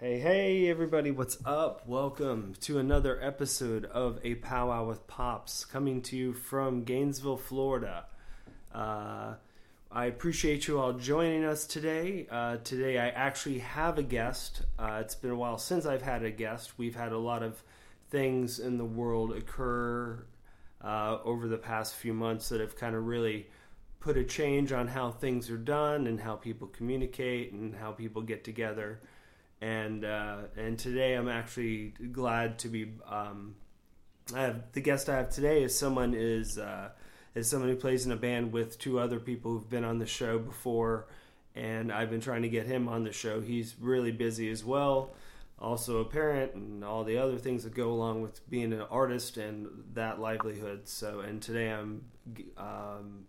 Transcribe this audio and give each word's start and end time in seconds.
Hey, 0.00 0.20
hey, 0.20 0.68
everybody, 0.68 1.10
what's 1.10 1.38
up? 1.44 1.82
Welcome 1.84 2.54
to 2.60 2.78
another 2.78 3.20
episode 3.20 3.84
of 3.86 4.20
A 4.22 4.36
Powwow 4.36 4.86
with 4.86 5.08
Pops 5.08 5.64
coming 5.64 6.02
to 6.02 6.16
you 6.16 6.32
from 6.32 6.84
Gainesville, 6.84 7.36
Florida. 7.36 8.06
Uh, 8.72 9.34
I 9.90 10.04
appreciate 10.04 10.68
you 10.68 10.78
all 10.78 10.92
joining 10.92 11.44
us 11.44 11.66
today. 11.66 12.28
Uh, 12.30 12.58
today, 12.58 12.96
I 12.96 13.08
actually 13.08 13.58
have 13.58 13.98
a 13.98 14.04
guest. 14.04 14.62
Uh, 14.78 15.00
it's 15.00 15.16
been 15.16 15.32
a 15.32 15.36
while 15.36 15.58
since 15.58 15.84
I've 15.84 16.02
had 16.02 16.22
a 16.22 16.30
guest. 16.30 16.78
We've 16.78 16.94
had 16.94 17.10
a 17.10 17.18
lot 17.18 17.42
of 17.42 17.60
things 18.08 18.60
in 18.60 18.78
the 18.78 18.84
world 18.84 19.32
occur 19.32 20.24
uh, 20.80 21.18
over 21.24 21.48
the 21.48 21.58
past 21.58 21.96
few 21.96 22.14
months 22.14 22.50
that 22.50 22.60
have 22.60 22.76
kind 22.76 22.94
of 22.94 23.04
really 23.04 23.48
put 23.98 24.16
a 24.16 24.22
change 24.22 24.70
on 24.70 24.86
how 24.86 25.10
things 25.10 25.50
are 25.50 25.56
done 25.56 26.06
and 26.06 26.20
how 26.20 26.36
people 26.36 26.68
communicate 26.68 27.52
and 27.52 27.74
how 27.74 27.90
people 27.90 28.22
get 28.22 28.44
together 28.44 29.00
and 29.60 30.04
uh, 30.04 30.36
and 30.56 30.78
today 30.78 31.14
I'm 31.14 31.28
actually 31.28 31.94
glad 32.12 32.58
to 32.60 32.68
be. 32.68 32.92
Um, 33.06 33.56
I 34.34 34.42
have 34.42 34.72
the 34.72 34.80
guest 34.80 35.08
I 35.08 35.16
have 35.16 35.30
today 35.30 35.62
is 35.62 35.76
someone 35.76 36.14
is 36.14 36.58
uh, 36.58 36.90
is 37.34 37.48
someone 37.48 37.68
who 37.68 37.76
plays 37.76 38.06
in 38.06 38.12
a 38.12 38.16
band 38.16 38.52
with 38.52 38.78
two 38.78 38.98
other 38.98 39.18
people 39.18 39.52
who've 39.52 39.70
been 39.70 39.84
on 39.84 39.98
the 39.98 40.06
show 40.06 40.38
before, 40.38 41.06
and 41.54 41.92
I've 41.92 42.10
been 42.10 42.20
trying 42.20 42.42
to 42.42 42.48
get 42.48 42.66
him 42.66 42.88
on 42.88 43.04
the 43.04 43.12
show. 43.12 43.40
He's 43.40 43.74
really 43.80 44.12
busy 44.12 44.50
as 44.50 44.64
well, 44.64 45.14
also 45.58 46.00
a 46.00 46.04
parent 46.04 46.54
and 46.54 46.84
all 46.84 47.04
the 47.04 47.18
other 47.18 47.38
things 47.38 47.64
that 47.64 47.74
go 47.74 47.90
along 47.90 48.22
with 48.22 48.48
being 48.48 48.72
an 48.72 48.82
artist 48.82 49.38
and 49.38 49.66
that 49.94 50.20
livelihood. 50.20 50.86
So, 50.88 51.20
and 51.20 51.42
today 51.42 51.72
I'm 51.72 52.02
um, 52.58 53.24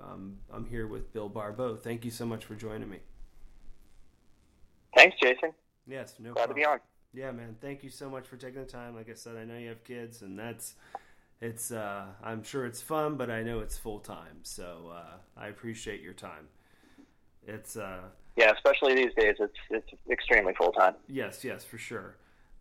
um, 0.00 0.36
I'm 0.52 0.66
here 0.66 0.86
with 0.86 1.12
Bill 1.12 1.28
Barbot. 1.28 1.82
Thank 1.82 2.04
you 2.04 2.10
so 2.10 2.24
much 2.24 2.44
for 2.44 2.54
joining 2.54 2.88
me. 2.88 2.98
Thanks, 4.94 5.16
Jason. 5.22 5.52
Yes, 5.86 6.14
no 6.18 6.32
Glad 6.32 6.46
problem. 6.46 6.56
to 6.56 6.60
be 6.60 6.64
on. 6.64 6.78
Yeah, 7.14 7.30
man. 7.32 7.56
Thank 7.60 7.82
you 7.82 7.90
so 7.90 8.10
much 8.10 8.26
for 8.26 8.36
taking 8.36 8.60
the 8.60 8.66
time. 8.70 8.94
Like 8.94 9.08
I 9.10 9.14
said, 9.14 9.36
I 9.36 9.44
know 9.44 9.56
you 9.56 9.68
have 9.70 9.82
kids, 9.84 10.22
and 10.22 10.38
that's 10.38 10.74
it's. 11.40 11.70
Uh, 11.70 12.04
I'm 12.22 12.42
sure 12.42 12.66
it's 12.66 12.82
fun, 12.82 13.16
but 13.16 13.30
I 13.30 13.42
know 13.42 13.60
it's 13.60 13.78
full 13.78 14.00
time. 14.00 14.40
So 14.42 14.92
uh, 14.94 15.16
I 15.36 15.48
appreciate 15.48 16.02
your 16.02 16.12
time. 16.12 16.48
It's 17.46 17.76
uh, 17.76 18.00
Yeah, 18.36 18.52
especially 18.52 18.94
these 18.94 19.14
days, 19.16 19.36
it's 19.38 19.56
it's 19.70 19.88
extremely 20.10 20.52
full 20.54 20.72
time. 20.72 20.94
yes, 21.08 21.44
yes, 21.44 21.64
for 21.64 21.78
sure. 21.78 22.16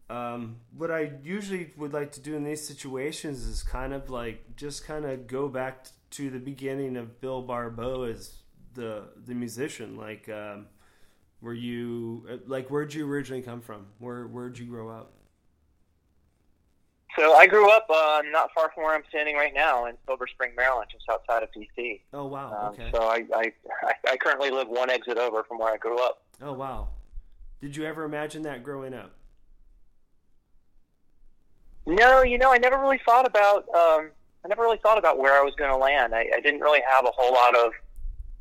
Um, 0.10 0.62
what 0.78 0.90
I 0.90 1.12
usually 1.22 1.74
would 1.76 1.92
like 1.92 2.14
to 2.14 2.22
do 2.22 2.38
in 2.38 2.46
these 2.46 2.66
situations 2.66 3.44
is 3.46 3.62
kind 3.62 3.94
of 3.94 4.10
like 4.10 4.56
just 4.56 4.86
kind 4.88 5.04
of 5.04 5.28
go 5.28 5.50
back 5.50 5.88
to 6.12 6.30
the 6.30 6.40
beginning 6.40 6.96
of 6.96 7.20
Bill 7.20 7.44
Barbot 7.44 8.10
as 8.12 8.32
the 8.74 9.10
the 9.26 9.34
musician. 9.34 9.98
Like, 9.98 10.30
um, 10.30 10.68
were 11.42 11.54
you 11.54 12.26
uh, 12.30 12.38
like 12.48 12.70
where'd 12.70 12.94
you 12.94 13.08
originally 13.10 13.42
come 13.42 13.62
from? 13.62 13.88
Where 14.00 14.28
where'd 14.28 14.58
you 14.58 14.66
grow 14.66 14.90
up? 14.90 15.14
So 17.18 17.34
I 17.34 17.48
grew 17.48 17.72
up 17.72 17.88
uh, 17.90 18.22
not 18.32 18.52
far 18.54 18.72
from 18.76 18.84
where 18.84 18.94
I'm 18.94 19.04
standing 19.10 19.36
right 19.36 19.54
now 19.54 19.86
in 19.88 19.96
Silver 20.06 20.28
Spring, 20.28 20.52
Maryland, 20.56 20.90
just 20.92 21.06
outside 21.10 21.42
of 21.42 21.50
DC. 21.52 22.02
Oh 22.14 22.26
wow, 22.26 22.68
Um, 22.68 22.74
okay. 22.74 22.90
So 22.94 23.04
I, 23.04 23.24
I 23.36 23.52
I 23.84 23.94
I 24.12 24.18
currently 24.18 24.52
live 24.52 24.68
one 24.68 24.90
exit 24.90 25.18
over 25.18 25.44
from 25.44 25.58
where 25.60 25.74
I 25.74 25.78
grew 25.78 26.00
up. 26.04 26.22
Oh 26.42 26.54
wow. 26.54 26.90
Did 27.62 27.76
you 27.76 27.86
ever 27.86 28.04
imagine 28.04 28.44
that 28.44 28.64
growing 28.64 28.94
up? 28.94 29.14
No, 31.88 32.22
you 32.22 32.38
know, 32.38 32.52
I 32.52 32.58
never 32.58 32.78
really 32.78 33.00
thought 33.06 33.26
about 33.26 33.68
um, 33.70 34.12
I 34.44 34.48
never 34.50 34.62
really 34.62 34.78
thought 34.78 34.98
about 34.98 35.18
where 35.18 35.34
I 35.34 35.42
was 35.42 35.54
going 35.56 35.72
to 35.72 35.78
land. 35.78 36.14
I, 36.14 36.28
I 36.36 36.40
didn't 36.42 36.60
really 36.62 36.82
have 36.90 37.06
a 37.06 37.12
whole 37.12 37.34
lot 37.34 37.56
of, 37.56 37.72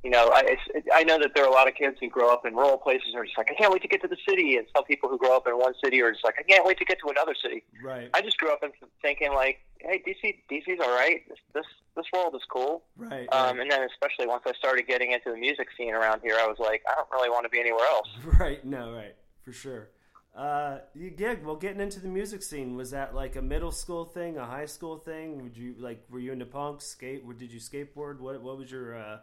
you 0.06 0.12
know, 0.12 0.30
I 0.32 0.56
I 0.94 1.02
know 1.02 1.18
that 1.18 1.32
there 1.34 1.42
are 1.42 1.48
a 1.48 1.52
lot 1.52 1.66
of 1.66 1.74
kids 1.74 1.96
who 2.00 2.08
grow 2.08 2.32
up 2.32 2.46
in 2.46 2.54
rural 2.54 2.78
places 2.78 3.08
and 3.08 3.16
are 3.16 3.24
just 3.24 3.36
like, 3.36 3.50
I 3.50 3.54
can't 3.54 3.72
wait 3.72 3.82
to 3.82 3.88
get 3.88 4.00
to 4.02 4.06
the 4.06 4.16
city, 4.28 4.56
and 4.56 4.64
some 4.72 4.84
people 4.84 5.08
who 5.08 5.18
grow 5.18 5.36
up 5.36 5.48
in 5.48 5.58
one 5.58 5.74
city 5.82 6.00
are 6.00 6.12
just 6.12 6.22
like, 6.22 6.36
I 6.38 6.44
can't 6.44 6.64
wait 6.64 6.78
to 6.78 6.84
get 6.84 6.98
to 7.04 7.10
another 7.10 7.34
city. 7.34 7.64
Right. 7.82 8.08
I 8.14 8.20
just 8.20 8.38
grew 8.38 8.52
up 8.52 8.62
and 8.62 8.72
thinking 9.02 9.32
like, 9.32 9.58
hey, 9.80 10.00
DC, 10.06 10.36
DC's 10.48 10.78
all 10.80 10.94
right. 10.94 11.22
This 11.28 11.38
this 11.54 11.64
this 11.96 12.06
world 12.14 12.36
is 12.36 12.42
cool. 12.48 12.84
Right. 12.96 13.26
Um, 13.32 13.58
and 13.58 13.68
then 13.68 13.80
especially 13.82 14.28
once 14.28 14.44
I 14.46 14.52
started 14.52 14.86
getting 14.86 15.10
into 15.10 15.32
the 15.32 15.36
music 15.36 15.66
scene 15.76 15.92
around 15.92 16.20
here, 16.22 16.36
I 16.38 16.46
was 16.46 16.58
like, 16.60 16.82
I 16.88 16.94
don't 16.94 17.10
really 17.10 17.30
want 17.30 17.42
to 17.42 17.50
be 17.50 17.58
anywhere 17.58 17.86
else. 17.90 18.08
right. 18.38 18.64
No, 18.64 18.92
right. 18.92 19.16
For 19.42 19.50
sure. 19.50 19.88
Uh, 20.36 20.78
you 20.94 21.12
yeah, 21.18 21.34
well 21.42 21.56
getting 21.56 21.80
into 21.80 21.98
the 21.98 22.08
music 22.08 22.44
scene, 22.44 22.76
was 22.76 22.92
that 22.92 23.12
like 23.12 23.34
a 23.34 23.42
middle 23.42 23.72
school 23.72 24.04
thing, 24.04 24.36
a 24.36 24.44
high 24.44 24.66
school 24.66 24.98
thing? 24.98 25.42
Would 25.42 25.56
you 25.56 25.74
like 25.80 26.04
were 26.08 26.20
you 26.20 26.30
into 26.30 26.46
punk, 26.46 26.80
skate, 26.80 27.24
did 27.36 27.50
you 27.50 27.58
skateboard? 27.58 28.20
What 28.20 28.40
what 28.40 28.56
was 28.56 28.70
your 28.70 28.96
uh 28.96 29.18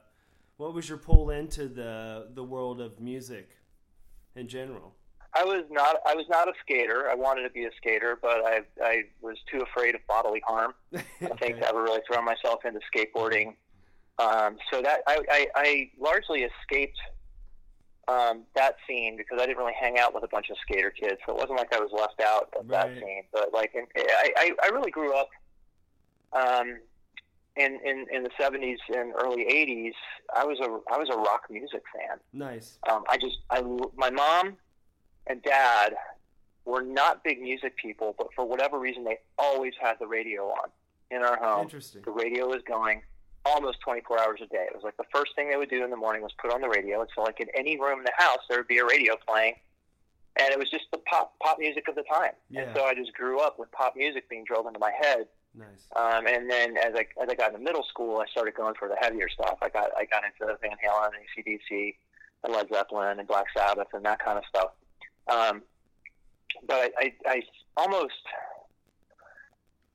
what 0.64 0.74
was 0.74 0.88
your 0.88 0.98
pull 0.98 1.30
into 1.30 1.68
the 1.68 2.30
the 2.36 2.44
world 2.44 2.80
of 2.80 2.98
music 2.98 3.50
in 4.38 4.48
general? 4.48 4.96
I 5.36 5.44
was 5.44 5.66
not 5.70 5.98
I 6.08 6.16
was 6.16 6.26
not 6.30 6.48
a 6.48 6.54
skater. 6.62 7.10
I 7.12 7.16
wanted 7.16 7.44
to 7.44 7.50
be 7.50 7.66
a 7.66 7.72
skater, 7.76 8.18
but 8.22 8.38
I 8.46 8.62
I 8.82 9.04
was 9.22 9.36
too 9.52 9.60
afraid 9.60 9.94
of 9.94 10.02
bodily 10.08 10.42
harm. 10.48 10.74
I 10.96 11.02
think 11.38 11.60
to 11.60 11.68
ever 11.68 11.84
really 11.84 12.00
throw 12.10 12.22
myself 12.22 12.64
into 12.64 12.80
skateboarding. 12.96 13.56
Um, 14.20 14.58
so 14.72 14.82
that 14.82 15.02
I, 15.08 15.20
I, 15.30 15.48
I 15.56 15.92
largely 16.00 16.46
escaped 16.46 17.00
um, 18.08 18.44
that 18.56 18.76
scene 18.88 19.18
because 19.18 19.40
I 19.42 19.48
didn't 19.48 19.58
really 19.58 19.74
hang 19.78 19.98
out 19.98 20.14
with 20.14 20.24
a 20.24 20.28
bunch 20.28 20.50
of 20.50 20.56
skater 20.62 20.92
kids. 20.92 21.20
So 21.26 21.34
it 21.34 21.40
wasn't 21.40 21.58
like 21.58 21.74
I 21.74 21.80
was 21.80 21.90
left 21.92 22.22
out 22.22 22.54
of 22.58 22.68
that 22.68 22.94
scene. 22.94 23.24
But 23.34 23.52
like 23.54 23.74
I, 23.76 24.32
I, 24.38 24.52
I 24.64 24.68
really 24.68 24.92
grew 24.92 25.14
up 25.18 25.30
um, 26.32 26.78
in, 27.56 27.80
in 27.86 28.06
in 28.12 28.24
the 28.24 28.30
'70s 28.40 28.78
and 28.90 29.14
early 29.22 29.46
'80s. 29.46 29.94
I 30.36 30.46
was 30.46 30.60
a 30.60 30.94
I 30.94 30.98
was 30.98 31.10
a 31.10 31.18
rock 31.18 31.44
music 31.50 31.84
fan. 31.94 32.20
Nice. 32.34 32.78
Um, 32.90 33.04
I 33.10 33.18
just, 33.18 33.38
I, 33.50 33.62
my 33.96 34.10
mom 34.10 34.58
and 35.28 35.42
dad 35.44 35.94
were 36.66 36.82
not 36.82 37.24
big 37.24 37.42
music 37.42 37.76
people, 37.78 38.16
but 38.18 38.28
for 38.36 38.46
whatever 38.46 38.80
reason, 38.80 39.04
they 39.04 39.18
always 39.38 39.74
had 39.82 39.96
the 40.00 40.08
radio 40.08 40.44
on 40.44 40.70
in 41.12 41.22
our 41.22 41.38
home. 41.38 41.64
Interesting. 41.64 42.02
The 42.04 42.12
radio 42.12 42.48
was 42.48 42.62
going 42.68 43.02
almost 43.46 43.80
24 43.82 44.20
hours 44.20 44.40
a 44.42 44.48
day. 44.48 44.66
It 44.70 44.74
was 44.74 44.84
like 44.84 44.98
the 44.98 45.06
first 45.14 45.36
thing 45.36 45.50
they 45.50 45.58
would 45.58 45.70
do 45.70 45.84
in 45.84 45.90
the 45.90 45.98
morning 45.98 46.22
was 46.22 46.32
put 46.42 46.52
on 46.52 46.62
the 46.62 46.70
radio. 46.70 47.02
And 47.02 47.10
so, 47.16 47.24
like 47.24 47.40
in 47.40 47.48
any 47.56 47.80
room 47.80 48.00
in 48.00 48.06
the 48.06 48.14
house, 48.18 48.40
there 48.50 48.58
would 48.58 48.68
be 48.68 48.78
a 48.78 48.86
radio 48.86 49.16
playing, 49.28 49.56
and 50.40 50.50
it 50.50 50.58
was 50.58 50.70
just 50.70 50.86
the 50.92 51.00
pop 51.00 51.38
pop 51.40 51.60
music 51.60 51.88
of 51.88 51.96
the 51.96 52.04
time. 52.04 52.32
Yeah. 52.50 52.62
And 52.62 52.76
so 52.76 52.86
I 52.86 52.94
just 52.94 53.14
grew 53.14 53.40
up 53.40 53.60
with 53.60 53.72
pop 53.72 53.96
music 53.96 54.30
being 54.30 54.44
drilled 54.46 54.68
into 54.68 54.80
my 54.80 54.92
head. 55.00 55.28
Nice. 55.56 55.68
Um, 55.96 56.26
and 56.26 56.50
then 56.50 56.78
as 56.78 56.94
I 56.96 57.06
as 57.22 57.30
I 57.30 57.36
got 57.36 57.54
into 57.54 57.64
middle 57.64 57.84
school, 57.84 58.18
I 58.18 58.26
started 58.26 58.56
going 58.56 58.74
for 58.74 58.88
the 58.88 58.96
heavier 59.00 59.30
stuff. 59.30 59.58
I 59.62 59.70
got 59.70 59.92
I 59.96 60.06
got 60.06 60.24
into 60.24 60.58
Van 60.62 60.78
Halen 60.84 61.10
and 61.14 61.46
ACDC 61.46 61.96
and 62.44 62.54
Led 62.54 62.70
Zeppelin 62.70 63.20
and 63.20 63.28
Black 63.28 63.46
Sabbath 63.56 63.88
and 63.94 64.04
that 64.06 64.20
kind 64.20 64.38
of 64.38 64.44
stuff. 64.50 64.72
Um, 65.28 65.62
but 66.68 66.92
I, 66.98 67.14
I, 67.26 67.32
I 67.32 67.44
almost 67.78 68.14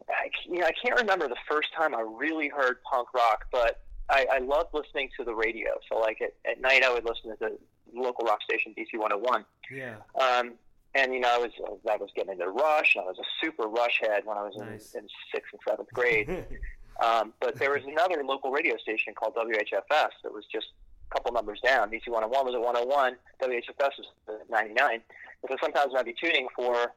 I, 0.08 0.30
you 0.46 0.60
know, 0.60 0.66
I 0.66 0.72
can't 0.72 0.98
remember 1.00 1.28
the 1.28 1.36
first 1.48 1.68
time 1.76 1.94
I 1.94 2.00
really 2.00 2.48
heard 2.48 2.82
punk 2.82 3.12
rock, 3.14 3.46
but 3.52 3.82
I, 4.10 4.26
I 4.32 4.38
loved 4.38 4.70
listening 4.72 5.10
to 5.18 5.24
the 5.24 5.34
radio. 5.34 5.70
So 5.88 5.98
like 5.98 6.20
at, 6.22 6.34
at 6.50 6.60
night, 6.60 6.82
I 6.82 6.92
would 6.92 7.04
listen 7.04 7.30
to 7.30 7.36
the 7.38 7.58
local 7.94 8.24
rock 8.26 8.40
station 8.42 8.74
DC 8.76 8.98
101. 8.98 9.44
Yeah. 9.70 9.96
Um, 10.18 10.54
and 10.94 11.12
you 11.12 11.20
know, 11.20 11.28
I 11.30 11.38
was 11.38 11.50
I 11.90 11.96
was 11.96 12.10
getting 12.14 12.32
into 12.32 12.48
Rush. 12.48 12.94
and 12.96 13.04
I 13.04 13.08
was 13.08 13.18
a 13.18 13.28
super 13.44 13.64
Rush 13.68 14.00
head 14.00 14.22
when 14.24 14.36
I 14.36 14.42
was 14.42 14.56
in, 14.56 14.68
in 14.68 15.08
sixth 15.32 15.52
and 15.52 15.60
seventh 15.66 15.92
grade. 15.92 16.44
Um, 17.00 17.32
but 17.40 17.56
there 17.58 17.70
was 17.70 17.82
another 17.86 18.24
local 18.24 18.50
radio 18.50 18.76
station 18.76 19.14
called 19.14 19.34
WHFS 19.36 20.10
that 20.24 20.32
was 20.32 20.44
just 20.52 20.66
a 21.10 21.14
couple 21.14 21.32
numbers 21.32 21.60
down. 21.60 21.90
DC 21.90 22.08
101 22.08 22.44
was 22.44 22.54
at 22.54 22.60
101. 22.60 23.16
WHFS 23.40 23.90
was 23.98 24.06
at 24.28 24.50
99. 24.50 24.90
And 24.94 25.02
so 25.48 25.56
sometimes 25.62 25.92
when 25.92 26.00
I'd 26.00 26.06
be 26.06 26.14
tuning 26.20 26.48
for 26.56 26.92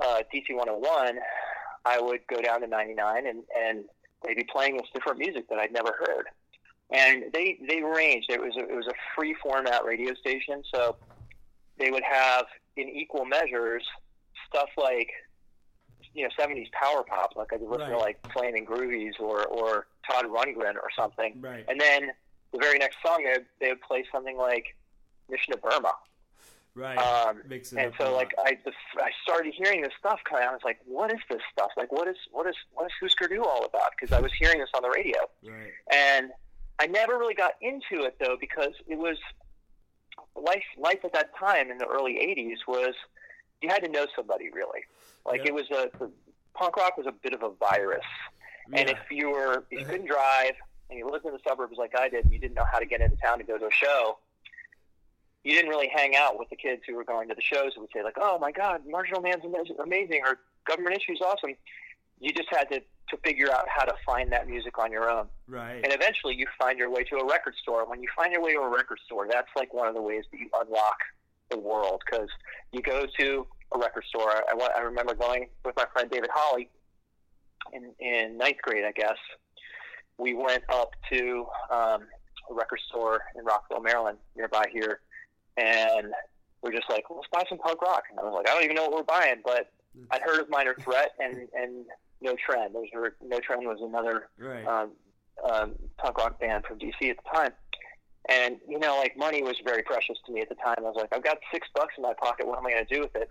uh, 0.00 0.22
DC 0.34 0.54
101, 0.54 1.18
I 1.84 2.00
would 2.00 2.20
go 2.26 2.42
down 2.42 2.60
to 2.62 2.66
99 2.66 3.26
and, 3.26 3.42
and 3.56 3.84
they'd 4.24 4.34
be 4.34 4.46
playing 4.50 4.76
this 4.76 4.86
different 4.92 5.18
music 5.18 5.48
that 5.50 5.58
I'd 5.58 5.72
never 5.72 5.94
heard. 5.98 6.26
And 6.90 7.24
they, 7.32 7.58
they 7.68 7.82
ranged. 7.82 8.30
It 8.30 8.40
was 8.40 8.56
a, 8.56 8.60
it 8.60 8.74
was 8.74 8.86
a 8.88 8.94
free 9.14 9.36
format 9.40 9.84
radio 9.84 10.14
station, 10.14 10.62
so 10.72 10.96
they 11.78 11.90
would 11.90 12.04
have 12.04 12.46
in 12.76 12.88
equal 12.88 13.24
measures 13.24 13.84
stuff 14.48 14.68
like 14.76 15.10
you 16.14 16.22
know 16.22 16.28
70s 16.38 16.70
power 16.72 17.02
pop, 17.04 17.34
like 17.36 17.52
I 17.52 17.58
could 17.58 17.68
listen 17.68 17.88
to 17.88 17.92
Right. 17.94 18.00
like 18.00 18.32
Flaming 18.32 18.64
Groovies 18.66 19.18
or 19.20 19.44
or 19.46 19.86
Todd 20.08 20.26
Rundgren 20.26 20.74
or 20.76 20.88
something, 20.96 21.34
right. 21.40 21.64
and 21.68 21.80
then 21.80 22.10
the 22.52 22.58
very 22.58 22.78
next 22.78 22.96
song 23.04 23.22
they 23.24 23.32
would, 23.32 23.46
they 23.60 23.68
would 23.68 23.82
play 23.82 24.04
something 24.12 24.36
like 24.36 24.76
Mission 25.28 25.52
to 25.54 25.58
Burma. 25.58 25.92
Right. 26.74 26.96
Um, 26.98 27.40
and 27.50 27.92
so 27.98 28.14
like 28.14 28.32
I 28.38 28.58
I 28.98 29.10
started 29.22 29.54
hearing 29.56 29.80
this 29.82 29.92
stuff 29.98 30.20
out. 30.30 30.42
I 30.42 30.52
was 30.52 30.60
like, 30.64 30.78
what 30.84 31.10
is 31.12 31.20
this 31.30 31.40
stuff? 31.52 31.70
Like 31.76 31.90
what 31.90 32.06
is 32.06 32.16
what 32.30 32.46
is 32.46 32.54
what 32.74 32.84
is 32.86 32.92
Husker 33.00 33.28
Du 33.28 33.42
all 33.42 33.64
about? 33.64 33.90
Because 33.98 34.12
I 34.16 34.20
was 34.20 34.30
hearing 34.38 34.58
this 34.58 34.68
on 34.74 34.82
the 34.82 34.90
radio. 34.90 35.18
right. 35.42 35.72
And 35.92 36.30
I 36.78 36.86
never 36.86 37.16
really 37.18 37.34
got 37.34 37.52
into 37.62 38.04
it 38.04 38.16
though 38.20 38.36
because 38.38 38.72
it 38.86 38.98
was 38.98 39.16
life. 40.34 40.64
Life 40.78 41.04
at 41.04 41.12
that 41.12 41.36
time 41.36 41.70
in 41.70 41.78
the 41.78 41.86
early 41.86 42.14
'80s 42.14 42.58
was 42.66 42.94
you 43.62 43.68
had 43.68 43.82
to 43.84 43.88
know 43.88 44.06
somebody 44.14 44.50
really. 44.50 44.80
Like 45.24 45.40
Yeah. 45.40 45.48
it 45.48 45.54
was 45.54 45.70
a 45.70 45.90
the, 45.98 46.10
punk 46.54 46.76
rock 46.76 46.96
was 46.96 47.06
a 47.06 47.12
bit 47.12 47.32
of 47.32 47.42
a 47.42 47.50
virus, 47.50 48.04
and 48.72 48.88
Yeah. 48.88 48.96
if 48.96 49.10
you 49.10 49.30
were 49.30 49.58
if 49.58 49.64
you 49.70 49.78
uh-huh. 49.80 49.90
couldn't 49.90 50.06
drive 50.06 50.54
and 50.88 50.98
you 50.98 51.10
lived 51.10 51.26
in 51.26 51.32
the 51.32 51.40
suburbs 51.46 51.76
like 51.78 51.98
I 51.98 52.08
did, 52.08 52.24
and 52.24 52.32
you 52.32 52.38
didn't 52.38 52.54
know 52.54 52.64
how 52.70 52.78
to 52.78 52.86
get 52.86 53.00
into 53.00 53.16
town 53.16 53.38
to 53.38 53.44
go 53.44 53.58
to 53.58 53.66
a 53.66 53.72
show, 53.72 54.18
you 55.42 55.52
didn't 55.52 55.68
really 55.70 55.88
hang 55.88 56.14
out 56.14 56.38
with 56.38 56.48
the 56.48 56.56
kids 56.56 56.82
who 56.86 56.94
were 56.94 57.04
going 57.04 57.28
to 57.28 57.34
the 57.34 57.42
shows 57.42 57.72
and 57.74 57.82
would 57.82 57.90
say 57.92 58.02
like, 58.02 58.16
"Oh 58.20 58.38
my 58.38 58.52
God, 58.52 58.86
Marginal 58.86 59.20
Man's 59.20 59.42
amazing," 59.78 60.22
or 60.24 60.38
"Government 60.64 60.96
Issue's 60.96 61.20
awesome." 61.20 61.54
You 62.20 62.32
just 62.32 62.48
had 62.50 62.68
to 62.70 62.82
to 63.10 63.16
figure 63.18 63.50
out 63.52 63.66
how 63.68 63.84
to 63.84 63.94
find 64.04 64.32
that 64.32 64.48
music 64.48 64.78
on 64.78 64.90
your 64.90 65.08
own. 65.10 65.26
Right. 65.46 65.80
And 65.82 65.92
eventually, 65.92 66.34
you 66.34 66.46
find 66.58 66.78
your 66.78 66.90
way 66.90 67.04
to 67.04 67.16
a 67.16 67.26
record 67.26 67.54
store. 67.62 67.88
When 67.88 68.02
you 68.02 68.08
find 68.16 68.32
your 68.32 68.42
way 68.42 68.54
to 68.54 68.60
a 68.60 68.68
record 68.68 68.98
store, 69.06 69.26
that's 69.30 69.48
like 69.56 69.72
one 69.72 69.88
of 69.88 69.94
the 69.94 70.02
ways 70.02 70.24
that 70.32 70.38
you 70.38 70.48
unlock 70.60 70.98
the 71.50 71.58
world 71.58 72.02
because 72.04 72.28
you 72.72 72.82
go 72.82 73.06
to 73.18 73.46
a 73.72 73.78
record 73.78 74.04
store. 74.08 74.30
I, 74.30 74.68
I 74.76 74.80
remember 74.80 75.14
going 75.14 75.48
with 75.64 75.76
my 75.76 75.86
friend 75.92 76.10
David 76.10 76.30
Holly 76.32 76.68
in 77.72 77.92
in 78.00 78.36
ninth 78.36 78.58
grade, 78.62 78.84
I 78.84 78.92
guess. 78.92 79.18
We 80.18 80.34
went 80.34 80.64
up 80.68 80.92
to 81.12 81.46
um, 81.70 82.02
a 82.50 82.54
record 82.54 82.80
store 82.88 83.20
in 83.36 83.44
Rockville, 83.44 83.80
Maryland, 83.80 84.18
nearby 84.34 84.64
here, 84.72 85.00
and 85.56 86.12
we're 86.62 86.72
just 86.72 86.88
like, 86.88 87.04
let's 87.10 87.28
buy 87.30 87.44
some 87.48 87.58
punk 87.58 87.82
rock. 87.82 88.04
And 88.10 88.18
I 88.18 88.24
was 88.24 88.32
like, 88.34 88.48
I 88.48 88.54
don't 88.54 88.64
even 88.64 88.76
know 88.76 88.88
what 88.88 88.92
we're 88.94 89.02
buying, 89.02 89.42
but 89.44 89.70
I'd 90.10 90.22
heard 90.22 90.40
of 90.40 90.50
Minor 90.50 90.74
Threat 90.80 91.12
and 91.18 91.48
and 91.54 91.86
No 92.26 92.36
Trend. 92.44 92.74
No 93.22 93.40
Trend 93.40 93.66
was 93.66 93.78
another 93.80 94.28
right. 94.38 94.66
um, 94.66 94.90
um, 95.48 95.72
punk 95.98 96.18
rock 96.18 96.40
band 96.40 96.64
from 96.66 96.78
DC 96.78 97.10
at 97.10 97.16
the 97.16 97.30
time. 97.32 97.52
And 98.28 98.56
you 98.68 98.78
know, 98.78 98.98
like 98.98 99.16
money 99.16 99.42
was 99.42 99.56
very 99.64 99.82
precious 99.82 100.16
to 100.26 100.32
me 100.32 100.40
at 100.40 100.48
the 100.48 100.56
time. 100.56 100.76
I 100.78 100.82
was 100.82 100.96
like, 100.96 101.14
I've 101.14 101.22
got 101.22 101.38
six 101.52 101.68
bucks 101.74 101.94
in 101.96 102.02
my 102.02 102.14
pocket. 102.14 102.46
What 102.46 102.58
am 102.58 102.66
I 102.66 102.72
going 102.72 102.86
to 102.86 102.94
do 102.94 103.00
with 103.00 103.14
it? 103.14 103.30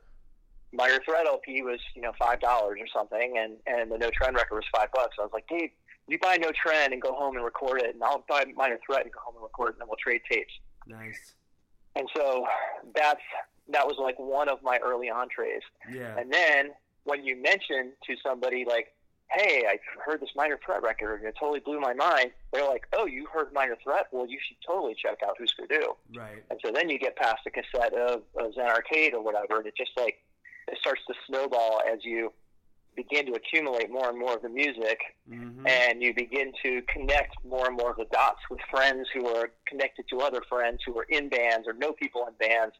Minor 0.71 0.99
Threat 1.05 1.27
LP 1.27 1.61
was 1.61 1.79
you 1.95 2.01
know 2.01 2.13
five 2.17 2.39
dollars 2.39 2.79
or 2.81 2.87
something, 2.87 3.37
and 3.37 3.57
and 3.67 3.91
the 3.91 3.97
No 3.97 4.09
Trend 4.11 4.35
record 4.35 4.55
was 4.55 4.65
five 4.73 4.89
bucks. 4.93 5.17
I 5.19 5.23
was 5.23 5.31
like, 5.33 5.47
Dave, 5.47 5.69
you 6.07 6.17
buy 6.19 6.37
No 6.37 6.51
Trend 6.51 6.93
and 6.93 7.01
go 7.01 7.13
home 7.13 7.35
and 7.35 7.43
record 7.43 7.81
it, 7.81 7.93
and 7.93 8.03
I'll 8.03 8.23
buy 8.27 8.45
Minor 8.55 8.79
Threat 8.85 9.03
and 9.03 9.11
go 9.11 9.19
home 9.25 9.35
and 9.35 9.43
record 9.43 9.69
it, 9.69 9.73
and 9.73 9.81
then 9.81 9.87
we'll 9.87 9.97
trade 9.97 10.21
tapes. 10.29 10.53
Nice. 10.87 11.33
And 11.95 12.09
so 12.15 12.45
that's 12.93 13.21
that 13.69 13.85
was 13.85 13.95
like 13.99 14.17
one 14.17 14.49
of 14.49 14.61
my 14.63 14.79
early 14.83 15.09
entrees. 15.09 15.61
Yeah. 15.91 16.17
And 16.17 16.31
then 16.31 16.71
when 17.05 17.23
you 17.25 17.41
mention 17.41 17.93
to 18.05 18.15
somebody 18.21 18.65
like, 18.65 18.93
"Hey, 19.31 19.65
I 19.67 19.79
heard 20.03 20.19
this 20.21 20.29
Minor 20.35 20.59
Threat 20.63 20.83
record 20.83 21.21
and 21.21 21.29
it 21.29 21.35
totally 21.39 21.59
blew 21.61 21.79
my 21.79 21.93
mind," 21.93 22.31
they're 22.51 22.67
like, 22.67 22.85
"Oh, 22.93 23.05
you 23.05 23.25
heard 23.27 23.53
Minor 23.53 23.77
Threat? 23.83 24.07
Well, 24.11 24.27
you 24.27 24.37
should 24.45 24.57
totally 24.65 24.95
check 24.95 25.19
out 25.25 25.37
Husker 25.39 25.65
Du." 25.67 25.95
Right. 26.15 26.43
And 26.49 26.59
so 26.63 26.71
then 26.71 26.89
you 26.89 26.99
get 26.99 27.15
past 27.15 27.39
the 27.45 27.51
cassette 27.51 27.93
of, 27.93 28.23
of 28.37 28.53
Zen 28.53 28.67
Arcade 28.67 29.13
or 29.13 29.21
whatever, 29.23 29.57
and 29.57 29.65
it 29.67 29.75
just 29.77 29.91
like 29.97 30.21
it 30.67 30.77
starts 30.79 31.01
to 31.07 31.13
snowball 31.27 31.81
as 31.91 32.03
you 32.03 32.33
begin 32.95 33.25
to 33.25 33.33
accumulate 33.33 33.91
more 33.91 34.09
and 34.09 34.17
more 34.17 34.35
of 34.35 34.41
the 34.41 34.49
music 34.49 34.99
Mm-hmm. 35.29 35.65
and 35.67 36.03
you 36.03 36.13
begin 36.13 36.53
to 36.63 36.83
connect 36.83 37.35
more 37.43 37.65
and 37.65 37.75
more 37.75 37.89
of 37.89 37.97
the 37.97 38.05
dots 38.11 38.39
with 38.49 38.59
friends 38.69 39.07
who 39.11 39.27
are 39.27 39.49
connected 39.67 40.05
to 40.11 40.19
other 40.21 40.41
friends 40.47 40.81
who 40.85 40.95
are 40.99 41.07
in 41.09 41.29
bands 41.29 41.67
or 41.67 41.73
know 41.73 41.93
people 41.93 42.27
in 42.27 42.33
bands. 42.35 42.75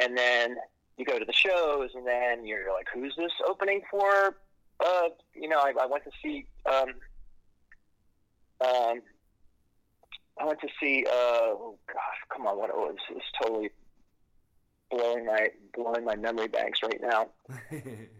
And 0.00 0.18
then 0.18 0.56
you 0.96 1.04
go 1.04 1.18
to 1.18 1.24
the 1.24 1.32
shows, 1.32 1.90
and 1.94 2.06
then 2.06 2.46
you're 2.46 2.72
like, 2.72 2.88
who's 2.92 3.14
this 3.16 3.32
opening 3.46 3.82
for? 3.90 4.36
Uh, 4.80 5.08
you 5.34 5.48
know, 5.48 5.58
I, 5.58 5.72
I 5.80 5.86
went 5.86 6.04
to 6.04 6.10
see. 6.22 6.46
Um, 6.66 6.88
um, 8.60 9.02
I 10.38 10.44
went 10.44 10.60
to 10.60 10.68
see. 10.80 11.04
Uh, 11.06 11.12
oh 11.12 11.78
gosh, 11.86 11.96
come 12.32 12.46
on, 12.46 12.58
what 12.58 12.70
it 12.70 12.76
was? 12.76 12.96
It's 13.10 13.24
totally 13.40 13.70
blowing 14.90 15.26
my 15.26 15.48
blowing 15.74 16.04
my 16.04 16.14
memory 16.14 16.48
banks 16.48 16.80
right 16.82 17.00
now. 17.00 17.28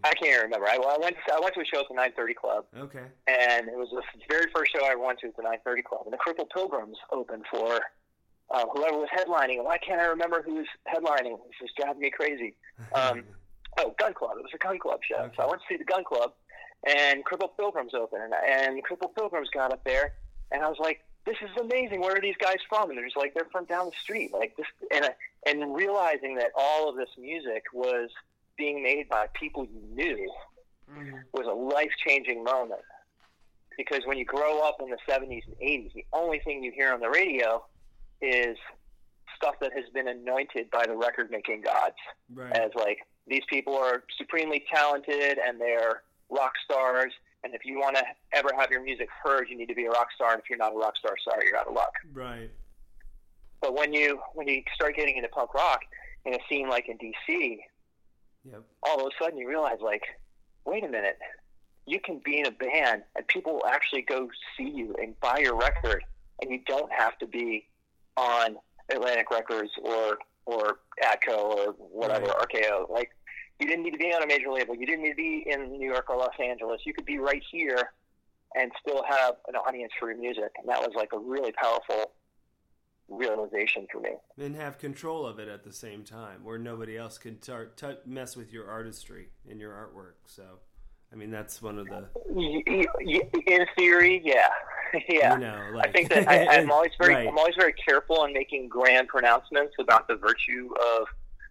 I 0.05 0.14
can't 0.14 0.43
remember. 0.43 0.67
I, 0.67 0.76
I 0.76 0.99
went. 1.00 1.17
I 1.32 1.40
went 1.40 1.55
to 1.55 1.61
a 1.61 1.64
show 1.64 1.81
at 1.81 1.88
the 1.88 1.94
930 1.94 2.34
Club 2.34 2.64
okay. 2.76 3.05
and 3.26 3.69
it 3.69 3.76
was 3.76 3.88
the 3.90 4.02
very 4.28 4.50
first 4.55 4.73
show 4.73 4.84
I 4.84 4.94
went 4.94 5.20
to 5.20 5.28
at 5.28 5.37
the 5.37 5.43
930 5.43 5.82
Club. 5.82 6.02
And 6.05 6.12
the 6.12 6.19
Crippled 6.19 6.50
Pilgrims 6.50 6.99
opened 7.12 7.44
for 7.50 7.81
uh, 8.50 8.64
whoever 8.72 8.98
was 8.98 9.08
headlining. 9.16 9.62
Why 9.64 9.78
can't 9.78 10.00
I 10.00 10.06
remember 10.06 10.43
who 10.43 10.54
was 10.54 10.66
headlining? 10.88 11.37
This 11.46 11.64
is 11.64 11.70
driving 11.76 12.00
me 12.02 12.10
crazy. 12.10 12.54
Um, 12.94 13.25
oh, 13.78 13.94
Gun 13.98 14.14
Club. 14.14 14.32
It 14.38 14.43
was 14.43 14.52
a 14.54 14.58
Gun 14.58 14.78
Club 14.78 15.00
show. 15.02 15.16
Okay. 15.25 15.34
So 15.37 15.43
I 15.43 15.46
went 15.46 15.60
to 15.62 15.66
see 15.69 15.76
the 15.76 15.84
Gun 15.84 16.04
Club, 16.04 16.32
and 16.87 17.25
Crippled 17.25 17.56
Pilgrims 17.56 17.94
opened, 17.94 18.22
and, 18.22 18.34
and 18.34 18.82
Crippled 18.84 19.14
Pilgrims 19.14 19.48
got 19.52 19.72
up 19.72 19.82
there, 19.84 20.12
and 20.52 20.62
I 20.62 20.69
was 20.69 20.78
like, 20.78 21.00
"This 21.25 21.37
is 21.43 21.50
amazing. 21.60 22.00
Where 22.00 22.16
are 22.16 22.20
these 22.20 22.37
guys 22.38 22.56
from?" 22.69 22.90
And 22.90 22.98
they're 22.98 23.06
just 23.06 23.16
like, 23.16 23.34
"They're 23.34 23.48
from 23.50 23.64
down 23.64 23.87
the 23.87 23.96
street." 24.00 24.32
Like 24.32 24.56
this, 24.56 24.66
and 24.94 25.04
I, 25.06 25.10
and 25.46 25.75
realizing 25.75 26.37
that 26.37 26.50
all 26.54 26.88
of 26.88 26.96
this 26.96 27.08
music 27.19 27.64
was 27.72 28.10
being 28.56 28.82
made 28.82 29.08
by 29.08 29.26
people 29.34 29.64
you 29.66 29.81
knew 29.94 30.32
Mhm. 30.90 31.25
was 31.32 31.46
a 31.46 31.52
life 31.52 31.92
changing 32.06 32.44
moment. 32.44 32.81
Because 33.76 34.06
when 34.06 34.16
you 34.16 34.25
grow 34.25 34.60
up 34.66 34.81
in 34.81 34.88
the 34.88 34.99
70s 35.06 35.42
and 35.46 35.56
80s, 35.60 35.92
the 35.94 36.06
only 36.12 36.38
thing 36.38 36.62
you 36.62 36.72
hear 36.72 36.92
on 36.92 37.00
the 37.00 37.10
radio 37.10 37.62
is 38.20 38.56
stuff 39.36 39.54
that 39.60 39.72
has 39.74 39.84
been 39.92 40.08
anointed 40.08 40.70
by 40.70 40.84
the 40.86 40.96
record 40.96 41.30
making 41.30 41.60
gods 41.62 41.96
Right. 42.34 42.52
as 42.56 42.70
like 42.74 42.98
these 43.26 43.42
people 43.48 43.76
are 43.76 44.04
supremely 44.16 44.64
talented 44.72 45.38
and 45.38 45.60
they're 45.60 46.02
rock 46.30 46.52
stars. 46.64 47.12
And 47.44 47.54
if 47.54 47.64
you 47.64 47.78
want 47.78 47.96
to 47.96 48.04
ever 48.32 48.50
have 48.58 48.70
your 48.70 48.82
music 48.82 49.08
heard, 49.22 49.48
you 49.50 49.56
need 49.56 49.68
to 49.68 49.74
be 49.74 49.84
a 49.86 49.90
rock 49.90 50.08
star. 50.14 50.32
And 50.32 50.40
if 50.40 50.48
you're 50.48 50.58
not 50.58 50.72
a 50.72 50.76
rock 50.76 50.96
star, 50.96 51.14
sorry, 51.22 51.46
you're 51.46 51.56
out 51.58 51.66
of 51.68 51.74
luck. 51.74 51.92
Right. 52.12 52.50
But 53.60 53.74
when 53.74 53.92
you 53.92 54.20
when 54.34 54.48
you 54.48 54.62
start 54.74 54.96
getting 54.96 55.16
into 55.16 55.28
punk 55.28 55.54
rock 55.54 55.80
in 56.24 56.34
a 56.34 56.38
scene 56.48 56.68
like 56.68 56.88
in 56.88 56.98
DC, 56.98 57.58
Yep. 58.44 58.62
all 58.84 59.00
of 59.00 59.12
a 59.12 59.22
sudden 59.24 59.38
you 59.38 59.48
realize 59.48 59.78
like, 59.80 60.02
wait 60.64 60.84
a 60.84 60.88
minute, 60.88 61.18
you 61.86 62.00
can 62.00 62.20
be 62.24 62.38
in 62.38 62.46
a 62.46 62.50
band 62.50 63.02
and 63.16 63.26
people 63.28 63.54
will 63.54 63.66
actually 63.66 64.02
go 64.02 64.28
see 64.56 64.68
you 64.68 64.94
and 65.00 65.18
buy 65.20 65.38
your 65.38 65.56
record, 65.56 66.02
and 66.42 66.50
you 66.50 66.60
don't 66.66 66.90
have 66.92 67.18
to 67.18 67.26
be 67.26 67.66
on 68.16 68.56
Atlantic 68.90 69.30
Records 69.30 69.70
or 69.82 70.18
or 70.44 70.78
Atco 71.02 71.36
or 71.36 71.72
whatever 71.72 72.26
RKO. 72.26 72.88
Like 72.88 73.10
you 73.58 73.66
didn't 73.66 73.84
need 73.84 73.92
to 73.92 73.98
be 73.98 74.12
on 74.12 74.22
a 74.22 74.26
major 74.26 74.50
label. 74.50 74.74
You 74.74 74.86
didn't 74.86 75.02
need 75.02 75.10
to 75.10 75.16
be 75.16 75.44
in 75.46 75.78
New 75.78 75.88
York 75.90 76.08
or 76.10 76.16
Los 76.16 76.34
Angeles. 76.38 76.82
You 76.84 76.92
could 76.92 77.06
be 77.06 77.18
right 77.18 77.42
here 77.50 77.90
and 78.54 78.70
still 78.80 79.02
have 79.08 79.36
an 79.48 79.56
audience 79.56 79.92
for 79.98 80.10
your 80.10 80.20
music, 80.20 80.50
and 80.58 80.68
that 80.68 80.80
was 80.80 80.92
like 80.94 81.10
a 81.12 81.18
really 81.18 81.52
powerful 81.52 82.12
realization 83.08 83.86
for 83.90 84.00
me. 84.00 84.10
And 84.38 84.56
have 84.56 84.78
control 84.78 85.26
of 85.26 85.38
it 85.38 85.48
at 85.48 85.64
the 85.64 85.72
same 85.72 86.04
time, 86.04 86.44
where 86.44 86.58
nobody 86.58 86.96
else 86.96 87.18
can 87.18 87.40
start 87.42 87.76
t- 87.76 87.96
mess 88.04 88.36
with 88.36 88.52
your 88.52 88.68
artistry 88.68 89.28
and 89.48 89.60
your 89.60 89.72
artwork. 89.72 90.14
So, 90.26 90.60
I 91.12 91.16
mean, 91.16 91.30
that's 91.30 91.62
one 91.62 91.78
of 91.78 91.86
the 91.86 92.04
In 92.28 93.66
theory, 93.76 94.22
yeah, 94.24 94.48
yeah. 95.08 95.34
you 95.34 95.40
know, 95.40 95.70
like 95.74 95.88
I 95.88 95.92
think 95.92 96.08
that 96.10 96.28
I, 96.28 96.46
I'm 96.58 96.70
always 96.70 96.90
very, 97.00 97.14
Right. 97.14 97.28
I'm 97.28 97.38
always 97.38 97.54
very 97.58 97.72
careful 97.74 98.24
in 98.24 98.32
making 98.32 98.68
grand 98.68 99.08
pronouncements 99.08 99.74
about 99.78 100.08
the 100.08 100.16
virtue 100.16 100.70
of 100.98 101.06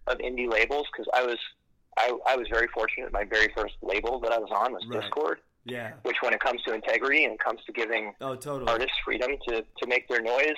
of 0.08 0.18
indie 0.18 0.48
labels 0.48 0.86
because 0.92 1.08
I 1.14 1.24
was, 1.26 1.36
I, 1.98 2.16
I 2.28 2.36
was 2.36 2.46
very 2.48 2.68
fortunate. 2.68 3.12
My 3.12 3.24
very 3.24 3.48
first 3.56 3.74
label 3.82 4.20
that 4.20 4.30
I 4.30 4.38
was 4.38 4.50
on 4.54 4.72
was 4.72 4.84
Right. 4.88 5.02
Dischord, 5.02 5.36
yeah. 5.64 5.94
which, 6.04 6.14
when 6.20 6.32
it 6.32 6.38
comes 6.38 6.62
to 6.62 6.74
integrity 6.74 7.24
and 7.24 7.32
it 7.34 7.40
comes 7.40 7.58
to 7.66 7.72
giving 7.72 8.12
Oh, 8.20 8.36
totally. 8.36 8.70
artists 8.70 8.96
freedom 9.04 9.32
to 9.48 9.62
to 9.62 9.86
make 9.88 10.06
their 10.08 10.22
noise, 10.22 10.54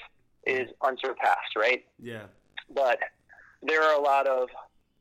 is 0.47 0.69
unsurpassed, 0.83 1.57
right? 1.57 1.85
Yeah. 2.03 2.25
But 2.75 2.99
there 3.63 3.83
are 3.83 3.95
a 3.99 4.03
lot 4.03 4.27
of 4.27 4.49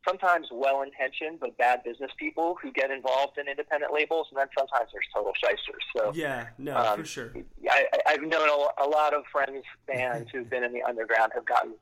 sometimes 0.06 0.46
well-intentioned 0.52 1.40
but 1.40 1.56
bad 1.58 1.82
business 1.84 2.10
people 2.18 2.56
who 2.62 2.70
get 2.72 2.90
involved 2.90 3.38
in 3.38 3.48
independent 3.48 3.92
labels, 3.92 4.26
and 4.30 4.38
then 4.38 4.46
sometimes 4.56 4.88
there's 4.92 5.06
total 5.14 5.32
shysters. 5.34 5.82
So 5.96 6.12
Yeah. 6.14 6.48
No, 6.58 6.76
Um, 6.76 7.00
for 7.00 7.04
sure. 7.06 7.32
I, 7.70 7.86
I- 7.92 8.12
I've 8.12 8.22
known 8.22 8.48
a, 8.48 8.84
a 8.84 8.88
lot 8.88 9.14
of 9.14 9.24
friends, 9.32 9.64
fans 9.86 10.28
who've 10.32 10.48
been 10.48 10.64
in 10.64 10.72
the 10.72 10.82
underground 10.82 11.32
have 11.34 11.44
gotten 11.44 11.74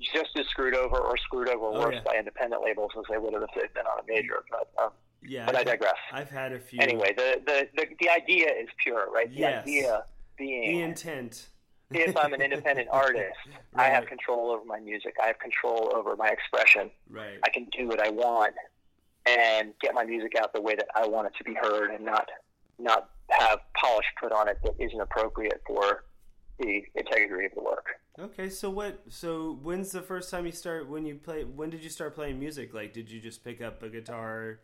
just 0.00 0.30
as 0.38 0.46
screwed 0.46 0.74
over 0.76 0.96
or 0.96 1.16
screwed 1.18 1.48
over 1.48 1.66
Oh, 1.66 1.80
worse 1.80 1.94
yeah. 1.96 2.02
by 2.04 2.16
independent 2.18 2.62
labels 2.62 2.92
as 2.96 3.04
they 3.10 3.18
would 3.18 3.32
have 3.34 3.42
if 3.42 3.50
they'd 3.54 3.74
been 3.74 3.86
on 3.86 3.98
a 3.98 4.02
major. 4.06 4.44
But, 4.50 4.70
um, 4.82 4.90
Yeah. 5.22 5.44
but 5.46 5.56
I 5.56 5.60
I've, 5.60 5.66
digress. 5.66 5.96
I've 6.12 6.30
had 6.30 6.52
a 6.52 6.60
few. 6.60 6.80
Anyway, 6.80 7.12
the, 7.16 7.40
the, 7.44 7.68
the, 7.76 7.86
the 8.00 8.08
idea 8.10 8.46
is 8.48 8.68
pure, 8.82 9.10
right? 9.10 9.28
The 9.28 9.36
Yes. 9.40 9.62
idea 9.64 10.04
being 10.36 10.62
the 10.78 10.82
intent. 10.82 11.48
If 11.90 12.16
I'm 12.16 12.32
an 12.32 12.42
independent 12.42 12.88
artist, 12.92 13.36
I 13.74 13.84
have 13.84 14.06
control 14.06 14.50
over 14.50 14.64
my 14.64 14.80
music. 14.80 15.14
I 15.22 15.26
have 15.26 15.38
control 15.38 15.92
over 15.94 16.16
my 16.16 16.28
expression. 16.28 16.90
Right. 17.08 17.38
I 17.44 17.50
can 17.50 17.66
do 17.76 17.88
what 17.88 18.04
I 18.04 18.10
want 18.10 18.54
and 19.26 19.72
get 19.80 19.94
my 19.94 20.04
music 20.04 20.32
out 20.40 20.52
the 20.52 20.60
way 20.60 20.74
that 20.74 20.88
I 20.94 21.06
want 21.06 21.26
it 21.26 21.32
to 21.38 21.44
be 21.44 21.54
heard 21.54 21.90
and 21.90 22.04
not 22.04 22.28
not 22.78 23.10
have 23.30 23.58
polish 23.74 24.06
put 24.20 24.32
on 24.32 24.48
it 24.48 24.58
that 24.64 24.74
isn't 24.78 25.00
appropriate 25.00 25.60
for 25.66 26.04
the 26.58 26.82
integrity 26.94 27.46
of 27.46 27.52
the 27.54 27.62
work. 27.62 27.86
Okay, 28.18 28.48
so 28.48 28.70
what? 28.70 29.02
So 29.08 29.58
when's 29.62 29.92
the 29.92 30.02
first 30.02 30.30
time 30.30 30.46
you 30.46 30.52
start? 30.52 30.88
When 30.88 31.06
you 31.06 31.16
play? 31.16 31.44
When 31.44 31.70
did 31.70 31.84
you 31.84 31.90
start 31.90 32.14
playing 32.14 32.38
music? 32.38 32.74
Like, 32.74 32.92
did 32.92 33.10
you 33.10 33.20
just 33.20 33.44
pick 33.44 33.60
up 33.60 33.82
a 33.82 33.88
guitar 33.88 34.60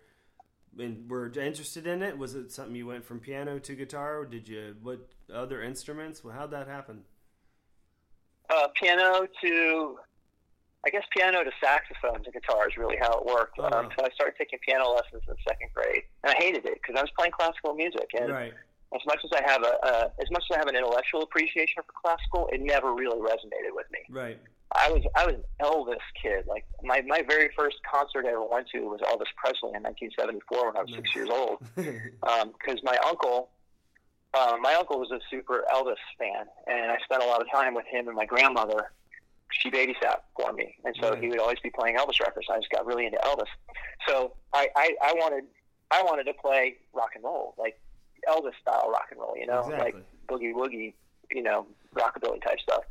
and 0.79 1.09
were 1.09 1.27
interested 1.29 1.87
in 1.87 2.03
it? 2.03 2.19
Was 2.19 2.35
it 2.35 2.51
something 2.51 2.75
you 2.75 2.87
went 2.87 3.05
from 3.05 3.21
piano 3.21 3.59
to 3.61 3.75
guitar? 3.75 4.21
Or 4.21 4.27
did 4.27 4.49
you 4.49 4.77
what 4.83 5.09
other 5.33 5.63
instruments? 5.63 6.25
Well, 6.25 6.35
how'd 6.35 6.51
that 6.51 6.67
happen? 6.67 7.03
Uh, 8.51 8.69
piano 8.81 9.27
to, 9.43 9.99
I 10.85 10.91
guess 10.91 11.05
piano 11.17 11.43
to 11.45 11.51
saxophone 11.63 12.23
to 12.25 12.31
guitar 12.31 12.69
is 12.69 12.77
really 12.77 12.97
how 13.01 13.19
it 13.19 13.25
worked. 13.27 13.59
Oh. 13.59 13.65
Um, 13.65 13.89
so 13.97 14.05
I 14.05 14.11
started 14.15 14.35
taking 14.39 14.59
piano 14.67 14.91
lessons 14.91 15.23
in 15.29 15.35
second 15.49 15.71
grade, 15.75 16.03
and 16.23 16.33
I 16.33 16.37
hated 16.37 16.67
it 16.67 16.81
because 16.81 16.97
I 16.99 17.03
was 17.03 17.11
playing 17.17 17.33
classical 17.33 17.75
music. 17.75 18.09
And 18.19 18.31
Right. 18.31 18.55
as 18.95 19.01
much 19.07 19.21
as 19.25 19.31
I 19.33 19.43
have 19.51 19.63
a, 19.63 19.79
uh, 19.87 20.09
as 20.21 20.31
much 20.31 20.45
as 20.51 20.57
I 20.57 20.59
have 20.59 20.69
an 20.69 20.77
intellectual 20.77 21.23
appreciation 21.23 21.83
for 21.87 21.93
classical, 21.93 22.49
it 22.53 22.61
never 22.61 22.93
really 22.93 23.19
resonated 23.21 23.73
with 23.73 23.87
me. 23.91 24.01
Right. 24.11 24.39
I 24.75 24.91
was 24.91 25.03
I 25.15 25.27
was 25.27 25.37
an 25.37 25.45
Elvis 25.63 26.03
kid. 26.21 26.47
Like 26.47 26.65
my 26.83 27.01
my 27.03 27.23
very 27.27 27.51
first 27.57 27.77
concert 27.91 28.27
I 28.27 28.31
ever 28.31 28.45
went 28.45 28.69
to 28.71 28.81
was 28.81 29.01
Elvis 29.01 29.31
Presley 29.37 29.71
in 29.75 29.83
1974 29.83 30.67
when 30.67 30.77
I 30.77 30.83
was 30.83 30.93
six 30.95 31.15
years 31.15 31.29
old. 31.31 31.63
Because 31.77 32.79
um, 32.79 32.81
my 32.83 32.99
uncle, 33.07 33.51
uh, 34.37 34.57
my 34.61 34.75
uncle 34.75 34.99
was 34.99 35.11
a 35.11 35.21
super 35.31 35.65
Elvis 35.73 35.97
fan, 36.19 36.47
and 36.67 36.91
I 36.91 36.99
spent 37.05 37.23
a 37.23 37.27
lot 37.27 37.41
of 37.41 37.51
time 37.51 37.75
with 37.75 37.87
him 37.87 38.09
and 38.09 38.17
my 38.17 38.27
grandmother. 38.27 38.93
She 39.51 39.71
babysat 39.71 40.17
for 40.37 40.53
me, 40.53 40.75
and 40.85 40.97
so 41.01 41.11
right. 41.11 41.23
he 41.23 41.29
would 41.29 41.39
always 41.39 41.61
be 41.61 41.71
playing 41.71 41.97
Elvis 41.97 42.21
records. 42.21 42.47
I 42.51 42.57
just 42.57 42.71
got 42.71 42.87
really 42.87 43.07
into 43.07 43.19
Elvis. 43.19 43.47
So 44.09 44.33
I, 44.53 44.69
I 44.75 44.97
I 45.01 45.13
wanted 45.15 45.45
I 45.91 46.03
wanted 46.03 46.25
to 46.25 46.35
play 46.35 46.77
rock 46.93 47.11
and 47.15 47.23
roll, 47.23 47.55
like 47.57 47.79
Elvis 48.29 48.53
style 48.61 48.91
rock 48.91 49.07
and 49.11 49.21
roll, 49.21 49.37
you 49.37 49.47
know, 49.47 49.61
exactly. 49.61 49.93
like 49.93 49.95
boogie 50.29 50.53
woogie, 50.53 50.95
you 51.31 51.43
know, 51.43 51.67
rockabilly 51.95 52.43
type 52.43 52.59
stuff. 52.61 52.85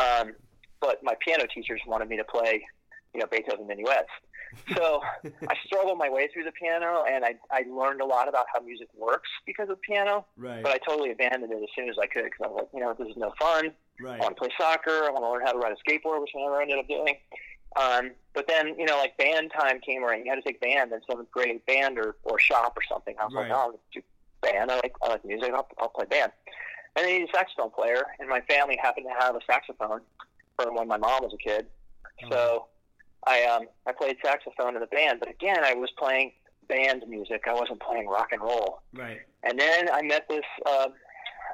Um, 0.00 0.32
but 0.80 1.02
my 1.02 1.14
piano 1.20 1.46
teachers 1.52 1.80
wanted 1.86 2.08
me 2.08 2.16
to 2.16 2.24
play, 2.24 2.64
you 3.12 3.20
know, 3.20 3.26
Beethoven 3.26 3.66
minuets. 3.66 4.08
So 4.74 5.00
I 5.24 5.54
struggled 5.64 5.98
my 5.98 6.08
way 6.08 6.28
through 6.32 6.44
the 6.44 6.52
piano, 6.52 7.04
and 7.08 7.24
I 7.24 7.34
I 7.50 7.64
learned 7.70 8.00
a 8.00 8.04
lot 8.04 8.28
about 8.28 8.46
how 8.52 8.60
music 8.60 8.88
works 8.96 9.28
because 9.46 9.68
of 9.68 9.80
piano. 9.80 10.26
Right. 10.36 10.62
But 10.62 10.72
I 10.72 10.78
totally 10.78 11.12
abandoned 11.12 11.52
it 11.52 11.62
as 11.62 11.68
soon 11.76 11.88
as 11.88 11.96
I 12.00 12.06
could 12.06 12.24
because 12.24 12.40
I 12.44 12.48
was 12.48 12.56
like, 12.62 12.68
you 12.74 12.80
know, 12.80 12.94
this 12.98 13.08
is 13.08 13.16
no 13.16 13.32
fun. 13.38 13.72
Right. 14.00 14.20
I 14.20 14.22
want 14.24 14.36
to 14.36 14.40
play 14.40 14.50
soccer. 14.58 15.04
I 15.04 15.10
want 15.10 15.24
to 15.24 15.30
learn 15.30 15.42
how 15.46 15.52
to 15.52 15.58
ride 15.58 15.72
a 15.72 15.90
skateboard, 15.90 16.20
which 16.20 16.30
I 16.36 16.40
never 16.40 16.60
ended 16.60 16.78
up 16.78 16.88
doing. 16.88 17.16
Um, 17.76 18.10
but 18.34 18.48
then, 18.48 18.74
you 18.78 18.84
know, 18.86 18.98
like 18.98 19.16
band 19.16 19.52
time 19.56 19.80
came 19.80 20.02
around. 20.02 20.24
You 20.24 20.30
had 20.30 20.36
to 20.36 20.42
take 20.42 20.60
band 20.60 20.92
in 20.92 21.00
seventh 21.08 21.30
grade, 21.30 21.64
band 21.66 21.98
or, 21.98 22.16
or 22.24 22.38
shop 22.38 22.76
or 22.76 22.82
something. 22.88 23.14
I 23.20 23.26
was 23.26 23.34
right. 23.34 23.48
like, 23.48 23.52
oh, 23.52 23.60
I'll 23.60 23.80
do 23.92 24.02
band. 24.42 24.70
I 24.70 24.76
like 24.76 24.94
I 25.02 25.08
like 25.08 25.24
music. 25.24 25.52
I'll, 25.54 25.68
I'll 25.78 25.88
play 25.88 26.06
band. 26.06 26.32
And 26.96 27.06
then 27.06 27.20
he's 27.20 27.28
a 27.32 27.36
saxophone 27.36 27.70
player, 27.70 28.02
and 28.18 28.28
my 28.28 28.40
family 28.42 28.76
happened 28.82 29.06
to 29.06 29.24
have 29.24 29.36
a 29.36 29.40
saxophone 29.46 30.00
from 30.56 30.74
when 30.74 30.88
my 30.88 30.96
mom 30.96 31.22
was 31.22 31.32
a 31.32 31.36
kid. 31.36 31.66
Mm-hmm. 32.22 32.32
So 32.32 32.66
I 33.26 33.44
um 33.44 33.66
I 33.86 33.92
played 33.92 34.16
saxophone 34.24 34.74
in 34.74 34.80
the 34.80 34.86
band, 34.86 35.20
but 35.20 35.28
again 35.28 35.62
I 35.64 35.74
was 35.74 35.90
playing 35.98 36.32
band 36.68 37.04
music. 37.08 37.44
I 37.46 37.54
wasn't 37.54 37.80
playing 37.80 38.08
rock 38.08 38.28
and 38.32 38.40
roll. 38.40 38.80
Right. 38.94 39.20
And 39.42 39.58
then 39.58 39.88
I 39.90 40.02
met 40.02 40.28
this 40.28 40.44
uh, 40.66 40.88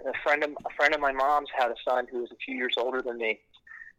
a 0.07 0.13
friend 0.23 0.45
of 0.45 0.51
a 0.51 0.75
friend 0.77 0.95
of 0.95 1.01
my 1.01 1.13
mom's 1.13 1.49
had 1.57 1.71
a 1.71 1.77
son 1.89 2.07
who 2.11 2.21
was 2.21 2.31
a 2.31 2.37
few 2.37 2.55
years 2.55 2.75
older 2.77 3.03
than 3.03 3.19
me, 3.19 3.41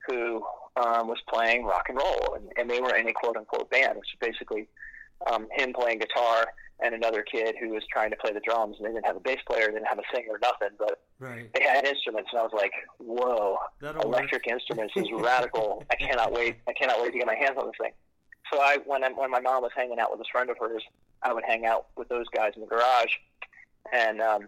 who 0.07 0.43
um, 0.77 1.07
was 1.07 1.17
playing 1.27 1.65
rock 1.65 1.85
and 1.89 1.97
roll, 1.97 2.35
and, 2.35 2.51
and 2.57 2.69
they 2.69 2.79
were 2.79 2.95
in 2.95 3.07
a 3.07 3.13
quote 3.13 3.35
unquote 3.35 3.69
band, 3.69 3.97
which 3.97 4.13
is 4.13 4.19
basically 4.19 4.67
um, 5.31 5.47
him 5.51 5.73
playing 5.73 5.99
guitar 5.99 6.47
and 6.79 6.93
another 6.93 7.23
kid 7.23 7.55
who 7.59 7.69
was 7.69 7.83
trying 7.91 8.11
to 8.11 8.15
play 8.17 8.31
the 8.31 8.41
drums, 8.41 8.75
and 8.77 8.85
they 8.85 8.93
didn't 8.93 9.05
have 9.05 9.15
a 9.15 9.19
bass 9.19 9.39
player, 9.49 9.67
they 9.67 9.73
didn't 9.73 9.87
have 9.87 9.97
a 9.97 10.15
singer, 10.15 10.39
nothing, 10.41 10.75
but 10.77 11.01
right. 11.19 11.49
they 11.53 11.63
had 11.63 11.85
instruments, 11.85 12.29
and 12.31 12.39
I 12.39 12.43
was 12.43 12.53
like, 12.53 12.71
"Whoa, 12.99 13.57
That'll 13.81 14.03
electric 14.03 14.45
work. 14.45 14.53
instruments 14.53 14.93
is 14.95 15.07
radical! 15.11 15.83
I 15.91 15.95
cannot 15.95 16.31
wait! 16.31 16.57
I 16.67 16.73
cannot 16.73 17.01
wait 17.01 17.13
to 17.13 17.17
get 17.17 17.27
my 17.27 17.35
hands 17.35 17.57
on 17.57 17.65
this 17.65 17.75
thing." 17.81 17.93
So 18.53 18.61
I, 18.61 18.77
when 18.85 19.03
I, 19.03 19.09
when 19.09 19.31
my 19.31 19.41
mom 19.41 19.63
was 19.63 19.71
hanging 19.75 19.99
out 19.99 20.11
with 20.11 20.19
this 20.19 20.27
friend 20.31 20.49
of 20.49 20.57
hers, 20.59 20.83
I 21.23 21.33
would 21.33 21.43
hang 21.45 21.65
out 21.65 21.87
with 21.97 22.09
those 22.09 22.25
guys 22.35 22.51
in 22.55 22.61
the 22.61 22.67
garage, 22.67 23.11
and 23.91 24.21
um, 24.21 24.47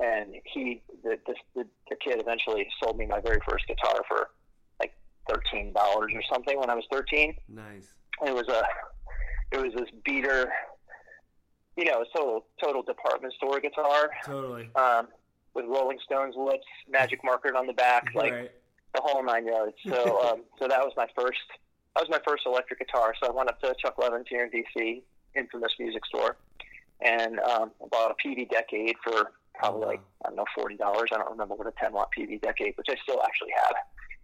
and 0.00 0.34
he, 0.52 0.82
the, 1.04 1.18
the 1.26 1.34
the 1.54 1.64
the 1.90 1.96
kid, 1.96 2.20
eventually 2.20 2.66
sold 2.82 2.98
me 2.98 3.06
my 3.06 3.20
very 3.20 3.38
first 3.48 3.66
guitar 3.68 4.02
for 4.08 4.30
like 4.80 4.92
thirteen 5.28 5.72
dollars 5.72 6.12
or 6.12 6.22
something 6.30 6.58
when 6.58 6.70
I 6.70 6.74
was 6.74 6.84
thirteen. 6.90 7.36
Nice. 7.48 7.94
It 8.26 8.34
was 8.34 8.48
a, 8.48 8.62
it 9.52 9.58
was 9.58 9.72
this 9.74 9.88
beater 10.04 10.50
you 11.78 11.84
know, 11.84 12.04
total 12.14 12.44
total 12.62 12.82
department 12.82 13.32
store 13.34 13.60
guitar. 13.60 14.10
Totally. 14.24 14.68
Um, 14.74 15.06
with 15.54 15.64
Rolling 15.66 15.98
Stones 16.04 16.34
lips, 16.36 16.66
magic 16.90 17.20
marker 17.24 17.56
on 17.56 17.66
the 17.66 17.72
back, 17.72 18.08
like 18.14 18.32
right. 18.32 18.50
the 18.94 19.00
whole 19.00 19.24
nine 19.24 19.46
yards. 19.46 19.76
So, 19.86 20.28
um, 20.28 20.42
so 20.58 20.66
that 20.66 20.80
was 20.80 20.92
my 20.96 21.06
first. 21.16 21.38
That 21.94 22.06
was 22.06 22.10
my 22.10 22.20
first 22.26 22.44
electric 22.46 22.80
guitar. 22.80 23.14
So 23.22 23.30
I 23.30 23.32
went 23.32 23.48
up 23.48 23.60
to 23.60 23.74
Chuck 23.80 23.96
Levin's 23.98 24.26
here 24.28 24.44
in 24.44 24.50
DC, 24.50 25.02
infamous 25.36 25.72
music 25.78 26.04
store, 26.06 26.36
and 27.00 27.38
um, 27.40 27.70
bought 27.90 28.10
a 28.10 28.28
Peavey 28.28 28.48
Decade 28.50 28.96
for 29.02 29.32
probably 29.54 29.86
like 29.86 30.00
I 30.24 30.30
don't 30.30 30.36
know 30.36 30.44
forty 30.56 30.76
dollars. 30.76 31.10
I 31.12 31.18
don't 31.18 31.30
remember 31.30 31.54
what 31.54 31.68
a 31.68 31.72
ten 31.80 31.92
watt 31.92 32.10
Peavey 32.16 32.40
Decade, 32.42 32.74
which 32.76 32.88
I 32.90 32.96
still 33.04 33.22
actually 33.22 33.52
have, 33.64 33.74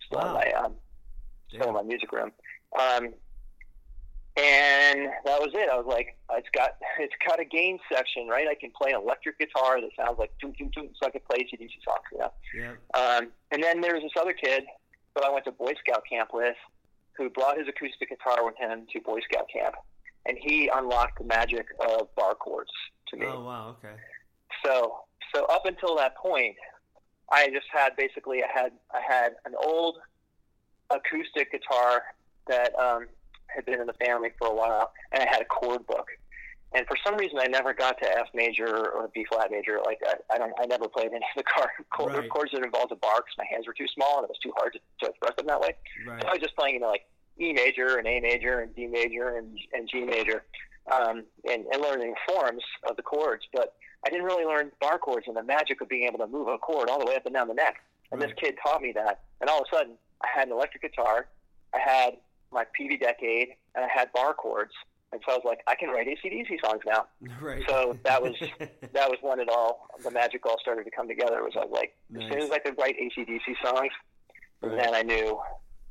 still 0.07 0.19
Wow. 0.19 0.26
in 0.28 0.35
my 0.35 0.52
um, 0.52 0.75
still 1.50 1.69
in 1.69 1.75
my 1.75 1.83
music 1.83 2.11
room. 2.11 2.33
Um, 2.78 3.14
and 4.37 5.11
that 5.25 5.41
was 5.41 5.50
it. 5.55 5.69
I 5.71 5.76
was 5.76 5.87
like, 5.87 6.17
it's 6.33 6.49
got 6.53 6.76
it's 6.99 7.14
got 7.26 7.41
a 7.41 7.45
gain 7.45 7.79
section, 7.93 8.29
right? 8.29 8.49
I 8.49 8.55
can 8.55 8.71
play 8.71 8.93
an 8.93 9.00
electric 9.00 9.38
guitar 9.38 9.81
that 9.81 9.91
sounds 9.97 10.19
like 10.19 10.33
toot 10.41 10.57
toot 10.59 10.73
toot, 10.73 10.91
so 11.00 11.07
I 11.07 11.11
can 11.11 11.21
play 11.29 11.38
ACDC 11.38 11.71
songs, 11.85 12.07
you 12.12 12.19
know. 12.19 12.33
Yeah. 12.55 12.73
Um, 12.95 13.29
and 13.53 13.62
then 13.62 13.81
there 13.81 13.95
was 13.95 14.03
this 14.03 14.12
other 14.21 14.33
kid 14.33 14.64
that 15.14 15.25
I 15.25 15.31
went 15.31 15.45
to 15.45 15.53
Boy 15.53 15.73
Scout 15.87 16.03
camp 16.11 16.31
with, 16.33 16.57
who 17.17 17.31
brought 17.31 17.59
his 17.59 17.69
acoustic 17.69 18.09
guitar 18.09 18.45
with 18.45 18.57
him 18.57 18.87
to 18.93 19.00
Boy 19.00 19.21
Scout 19.31 19.47
camp, 19.53 19.76
and 20.26 20.37
he 20.41 20.71
unlocked 20.75 21.19
the 21.19 21.25
magic 21.25 21.67
of 21.81 22.12
bar 22.17 22.35
chords 22.35 22.73
to 23.09 23.17
me. 23.17 23.26
Oh 23.26 23.45
wow. 23.45 23.76
Okay. 23.79 23.95
So 24.64 25.05
so 25.33 25.45
up 25.47 25.67
until 25.67 25.97
that 25.97 26.17
point, 26.17 26.57
I 27.31 27.49
just 27.50 27.67
had 27.73 27.95
basically 27.97 28.43
I 28.43 28.49
had 28.53 28.73
I 28.93 29.00
had 29.07 29.35
an 29.45 29.55
old 29.62 29.99
acoustic 30.91 31.53
guitar 31.53 32.03
that 32.47 32.79
um, 32.79 33.07
had 33.55 33.65
been 33.65 33.81
in 33.81 33.87
the 33.87 33.95
family 34.05 34.31
for 34.39 34.49
a 34.49 34.55
while, 34.55 34.93
and 35.13 35.23
I 35.23 35.27
had 35.31 35.41
a 35.43 35.45
chord 35.47 35.87
book. 35.87 36.09
And 36.77 36.85
for 36.89 36.97
some 37.07 37.17
reason, 37.17 37.39
I 37.39 37.47
never 37.47 37.73
got 37.73 37.99
to 38.03 38.19
F 38.19 38.27
major 38.35 38.67
or 38.91 39.09
B 39.15 39.25
flat 39.31 39.51
major. 39.53 39.79
Like 39.85 40.01
I, 40.05 40.15
I 40.35 40.39
don't, 40.39 40.53
I 40.61 40.67
never 40.67 40.89
played 40.89 41.07
any 41.15 41.19
of 41.19 41.37
the 41.37 41.45
chord, 41.55 41.69
chord, 41.97 42.15
Right. 42.17 42.29
chords 42.31 42.51
that 42.53 42.65
involved 42.65 42.91
a 42.91 42.97
bar 42.97 43.17
because 43.19 43.35
my 43.39 43.45
hands 43.49 43.67
were 43.69 43.75
too 43.75 43.87
small 43.95 44.19
and 44.19 44.25
it 44.25 44.31
was 44.31 44.39
too 44.43 44.53
hard 44.57 44.73
to, 44.73 44.81
to 45.05 45.11
express 45.11 45.37
them 45.37 45.47
that 45.47 45.61
way. 45.61 45.75
Right. 46.05 46.21
So 46.23 46.29
I 46.29 46.33
was 46.33 46.41
just 46.43 46.57
playing, 46.57 46.75
you 46.75 46.81
know, 46.81 46.89
like 46.91 47.07
E 47.41 47.53
major 47.53 47.99
and 47.99 48.07
A 48.09 48.19
major 48.21 48.61
and 48.61 48.75
D 48.75 48.89
major 48.89 49.37
and, 49.39 49.57
and 49.73 49.89
G 49.89 50.01
major, 50.03 50.43
um, 50.93 51.23
and, 51.49 51.65
and 51.73 51.81
learning 51.81 52.15
forms 52.29 52.63
of 52.91 52.97
the 52.97 53.03
chords. 53.03 53.45
But 53.53 53.75
I 54.05 54.11
didn't 54.11 54.25
really 54.27 54.45
learn 54.45 54.73
bar 54.81 54.99
chords 54.99 55.27
and 55.29 55.37
the 55.37 55.45
magic 55.45 55.81
of 55.81 55.89
being 55.89 56.09
able 56.09 56.19
to 56.19 56.27
move 56.27 56.49
a 56.49 56.59
chord 56.59 56.91
all 56.91 56.99
the 56.99 57.07
way 57.07 57.15
up 57.15 57.25
and 57.25 57.35
down 57.35 57.47
the 57.47 57.55
neck. 57.55 57.77
And 58.11 58.21
Right. 58.21 58.29
this 58.29 58.37
kid 58.51 58.57
taught 58.67 58.83
me 58.83 58.91
that. 58.97 59.21
And 59.41 59.49
all 59.49 59.61
of 59.61 59.67
a 59.73 59.77
sudden, 59.77 59.93
I 60.23 60.29
had 60.35 60.49
an 60.49 60.53
electric 60.55 60.83
guitar, 60.83 61.27
I 61.73 61.79
had 61.79 62.17
my 62.55 62.65
Peavey 62.79 62.99
Decade, 62.99 63.49
and 63.75 63.85
I 63.85 63.89
had 63.95 64.13
bar 64.13 64.33
chords. 64.33 64.73
And 65.13 65.21
so 65.27 65.33
I 65.33 65.37
was 65.37 65.45
like, 65.45 65.61
I 65.69 65.75
can 65.77 65.91
write 65.91 66.09
ACDC 66.09 66.65
songs 66.65 66.81
now. 66.87 67.07
right. 67.41 67.63
So 67.69 67.97
that 68.05 68.21
was 68.23 68.35
that 68.59 69.11
was 69.11 69.19
when 69.21 69.39
it 69.41 69.49
all 69.49 69.87
the 70.03 70.11
magic 70.11 70.45
all 70.47 70.59
started 70.61 70.85
to 70.85 70.91
come 70.91 71.07
together. 71.07 71.43
Was 71.43 71.53
I 71.57 71.65
was 71.65 71.71
like, 71.73 71.95
as 72.17 72.23
soon 72.31 72.41
as 72.43 72.51
I 72.51 72.59
could 72.59 72.77
write 72.79 72.97
ACDC 72.99 73.41
songs, 73.63 73.91
Right. 74.63 74.77
then 74.83 74.95
I 74.95 75.03
knew 75.03 75.39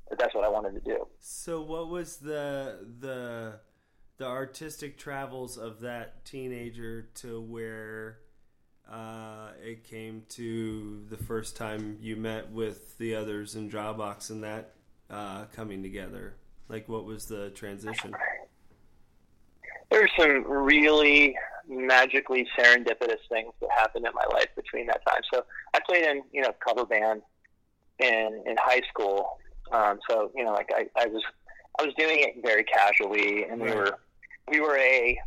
that 0.10 0.18
that's 0.20 0.34
what 0.34 0.44
I 0.44 0.50
wanted 0.50 0.74
to 0.74 0.80
do. 0.82 1.08
So 1.20 1.62
what 1.62 1.90
was 1.90 2.18
the 2.18 2.80
the 3.00 3.60
the 4.18 4.26
artistic 4.26 4.98
travels 4.98 5.58
of 5.58 5.82
that 5.82 6.26
teenager 6.26 7.04
to 7.16 7.42
where 7.42 8.20
uh, 8.92 9.50
it 9.64 9.84
came 9.84 10.24
to 10.30 11.06
the 11.10 11.18
first 11.18 11.56
time 11.56 11.98
you 12.02 12.16
met 12.16 12.52
with 12.52 12.98
the 12.98 13.16
others 13.16 13.56
in 13.56 13.70
Jawbox 13.70 14.30
and 14.30 14.44
that 14.44 14.72
uh, 15.10 15.46
coming 15.56 15.82
together? 15.82 16.36
Like 16.70 16.88
what 16.90 17.06
was 17.06 17.26
the 17.26 17.50
transition? 17.52 18.14
There's 19.92 20.12
some 20.18 20.46
really 20.48 21.36
magically 21.68 22.48
serendipitous 22.58 23.22
things 23.30 23.54
that 23.62 23.70
happened 23.76 24.06
in 24.06 24.14
my 24.14 24.26
life 24.34 24.48
between 24.56 24.88
that 24.88 25.02
time. 25.08 25.22
So 25.34 25.46
I 25.74 25.80
played 25.88 26.04
in 26.04 26.24
you 26.32 26.42
know 26.42 26.52
cover 26.66 26.86
band 26.86 27.22
in 28.00 28.44
in 28.46 28.56
high 28.60 28.82
school. 28.90 29.38
Um, 29.72 30.00
so 30.10 30.32
you 30.36 30.44
know 30.44 30.54
like 30.54 30.70
I, 30.76 30.88
I 30.96 31.08
was 31.08 31.24
I 31.80 31.84
was 31.84 31.94
doing 31.96 32.20
it 32.20 32.42
very 32.44 32.64
casually, 32.64 33.46
and 33.46 33.62
we 33.62 33.72
were 33.72 33.98
we 34.50 34.60
were 34.60 34.78
a 34.78 35.20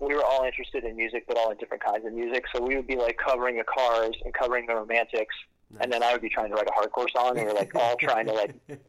we 0.00 0.14
were 0.14 0.24
all 0.24 0.44
interested 0.44 0.84
in 0.84 0.96
music, 0.96 1.24
but 1.26 1.36
all 1.36 1.50
in 1.50 1.56
different 1.58 1.82
kinds 1.82 2.04
of 2.06 2.12
music. 2.12 2.44
So 2.54 2.62
we 2.62 2.76
would 2.76 2.86
be 2.86 2.96
like 2.96 3.16
covering 3.24 3.56
the 3.56 3.64
Cars 3.64 4.14
and 4.24 4.34
covering 4.34 4.66
the 4.66 4.74
Romantics, 4.74 5.34
and 5.80 5.92
then 5.92 6.02
I 6.02 6.12
would 6.12 6.22
be 6.22 6.28
trying 6.28 6.50
to 6.50 6.54
write 6.54 6.68
a 6.68 6.72
hardcore 6.72 7.10
song, 7.14 7.38
and 7.38 7.46
we 7.46 7.52
were 7.52 7.58
like 7.58 7.74
all 7.74 7.96
trying 7.96 8.26
to 8.26 8.32
like 8.32 8.54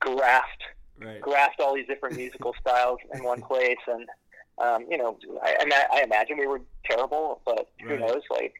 graft 0.00 0.62
right. 1.00 1.20
grasped 1.20 1.60
all 1.60 1.74
these 1.74 1.86
different 1.86 2.16
musical 2.16 2.54
styles 2.60 2.98
in 3.14 3.22
one 3.24 3.42
place, 3.42 3.78
and 3.86 4.08
um, 4.58 4.86
you 4.90 4.98
know, 4.98 5.18
I, 5.42 5.56
I, 5.60 6.00
I 6.00 6.02
imagine 6.02 6.38
we 6.38 6.46
were 6.46 6.60
terrible, 6.88 7.40
but 7.46 7.68
who 7.82 7.90
Right. 7.90 8.00
knows? 8.00 8.22
Like 8.30 8.54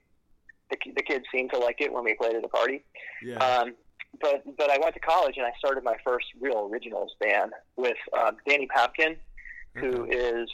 the 0.70 0.76
the 0.96 1.02
kids 1.02 1.24
seemed 1.32 1.50
to 1.52 1.58
like 1.58 1.80
it 1.80 1.92
when 1.92 2.04
we 2.04 2.14
played 2.14 2.36
at 2.36 2.44
a 2.44 2.48
party. 2.48 2.84
Yeah. 3.22 3.38
Um, 3.38 3.74
but 4.20 4.42
but 4.56 4.70
I 4.70 4.78
went 4.78 4.94
to 4.94 5.00
college 5.00 5.36
and 5.36 5.46
I 5.46 5.52
started 5.58 5.84
my 5.84 5.96
first 6.04 6.26
real 6.40 6.68
originals 6.72 7.14
band 7.20 7.52
with 7.76 7.96
um, 8.18 8.36
Danny 8.48 8.66
Papkin, 8.66 9.16
who 9.76 10.02
Okay. 10.04 10.16
is 10.16 10.50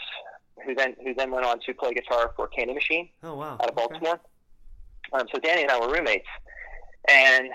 who 0.65 0.75
then 0.75 0.95
who 1.05 1.15
then 1.15 1.31
went 1.31 1.47
on 1.47 1.61
to 1.61 1.75
play 1.75 1.93
guitar 1.95 2.33
for 2.37 2.49
Candy 2.49 2.75
Machine 2.75 3.09
Oh 3.23 3.35
wow. 3.37 3.55
out 3.55 3.71
of 3.71 3.77
Okay. 3.77 3.87
Baltimore. 3.89 4.21
Um, 5.13 5.27
so 5.33 5.41
Danny 5.41 5.63
and 5.63 5.71
I 5.71 5.79
were 5.79 5.93
roommates, 5.93 6.27
and 7.09 7.49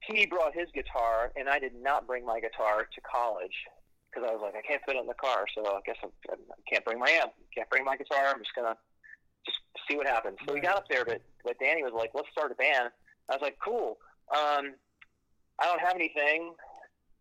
he 0.00 0.26
brought 0.26 0.54
his 0.54 0.68
guitar, 0.74 1.32
and 1.36 1.48
I 1.48 1.58
did 1.58 1.74
not 1.74 2.06
bring 2.06 2.24
my 2.24 2.40
guitar 2.40 2.86
to 2.94 3.00
college 3.02 3.54
because 4.10 4.28
I 4.28 4.32
was 4.32 4.40
like, 4.42 4.54
I 4.56 4.66
can't 4.66 4.82
fit 4.86 4.96
it 4.96 5.00
in 5.00 5.06
the 5.06 5.14
car, 5.14 5.44
so 5.54 5.64
I 5.66 5.80
guess 5.86 5.96
I, 6.02 6.08
I 6.32 6.36
can't 6.70 6.84
bring 6.84 6.98
my 6.98 7.10
amp, 7.10 7.32
can't 7.54 7.68
bring 7.70 7.84
my 7.84 7.96
guitar. 7.96 8.26
I'm 8.28 8.38
just 8.40 8.54
gonna 8.56 8.76
just 9.46 9.58
see 9.88 9.96
what 9.96 10.06
happens. 10.06 10.38
So 10.46 10.54
we 10.54 10.60
got 10.60 10.76
up 10.76 10.88
there, 10.88 11.04
but 11.04 11.22
but 11.44 11.58
Danny 11.58 11.82
was 11.82 11.92
like, 11.94 12.10
let's 12.14 12.28
start 12.32 12.50
a 12.52 12.54
band. 12.56 12.90
I 13.28 13.34
was 13.34 13.42
like, 13.42 13.58
cool. 13.64 13.98
Um, 14.34 14.74
I 15.60 15.64
don't 15.66 15.80
have 15.80 15.94
anything. 15.94 16.54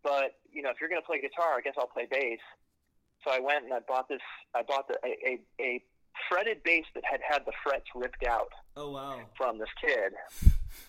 but 0.03 0.35
you 0.51 0.61
know, 0.61 0.69
if 0.71 0.77
you're 0.79 0.89
going 0.89 1.01
to 1.01 1.05
play 1.05 1.21
guitar, 1.21 1.53
I 1.57 1.61
guess 1.61 1.73
I'll 1.77 1.87
play 1.87 2.07
bass. 2.09 2.39
So 3.23 3.31
I 3.31 3.39
went 3.39 3.65
and 3.65 3.73
I 3.73 3.79
bought 3.87 4.07
this. 4.09 4.21
I 4.55 4.63
bought 4.63 4.87
the, 4.87 4.95
a, 5.05 5.09
a, 5.27 5.39
a 5.61 5.83
fretted 6.29 6.63
bass 6.63 6.85
that 6.95 7.03
had 7.09 7.19
had 7.27 7.45
the 7.45 7.51
frets 7.63 7.85
ripped 7.95 8.25
out 8.25 8.49
Oh 8.75 8.91
wow. 8.91 9.19
from 9.37 9.57
this 9.59 9.69
kid 9.81 10.13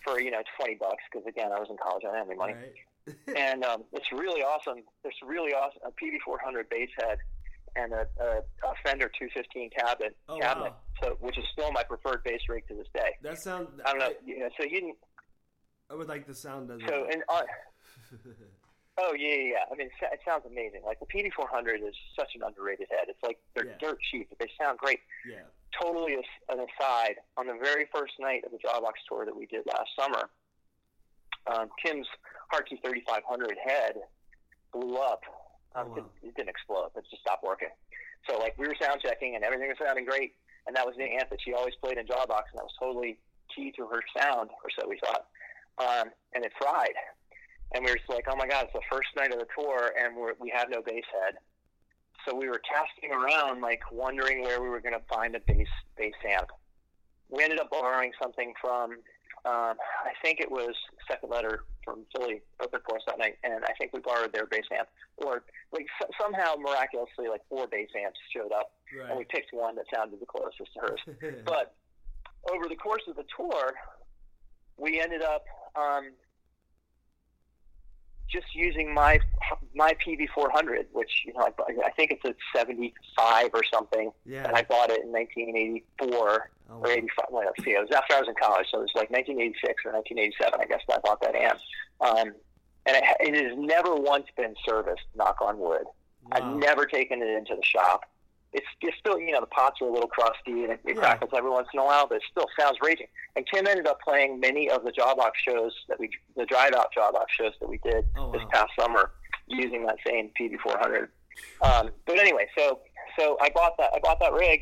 for 0.03 0.19
you 0.21 0.31
know 0.31 0.41
twenty 0.57 0.75
bucks 0.75 1.03
because 1.11 1.25
again 1.27 1.51
I 1.51 1.59
was 1.59 1.67
in 1.69 1.77
college 1.77 2.03
I 2.03 2.07
didn't 2.07 2.17
have 2.19 2.27
any 2.29 2.37
money 2.37 2.53
Right. 2.53 3.15
and 3.35 3.63
um, 3.65 3.83
it's 3.93 4.11
really 4.11 4.41
awesome. 4.43 4.83
It's 5.03 5.17
really 5.25 5.53
awesome. 5.53 5.81
A 5.83 5.89
PV400 5.89 6.69
bass 6.69 6.89
head 6.99 7.17
and 7.75 7.93
a, 7.93 8.05
a, 8.21 8.27
a 8.37 8.73
Fender 8.85 9.09
215 9.17 9.71
cabinet 9.75 10.15
Oh, 10.29 10.37
cabinet, 10.37 10.73
wow. 10.73 10.75
so 11.01 11.17
which 11.19 11.35
is 11.39 11.45
still 11.51 11.71
my 11.71 11.81
preferred 11.83 12.23
bass 12.23 12.41
rig 12.47 12.67
to 12.67 12.75
this 12.75 12.85
day. 12.93 13.09
That 13.23 13.39
sound. 13.41 13.69
I 13.85 13.89
don't 13.91 13.99
know. 13.99 14.09
You 14.23 14.39
know 14.41 14.49
so 14.55 14.63
you 14.65 14.69
didn't. 14.81 14.97
I 15.89 15.95
would 15.95 16.07
like 16.09 16.27
the 16.27 16.35
sound 16.35 16.69
of 16.69 16.79
So 16.87 17.05
it. 17.05 17.15
and 17.15 17.23
uh, 17.27 17.41
oh 18.99 19.13
yeah, 19.17 19.27
yeah, 19.35 19.43
yeah. 19.43 19.55
I 19.71 19.75
mean, 19.75 19.87
it, 19.87 19.93
it 20.13 20.19
sounds 20.27 20.43
amazing. 20.45 20.81
Like 20.85 20.99
the 20.99 21.07
PV400 21.07 21.75
is 21.87 21.95
such 22.15 22.29
an 22.35 22.41
underrated 22.45 22.87
head. 22.91 23.05
It's 23.07 23.23
like 23.23 23.39
they're 23.55 23.65
Yeah. 23.65 23.77
dirt 23.79 23.97
cheap, 24.11 24.29
but 24.29 24.37
they 24.39 24.49
sound 24.61 24.77
great. 24.77 24.99
yeah. 25.29 25.39
Totally 25.79 26.15
an 26.49 26.59
aside, 26.59 27.15
on 27.37 27.47
the 27.47 27.57
very 27.61 27.87
first 27.93 28.13
night 28.19 28.43
of 28.45 28.51
the 28.51 28.57
Jawbox 28.57 28.93
tour 29.07 29.25
that 29.25 29.35
we 29.35 29.45
did 29.45 29.65
last 29.65 29.89
summer, 29.99 30.29
um, 31.47 31.69
Kim's 31.83 32.07
Hartke 32.53 32.81
3500 32.83 33.57
head 33.63 33.95
blew 34.73 34.97
up. 34.97 35.21
Um, 35.73 35.87
Oh, 35.91 35.95
it, 35.95 36.01
wow. 36.03 36.09
it 36.23 36.35
didn't 36.35 36.49
explode, 36.49 36.91
it 36.97 37.05
just 37.09 37.21
stopped 37.21 37.43
working. 37.43 37.69
So 38.29 38.37
like 38.37 38.57
we 38.57 38.67
were 38.67 38.75
sound 38.79 38.99
checking 39.01 39.35
and 39.35 39.43
everything 39.43 39.69
was 39.69 39.77
sounding 39.83 40.05
great, 40.05 40.35
and 40.67 40.75
that 40.75 40.85
was 40.85 40.95
the 40.97 41.05
amp 41.05 41.29
that 41.29 41.39
she 41.43 41.53
always 41.53 41.73
played 41.81 41.97
in 41.97 42.05
Jawbox, 42.05 42.51
and 42.51 42.59
that 42.59 42.67
was 42.67 42.75
totally 42.77 43.17
key 43.55 43.71
to 43.77 43.87
her 43.87 44.01
sound, 44.19 44.49
or 44.63 44.69
so 44.77 44.87
we 44.87 44.99
thought. 44.99 45.25
Um, 45.79 46.11
and 46.35 46.43
it 46.45 46.51
fried, 46.59 46.93
and 47.73 47.85
we 47.85 47.91
were 47.91 47.97
just 47.97 48.09
like, 48.09 48.25
oh 48.29 48.35
my 48.35 48.47
god, 48.47 48.65
it's 48.65 48.73
the 48.73 48.81
first 48.91 49.07
night 49.15 49.31
of 49.33 49.39
the 49.39 49.47
tour, 49.57 49.93
and 49.97 50.15
we're, 50.15 50.33
we 50.39 50.51
have 50.53 50.69
no 50.69 50.81
bass 50.81 51.05
head. 51.23 51.35
So 52.27 52.35
we 52.35 52.47
were 52.47 52.59
casting 52.59 53.11
around, 53.11 53.61
like 53.61 53.81
wondering 53.91 54.41
where 54.41 54.61
we 54.61 54.69
were 54.69 54.79
going 54.81 54.93
to 54.93 55.05
find 55.13 55.35
a 55.35 55.39
bass 55.39 55.67
bass 55.97 56.13
amp. 56.29 56.49
We 57.29 57.43
ended 57.43 57.59
up 57.59 57.69
borrowing 57.69 58.11
something 58.21 58.53
from, 58.59 58.91
um, 59.45 59.75
I 60.05 60.11
think 60.21 60.39
it 60.39 60.51
was 60.51 60.75
Second 61.09 61.29
Letter 61.29 61.63
from 61.83 62.05
Philly 62.15 62.41
opened 62.61 62.83
for 62.87 62.97
us 62.97 63.03
that 63.07 63.17
night, 63.17 63.37
and 63.43 63.63
I 63.63 63.73
think 63.79 63.93
we 63.93 63.99
borrowed 64.01 64.33
their 64.33 64.45
bass 64.45 64.65
amp. 64.77 64.89
Or 65.17 65.43
like 65.71 65.87
somehow 66.21 66.55
miraculously, 66.59 67.27
like 67.29 67.41
four 67.49 67.67
bass 67.67 67.89
amps 67.95 68.19
showed 68.35 68.51
up, 68.51 68.71
and 69.09 69.17
we 69.17 69.23
picked 69.25 69.53
one 69.53 69.75
that 69.75 69.85
sounded 69.93 70.19
the 70.19 70.25
closest 70.25 70.73
to 70.73 70.79
hers. 70.81 70.99
But 71.45 71.75
over 72.51 72.67
the 72.67 72.75
course 72.75 73.03
of 73.07 73.15
the 73.15 73.25
tour, 73.35 73.73
we 74.77 74.99
ended 74.99 75.21
up 75.21 75.45
um, 75.75 76.11
just 78.31 78.55
using 78.55 78.93
my 78.93 79.19
my 79.75 79.93
PV400, 80.05 80.85
which 80.91 81.23
you 81.25 81.33
know 81.33 81.49
I, 81.59 81.85
I 81.85 81.91
think 81.91 82.11
it's 82.11 82.25
a 82.25 82.33
75 82.57 83.49
or 83.53 83.63
something, 83.63 84.11
and 84.47 84.55
I 84.55 84.61
bought 84.63 84.89
it 84.89 85.01
in 85.03 85.11
1984 85.11 86.51
Oh, 86.73 86.79
or 86.79 86.87
85. 86.87 87.25
Well, 87.31 87.43
let's 87.45 87.63
see, 87.65 87.71
it 87.71 87.81
was 87.81 87.91
after 87.91 88.13
I 88.13 88.19
was 88.21 88.29
in 88.29 88.35
college, 88.41 88.67
so 88.71 88.77
it 88.79 88.83
was 88.83 88.91
like 88.95 89.11
1986 89.11 89.83
or 89.85 89.91
1987, 89.91 90.59
I 90.61 90.65
guess. 90.65 90.79
That 90.87 90.97
I 90.97 90.99
bought 91.01 91.21
that 91.21 91.35
amp, 91.35 91.59
um, 91.99 92.33
and 92.85 92.95
it, 92.97 93.03
it 93.19 93.49
has 93.49 93.57
never 93.57 93.93
once 93.95 94.27
been 94.37 94.55
serviced. 94.65 95.03
Knock 95.15 95.41
on 95.41 95.59
wood. 95.59 95.83
I've 96.31 96.55
never 96.55 96.85
taken 96.85 97.21
it 97.21 97.27
into 97.27 97.55
the 97.55 97.63
shop. 97.63 98.05
It's, 98.53 98.65
it's 98.81 98.97
still, 98.97 99.17
you 99.19 99.31
know, 99.31 99.39
the 99.39 99.47
pots 99.47 99.81
are 99.81 99.87
a 99.87 99.91
little 99.91 100.09
crusty 100.09 100.63
and 100.63 100.73
it, 100.73 100.81
it 100.83 100.97
crackles 100.97 101.31
every 101.33 101.49
once 101.49 101.69
in 101.73 101.79
a 101.79 101.85
while, 101.85 102.07
but 102.07 102.15
it 102.15 102.23
still 102.29 102.47
sounds 102.59 102.77
raging. 102.81 103.07
And 103.35 103.47
Kim 103.49 103.65
ended 103.65 103.87
up 103.87 104.01
playing 104.01 104.39
many 104.41 104.69
of 104.69 104.83
the 104.83 104.91
Jawbox 104.91 105.31
shows 105.47 105.71
that 105.87 105.99
we, 105.99 106.09
the 106.35 106.45
drive 106.45 106.73
out 106.73 106.87
Jawbox 106.95 107.25
shows 107.29 107.53
that 107.61 107.69
we 107.69 107.77
did 107.77 108.05
Oh, 108.17 108.31
this 108.31 108.41
past 108.51 108.71
summer 108.77 109.11
using 109.47 109.85
that 109.85 109.97
same 110.05 110.31
PV400. 110.39 111.07
Um, 111.61 111.91
but 112.05 112.19
anyway, 112.19 112.47
so 112.57 112.79
so 113.17 113.37
I 113.41 113.49
bought 113.49 113.77
that 113.77 113.91
I 113.93 113.99
bought 113.99 114.19
that 114.19 114.33
rig, 114.33 114.61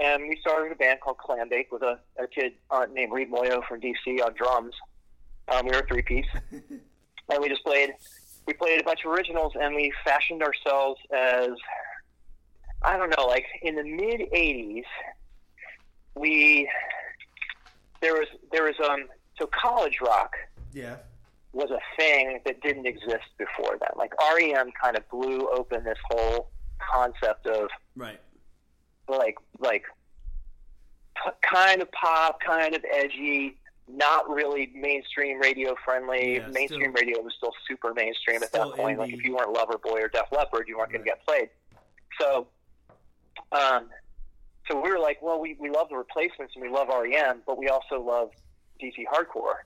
and 0.00 0.28
we 0.28 0.36
started 0.40 0.72
a 0.72 0.74
band 0.74 1.00
called 1.00 1.18
Clambake 1.18 1.66
with 1.70 1.82
a, 1.82 1.98
a 2.18 2.26
kid 2.26 2.52
uh, 2.70 2.86
named 2.92 3.12
Reed 3.12 3.30
Moyo 3.30 3.64
from 3.66 3.80
DC 3.80 4.22
on 4.24 4.34
drums. 4.34 4.74
Um, 5.48 5.66
we 5.66 5.72
were 5.72 5.80
a 5.80 5.86
three 5.86 6.02
piece, 6.02 6.26
and 6.50 7.40
we 7.40 7.48
just 7.48 7.64
played. 7.64 7.90
We 8.46 8.52
played 8.52 8.80
a 8.80 8.84
bunch 8.84 9.00
of 9.04 9.12
originals, 9.12 9.54
and 9.58 9.74
we 9.74 9.90
fashioned 10.04 10.42
ourselves 10.42 11.00
as 11.10 11.48
I 12.84 12.96
don't 12.96 13.10
know, 13.16 13.26
like 13.26 13.46
in 13.62 13.76
the 13.76 13.82
mid 13.84 14.20
'80s. 14.32 14.84
We 16.14 16.70
there 18.00 18.14
was 18.14 18.28
there 18.52 18.64
was 18.64 18.74
um 18.88 19.06
so 19.38 19.48
college 19.60 19.98
rock 20.00 20.32
yeah. 20.72 20.96
was 21.52 21.70
a 21.70 21.80
thing 21.98 22.40
that 22.44 22.60
didn't 22.60 22.86
exist 22.86 23.24
before 23.38 23.76
then. 23.80 23.90
Like 23.96 24.12
REM 24.20 24.70
kind 24.80 24.96
of 24.96 25.08
blew 25.08 25.48
open 25.50 25.82
this 25.84 25.98
whole 26.10 26.50
concept 26.92 27.46
of 27.46 27.68
Right. 27.96 28.20
like 29.08 29.36
like 29.58 29.84
p- 31.16 31.30
kind 31.52 31.82
of 31.82 31.90
pop, 31.92 32.38
kind 32.46 32.74
of 32.76 32.84
edgy, 32.92 33.56
not 33.88 34.28
really 34.30 34.70
mainstream 34.74 35.40
radio 35.40 35.74
friendly. 35.84 36.36
Yeah, 36.36 36.46
mainstream 36.48 36.92
still- 36.94 37.06
radio 37.06 37.22
was 37.22 37.34
still 37.36 37.52
super 37.66 37.92
mainstream 37.94 38.42
at 38.42 38.52
that 38.52 38.68
point. 38.74 38.98
Like 39.00 39.12
if 39.12 39.24
you 39.24 39.34
weren't 39.34 39.52
Loverboy 39.54 40.00
or 40.04 40.08
Def 40.08 40.26
Leppard, 40.30 40.66
you 40.68 40.78
weren't 40.78 40.92
going 40.92 41.02
to 41.02 41.08
get 41.08 41.24
played. 41.26 41.48
So, 42.20 42.46
um, 43.54 43.88
so 44.68 44.80
we 44.80 44.90
were 44.90 44.98
like, 44.98 45.20
well, 45.22 45.40
we 45.40 45.56
we 45.60 45.70
love 45.70 45.88
the 45.88 45.96
replacements 45.96 46.54
and 46.56 46.62
we 46.62 46.70
love 46.70 46.88
REM, 46.88 47.42
but 47.46 47.58
we 47.58 47.68
also 47.68 48.00
love 48.00 48.30
DC 48.82 49.04
hardcore, 49.12 49.56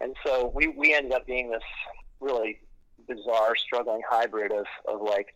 and 0.00 0.16
so 0.24 0.50
we 0.54 0.68
we 0.68 0.94
ended 0.94 1.12
up 1.12 1.26
being 1.26 1.50
this 1.50 1.62
really 2.20 2.58
bizarre, 3.06 3.54
struggling 3.56 4.02
hybrid 4.08 4.52
of 4.52 4.66
of 4.86 5.00
like 5.02 5.34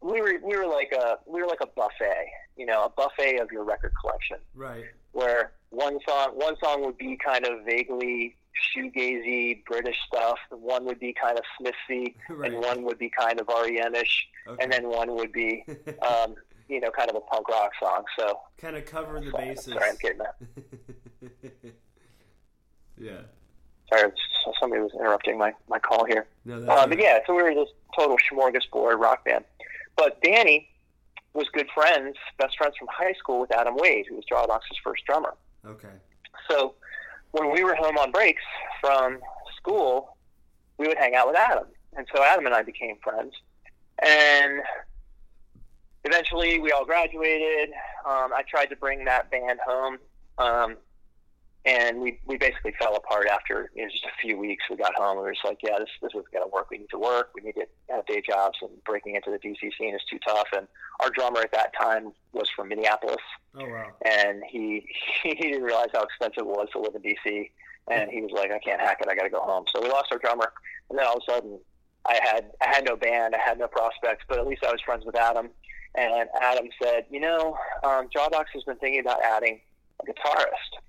we 0.00 0.20
were 0.20 0.34
we 0.44 0.56
were 0.56 0.66
like 0.66 0.92
a 0.92 1.18
we 1.26 1.40
were 1.40 1.46
like 1.48 1.60
a 1.60 1.66
buffet, 1.66 2.26
you 2.56 2.66
know, 2.66 2.84
a 2.84 2.88
buffet 2.90 3.38
of 3.38 3.50
your 3.50 3.64
record 3.64 3.92
collection, 4.00 4.36
Right. 4.54 4.84
where 5.12 5.52
one 5.70 5.98
song 6.08 6.30
one 6.34 6.56
song 6.62 6.84
would 6.84 6.98
be 6.98 7.16
kind 7.16 7.44
of 7.46 7.64
vaguely 7.64 8.36
shoegazy 8.76 9.64
British 9.64 9.96
stuff, 10.06 10.38
and 10.50 10.60
one 10.60 10.84
would 10.84 10.98
be 11.00 11.12
kind 11.14 11.38
of 11.38 11.44
Smithy, 11.58 12.16
Right. 12.28 12.52
and 12.52 12.60
one 12.60 12.82
would 12.84 12.98
be 12.98 13.10
kind 13.10 13.40
of 13.40 13.48
REM-ish, 13.48 14.28
Okay. 14.46 14.62
and 14.62 14.72
then 14.72 14.88
one 14.88 15.14
would 15.14 15.32
be 15.32 15.64
um, 16.06 16.34
you 16.68 16.80
know 16.80 16.90
kind 16.90 17.10
of 17.10 17.16
a 17.16 17.20
punk 17.20 17.48
rock 17.48 17.72
song. 17.80 18.04
So 18.18 18.38
kind 18.58 18.76
of 18.76 18.84
cover 18.86 19.20
the 19.20 19.30
sorry, 19.30 19.48
bases. 19.48 19.72
sorry, 19.74 19.88
I'm 19.90 19.96
kidding. 19.96 20.18
That. 20.18 20.36
yeah. 22.98 23.20
Sorry, 23.92 24.12
somebody 24.60 24.82
was 24.82 24.92
interrupting 24.94 25.38
my, 25.38 25.52
my 25.68 25.78
call 25.78 26.04
here. 26.04 26.26
No, 26.44 26.62
Uh, 26.66 26.86
but 26.86 27.00
yeah, 27.00 27.20
so 27.26 27.34
we 27.34 27.42
were 27.42 27.54
this 27.54 27.70
total 27.98 28.18
smorgasbord 28.30 29.00
rock 29.00 29.24
band. 29.24 29.44
But 29.96 30.20
Danny 30.22 30.68
was 31.32 31.48
good 31.54 31.68
friends, 31.74 32.16
best 32.38 32.58
friends 32.58 32.74
from 32.78 32.88
high 32.90 33.14
school 33.14 33.40
with 33.40 33.50
Adam 33.54 33.76
Wade, 33.76 34.04
who 34.08 34.16
was 34.16 34.24
Jawbox's 34.30 34.76
first 34.84 35.04
drummer. 35.06 35.34
Okay. 35.66 35.88
So 36.50 36.74
when 37.30 37.50
we 37.50 37.64
were 37.64 37.74
home 37.76 37.96
on 37.96 38.10
breaks 38.10 38.42
from 38.82 39.20
school, 39.56 40.16
we 40.76 40.86
would 40.86 40.98
hang 40.98 41.14
out 41.14 41.26
with 41.28 41.36
Adam. 41.36 41.64
And 41.96 42.06
so 42.14 42.22
Adam 42.22 42.44
and 42.44 42.54
I 42.54 42.62
became 42.62 42.96
friends. 43.02 43.32
And 44.02 44.60
eventually 46.04 46.58
we 46.58 46.72
all 46.72 46.84
graduated. 46.84 47.70
Um, 48.06 48.32
I 48.34 48.42
tried 48.48 48.66
to 48.66 48.76
bring 48.76 49.04
that 49.04 49.30
band 49.30 49.58
home. 49.66 49.98
Um, 50.38 50.76
and 51.64 52.00
we, 52.00 52.18
we 52.24 52.38
basically 52.38 52.72
fell 52.80 52.96
apart 52.96 53.26
after 53.26 53.70
you 53.74 53.82
know, 53.82 53.90
just 53.90 54.04
a 54.04 54.20
few 54.22 54.38
weeks. 54.38 54.64
We 54.70 54.76
got 54.76 54.94
home 54.94 55.10
and 55.10 55.18
we 55.18 55.24
were 55.24 55.32
just 55.32 55.44
like, 55.44 55.58
yeah, 55.62 55.78
this, 55.78 55.88
this 56.00 56.10
isn't 56.14 56.30
going 56.32 56.44
to 56.44 56.50
work. 56.50 56.70
We 56.70 56.78
need 56.78 56.90
to 56.90 56.98
work. 56.98 57.30
We 57.34 57.42
need 57.42 57.56
to 57.56 57.66
have 57.90 58.06
day 58.06 58.22
jobs, 58.26 58.58
and 58.62 58.70
breaking 58.84 59.16
into 59.16 59.30
the 59.30 59.38
DC 59.38 59.58
scene 59.76 59.94
is 59.94 60.00
too 60.08 60.18
tough. 60.26 60.46
And 60.56 60.66
our 61.00 61.10
drummer 61.10 61.40
at 61.40 61.52
that 61.52 61.72
time 61.78 62.12
was 62.32 62.48
from 62.54 62.68
Minneapolis 62.68 63.16
Oh 63.56 63.66
wow. 63.68 63.86
and 64.04 64.42
he 64.48 64.86
he 65.22 65.34
didn't 65.34 65.62
realize 65.64 65.88
how 65.92 66.02
expensive 66.04 66.38
it 66.42 66.46
was 66.46 66.68
to 66.72 66.78
live 66.80 66.94
in 66.94 67.02
DC, 67.02 67.50
and 67.90 68.10
he 68.10 68.22
was 68.22 68.30
like, 68.32 68.50
"I 68.52 68.60
can't 68.60 68.80
hack 68.80 68.98
it. 69.02 69.08
I 69.10 69.14
got 69.14 69.24
to 69.24 69.30
go 69.30 69.40
home." 69.40 69.64
So 69.74 69.82
we 69.82 69.88
lost 69.90 70.12
our 70.12 70.18
drummer, 70.18 70.52
and 70.88 70.98
then 70.98 71.06
all 71.06 71.16
of 71.16 71.22
a 71.28 71.32
sudden, 71.32 71.58
I 72.06 72.18
had 72.22 72.50
I 72.62 72.68
had 72.68 72.84
no 72.86 72.96
band, 72.96 73.34
I 73.34 73.38
had 73.46 73.58
no 73.58 73.66
prospects, 73.68 74.24
but 74.28 74.38
at 74.38 74.46
least 74.46 74.64
I 74.64 74.70
was 74.70 74.80
friends 74.80 75.04
with 75.04 75.16
Adam, 75.16 75.50
and 75.94 76.28
Adam 76.40 76.68
said, 76.82 77.06
"You 77.10 77.20
know, 77.20 77.56
um, 77.82 78.08
Jawbox 78.08 78.46
has 78.54 78.64
been 78.64 78.76
thinking 78.76 79.00
about 79.00 79.22
adding 79.22 79.60
a 80.00 80.06
guitarist," 80.06 80.80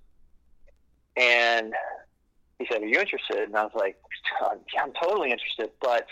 and 1.16 1.74
he 2.60 2.68
said, 2.70 2.82
"Are 2.82 2.88
you 2.88 3.00
interested?" 3.00 3.44
And 3.44 3.56
I 3.56 3.64
was 3.64 3.76
like, 3.76 3.98
"Yeah, 4.74 4.84
I'm 4.84 4.94
totally 5.02 5.32
interested, 5.32 5.72
but." 5.82 6.08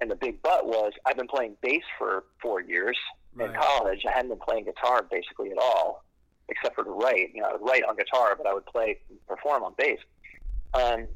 And 0.00 0.08
the 0.08 0.14
big 0.14 0.40
but 0.42 0.64
was, 0.64 0.92
I've 1.04 1.16
been 1.16 1.26
playing 1.26 1.56
bass 1.60 1.82
for 1.98 2.22
four 2.40 2.60
years 2.60 2.96
in 3.40 3.52
college, 3.54 4.04
I 4.06 4.12
hadn't 4.12 4.30
been 4.30 4.38
playing 4.38 4.64
guitar 4.64 5.02
basically 5.02 5.50
at 5.50 5.58
all, 5.58 6.04
except 6.48 6.74
for 6.74 6.84
to 6.84 6.90
write. 6.90 7.34
You 7.34 7.42
know, 7.42 7.48
I 7.48 7.52
would 7.52 7.62
write 7.62 7.84
on 7.84 7.96
guitar, 7.96 8.34
but 8.36 8.46
I 8.46 8.54
would 8.54 8.66
play, 8.66 8.98
perform 9.26 9.62
on 9.62 9.74
bass. 9.76 9.98
Um, 10.74 11.06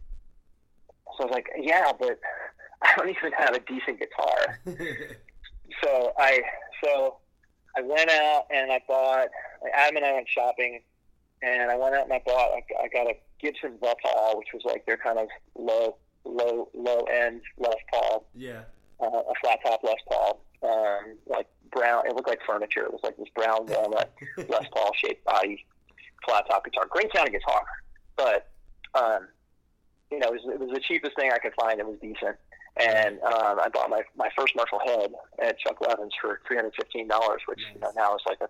so 1.17 1.25
I 1.25 1.27
was 1.27 1.31
like, 1.33 1.49
yeah, 1.59 1.93
but 1.99 2.19
I 2.83 2.95
don't 2.97 3.09
even 3.09 3.33
have 3.33 3.55
a 3.55 3.61
decent 3.61 3.99
guitar. 3.99 4.59
So 5.83 6.13
I, 6.19 6.41
so 6.85 7.17
I 7.77 7.83
went 7.83 8.11
out 8.11 8.45
and 8.55 8.71
I 8.73 8.81
bought. 8.89 9.29
Adam 9.75 9.97
and 9.97 10.05
I 10.07 10.13
went 10.15 10.29
shopping, 10.29 10.81
and 11.43 11.71
I 11.71 11.77
went 11.77 11.95
out 11.95 12.05
and 12.05 12.13
I 12.13 12.21
bought. 12.27 12.51
I, 12.53 12.63
I 12.85 12.89
got 12.89 13.07
a 13.07 13.15
Gibson 13.41 13.79
Les 13.81 13.95
Paul, 14.03 14.39
which 14.39 14.49
was 14.53 14.63
like 14.65 14.85
their 14.87 14.97
kind 14.97 15.19
of 15.19 15.29
low 15.57 15.97
low 16.25 16.69
low 16.75 17.01
end 17.05 17.41
Les 17.59 17.75
Paul, 17.93 18.27
Yeah. 18.35 18.63
uh, 19.01 19.07
a 19.07 19.33
flat 19.41 19.59
top 19.65 19.83
Les 19.85 19.95
Paul, 20.09 20.41
um, 20.63 21.17
like 21.27 21.47
brown. 21.71 22.07
It 22.07 22.15
looked 22.15 22.29
like 22.29 22.41
furniture. 22.47 22.85
It 22.85 22.93
was 22.93 23.01
like 23.03 23.17
this 23.17 23.29
brown 23.35 23.67
walnut 23.69 24.13
Les 24.37 24.67
Paul 24.73 24.91
shaped 25.05 25.25
body, 25.25 25.65
flat 26.27 26.45
top 26.49 26.65
guitar. 26.65 26.87
Great 26.91 27.11
sounding 27.15 27.33
guitar, 27.35 27.63
but 28.17 28.51
um, 28.95 29.29
you 30.11 30.19
know, 30.19 30.29
it 30.29 30.33
was, 30.33 30.55
it 30.55 30.61
was 30.61 30.71
the 30.75 30.81
cheapest 30.81 31.17
thing 31.17 31.31
I 31.33 31.39
could 31.39 31.55
find. 31.59 31.81
It 31.81 31.87
was 31.87 31.97
decent, 32.03 32.37
and 32.77 33.21
um, 33.21 33.61
I 33.61 33.69
bought 33.73 33.91
my 33.91 34.03
my 34.17 34.29
first 34.37 34.57
Marshall 34.57 34.81
head 34.85 35.13
at 35.43 35.59
Chuck 35.59 35.81
Levin's 35.81 36.15
for 36.21 36.41
three 36.47 36.57
hundred 36.57 36.75
fifteen 36.75 37.09
dollars, 37.09 37.41
which 37.47 37.61
you 37.75 37.81
know, 37.81 37.93
now 37.97 38.15
is 38.15 38.23
like 38.27 38.39
a 38.41 38.49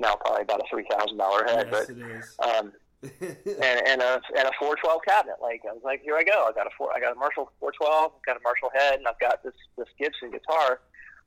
now 0.00 0.16
probably 0.16 0.42
about 0.42 0.60
a 0.60 0.64
three 0.70 0.86
thousand 0.90 1.18
dollar 1.18 1.44
head, 1.44 1.68
yes, 1.70 1.86
but. 1.86 1.96
it 1.96 1.98
is. 1.98 2.36
Um, 2.38 2.72
and, 3.20 3.82
and 3.84 4.00
a 4.00 4.22
and 4.38 4.46
a 4.46 4.52
412 4.60 5.00
cabinet. 5.04 5.34
Like 5.42 5.62
I 5.68 5.72
was 5.72 5.82
like, 5.82 6.02
here 6.02 6.14
I 6.16 6.22
go. 6.22 6.46
I 6.48 6.52
got 6.52 6.68
a 6.68 6.70
four. 6.78 6.94
I 6.94 7.00
got 7.00 7.10
a 7.10 7.18
Marshall 7.18 7.50
412. 7.58 8.12
Got 8.24 8.36
a 8.36 8.40
Marshall 8.44 8.70
head, 8.72 8.98
and 8.98 9.08
I've 9.08 9.18
got 9.18 9.42
this 9.42 9.54
this 9.76 9.88
Gibson 9.98 10.30
guitar. 10.30 10.80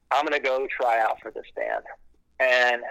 I'm 0.10 0.24
gonna 0.24 0.40
go 0.40 0.66
try 0.80 1.02
out 1.02 1.18
for 1.22 1.32
this 1.32 1.46
band. 1.54 1.84
And 2.40 2.82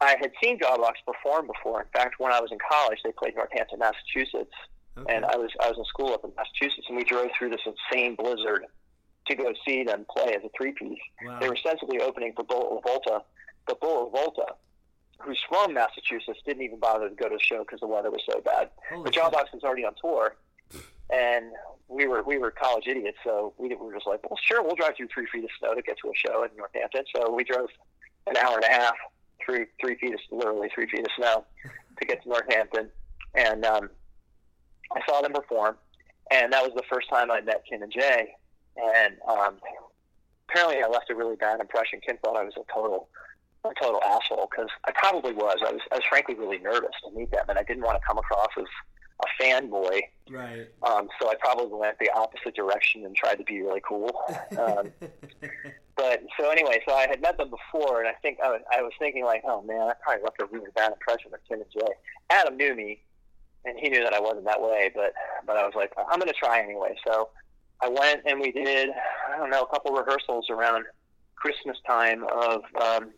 I 0.00 0.16
had 0.20 0.32
seen 0.42 0.58
Jawbox 0.58 0.92
perform 1.06 1.46
before. 1.46 1.80
In 1.80 1.88
fact, 1.94 2.16
when 2.18 2.32
I 2.32 2.40
was 2.40 2.52
in 2.52 2.58
college, 2.58 2.98
they 3.02 3.12
played 3.12 3.34
Northampton, 3.34 3.78
Massachusetts, 3.78 4.52
Okay. 5.00 5.14
and 5.14 5.24
I 5.24 5.36
was 5.36 5.50
I 5.62 5.68
was 5.68 5.78
in 5.78 5.84
school 5.84 6.12
up 6.14 6.24
in 6.24 6.32
Massachusetts, 6.36 6.86
and 6.88 6.96
we 6.96 7.04
drove 7.04 7.28
through 7.38 7.50
this 7.50 7.60
insane 7.66 8.14
blizzard 8.16 8.66
to 9.26 9.34
go 9.34 9.52
see 9.66 9.84
them 9.84 10.04
play 10.10 10.34
as 10.34 10.42
a 10.44 10.48
three 10.56 10.72
piece. 10.72 10.98
wow. 11.24 11.38
They 11.40 11.48
were 11.48 11.56
sensibly 11.56 12.00
opening 12.00 12.32
for 12.34 12.42
Bullet 12.44 12.82
LaVolta, 12.82 13.22
but 13.66 13.80
Bullet 13.80 14.12
LaVolta, 14.12 14.54
who's 15.20 15.40
from 15.48 15.74
Massachusetts, 15.74 16.40
didn't 16.44 16.62
even 16.62 16.80
bother 16.80 17.08
to 17.08 17.14
go 17.14 17.28
to 17.28 17.36
the 17.36 17.40
show 17.42 17.58
because 17.60 17.80
the 17.80 17.86
weather 17.86 18.10
was 18.10 18.22
so 18.28 18.40
bad. 18.40 18.70
Holy 18.90 19.04
But 19.04 19.14
shit. 19.14 19.22
Jawbox 19.22 19.52
was 19.52 19.62
already 19.62 19.84
on 19.84 19.94
tour, 20.00 20.36
and 21.10 21.46
we 21.88 22.06
were 22.06 22.22
we 22.22 22.38
were 22.38 22.50
college 22.50 22.86
idiots, 22.86 23.18
so 23.24 23.52
we, 23.58 23.68
we 23.68 23.76
were 23.76 23.94
just 23.94 24.06
like, 24.06 24.28
well, 24.28 24.38
sure, 24.42 24.62
we'll 24.62 24.76
drive 24.76 24.96
through 24.96 25.08
three 25.14 25.26
feet 25.32 25.44
of 25.44 25.50
snow 25.58 25.74
to 25.74 25.82
get 25.82 25.96
to 26.02 26.08
a 26.08 26.14
show 26.14 26.42
in 26.44 26.50
Northampton. 26.56 27.04
So 27.14 27.30
we 27.32 27.44
drove 27.44 27.68
an 28.26 28.36
hour 28.36 28.56
and 28.56 28.64
a 28.64 28.72
half 28.72 28.94
through 29.44 29.66
three 29.80 29.96
feet 29.96 30.14
of 30.14 30.20
literally 30.30 30.70
three 30.74 30.86
feet 30.88 31.00
of 31.00 31.12
snow 31.16 31.44
to 32.00 32.06
get 32.06 32.22
to 32.22 32.28
Northampton, 32.28 32.90
and 33.34 33.64
um, 33.64 33.90
I 34.94 35.00
saw 35.08 35.20
them 35.20 35.32
perform, 35.32 35.76
and 36.30 36.52
that 36.52 36.62
was 36.62 36.72
the 36.74 36.82
first 36.90 37.08
time 37.08 37.30
I 37.30 37.40
met 37.40 37.64
Kim 37.68 37.82
and 37.82 37.92
Jay, 37.92 38.34
and 38.76 39.16
um, 39.28 39.56
apparently 40.48 40.82
I 40.82 40.88
left 40.88 41.10
a 41.10 41.14
really 41.14 41.36
bad 41.36 41.60
impression. 41.60 42.00
Kim 42.06 42.18
thought 42.18 42.36
I 42.36 42.44
was 42.44 42.54
a 42.56 42.72
total 42.72 43.08
a 43.62 43.68
total 43.80 44.00
asshole 44.02 44.48
because 44.50 44.70
I 44.86 44.92
probably 44.92 45.32
was. 45.32 45.58
I 45.66 45.72
was 45.72 45.80
I 45.92 45.96
was 45.96 46.04
frankly 46.08 46.34
really 46.34 46.58
nervous 46.58 46.94
to 47.04 47.16
meet 47.16 47.30
them, 47.30 47.44
and 47.48 47.58
I 47.58 47.62
didn't 47.62 47.82
want 47.82 48.00
to 48.00 48.06
come 48.06 48.18
across 48.18 48.48
as 48.58 48.64
a 49.22 49.42
fanboy. 49.42 50.00
Right. 50.30 50.68
Um, 50.82 51.08
so 51.20 51.28
I 51.30 51.34
probably 51.40 51.78
went 51.78 51.98
the 51.98 52.10
opposite 52.10 52.54
direction 52.54 53.04
and 53.04 53.14
tried 53.14 53.36
to 53.36 53.44
be 53.44 53.60
really 53.60 53.82
cool. 53.86 54.10
Um, 54.58 54.92
but 55.96 56.22
so 56.38 56.50
anyway, 56.50 56.80
so 56.86 56.94
I 56.94 57.06
had 57.08 57.20
met 57.20 57.36
them 57.36 57.50
before, 57.50 58.00
and 58.00 58.08
I 58.08 58.14
think 58.22 58.38
I 58.42 58.48
was, 58.48 58.60
I 58.76 58.82
was 58.82 58.92
thinking 58.98 59.24
like, 59.24 59.42
oh 59.44 59.62
man, 59.62 59.82
I 59.82 59.92
probably 60.02 60.22
left 60.24 60.40
a 60.40 60.46
really 60.46 60.70
bad 60.74 60.92
impression 60.92 61.32
of 61.34 61.40
Kim 61.48 61.60
and 61.60 61.70
Jay. 61.70 61.92
Adam 62.30 62.56
knew 62.56 62.74
me, 62.74 63.02
and 63.64 63.78
he 63.78 63.88
knew 63.88 64.02
that 64.02 64.14
I 64.14 64.20
wasn't 64.20 64.44
that 64.46 64.60
way, 64.60 64.90
but 64.94 65.12
but 65.46 65.56
I 65.56 65.64
was 65.64 65.74
like, 65.74 65.92
I'm 65.98 66.18
going 66.18 66.32
to 66.32 66.38
try 66.38 66.60
anyway. 66.60 66.96
So 67.06 67.30
I 67.82 67.88
went 67.88 68.22
and 68.26 68.40
we 68.40 68.52
did 68.52 68.90
I 69.32 69.36
don't 69.36 69.50
know 69.50 69.62
a 69.62 69.68
couple 69.68 69.92
rehearsals 69.92 70.46
around 70.50 70.84
Christmas 71.36 71.78
time 71.86 72.24
of 72.24 72.62
um, 72.80 73.10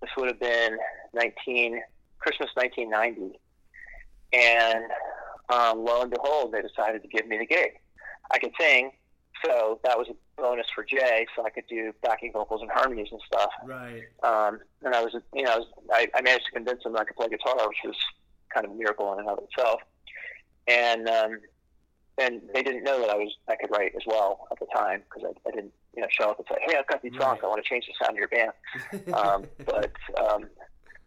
this 0.00 0.10
would 0.16 0.28
have 0.28 0.40
been 0.40 0.78
19 1.14 1.80
Christmas 2.18 2.50
1990, 2.54 3.38
and 4.32 4.84
um, 5.48 5.84
lo 5.84 6.02
and 6.02 6.10
behold, 6.10 6.52
they 6.52 6.62
decided 6.62 7.02
to 7.02 7.08
give 7.08 7.26
me 7.26 7.38
the 7.38 7.46
gig. 7.46 7.72
I 8.32 8.38
could 8.38 8.52
sing, 8.58 8.90
so 9.44 9.80
that 9.84 9.96
was 9.96 10.08
a 10.08 10.40
bonus 10.40 10.66
for 10.74 10.84
Jay, 10.84 11.26
so 11.36 11.44
I 11.44 11.50
could 11.50 11.66
do 11.68 11.92
backing 12.02 12.32
vocals 12.32 12.62
and 12.62 12.70
harmonies 12.70 13.08
and 13.10 13.20
stuff. 13.26 13.50
right. 13.64 14.02
Um, 14.22 14.60
and 14.82 14.94
I 14.94 15.02
was, 15.02 15.14
you 15.32 15.42
know, 15.42 15.52
I, 15.52 15.56
was, 15.58 15.66
I, 15.92 16.08
I 16.14 16.22
managed 16.22 16.46
to 16.46 16.52
convince 16.52 16.82
them 16.82 16.92
that 16.94 17.02
I 17.02 17.04
could 17.04 17.16
play 17.16 17.28
guitar, 17.28 17.56
which 17.68 17.78
was 17.84 17.96
kind 18.52 18.66
of 18.66 18.72
a 18.72 18.74
miracle 18.74 19.12
in 19.14 19.20
and 19.20 19.28
of 19.28 19.38
itself. 19.38 19.80
And 20.68 21.08
um, 21.08 21.40
and 22.18 22.40
they 22.54 22.62
didn't 22.62 22.84
know 22.84 23.00
that 23.00 23.10
I 23.10 23.14
was 23.14 23.34
I 23.48 23.56
could 23.56 23.70
write 23.70 23.92
as 23.94 24.02
well 24.06 24.48
at 24.50 24.58
the 24.58 24.66
time 24.74 25.02
because 25.04 25.30
I, 25.30 25.48
I 25.48 25.52
didn't, 25.52 25.72
you 25.94 26.02
know, 26.02 26.08
show 26.10 26.30
up 26.30 26.38
and 26.38 26.46
say, 26.48 26.56
hey, 26.66 26.76
I've 26.76 26.86
got 26.86 27.02
these 27.02 27.12
songs, 27.18 27.40
I 27.42 27.46
want 27.46 27.62
to 27.62 27.68
change 27.68 27.86
the 27.86 28.04
sound 28.04 28.16
of 28.16 28.18
your 28.18 28.28
band 28.28 28.52
um, 29.14 29.44
but 29.64 29.92
um, 30.18 30.48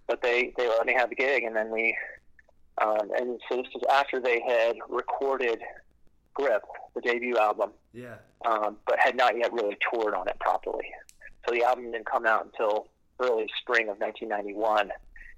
but 0.08 0.22
they 0.22 0.54
they 0.58 0.68
let 0.68 0.86
me 0.86 0.94
have 0.94 1.10
the 1.10 1.16
gig, 1.16 1.44
and 1.44 1.56
then 1.56 1.72
we 1.72 1.96
um, 2.82 3.12
and 3.18 3.40
so 3.50 3.58
this 3.58 3.68
was 3.74 3.84
after 3.92 4.20
they 4.20 4.42
had 4.48 4.76
recorded 4.90 5.60
Grip, 6.34 6.64
the 6.96 7.02
debut 7.02 7.38
album, 7.38 7.72
yeah. 7.94 8.16
um, 8.46 8.78
but 8.88 8.98
had 9.00 9.16
not 9.18 9.38
yet 9.38 9.52
really 9.52 9.78
toured 9.92 10.14
on 10.14 10.28
it 10.28 10.40
properly. 10.40 10.86
So 11.46 11.54
the 11.54 11.64
album 11.64 11.92
didn't 11.92 12.06
come 12.06 12.26
out 12.26 12.46
until 12.46 12.88
early 13.20 13.48
spring 13.62 13.90
of 13.90 14.00
1991, 14.00 14.92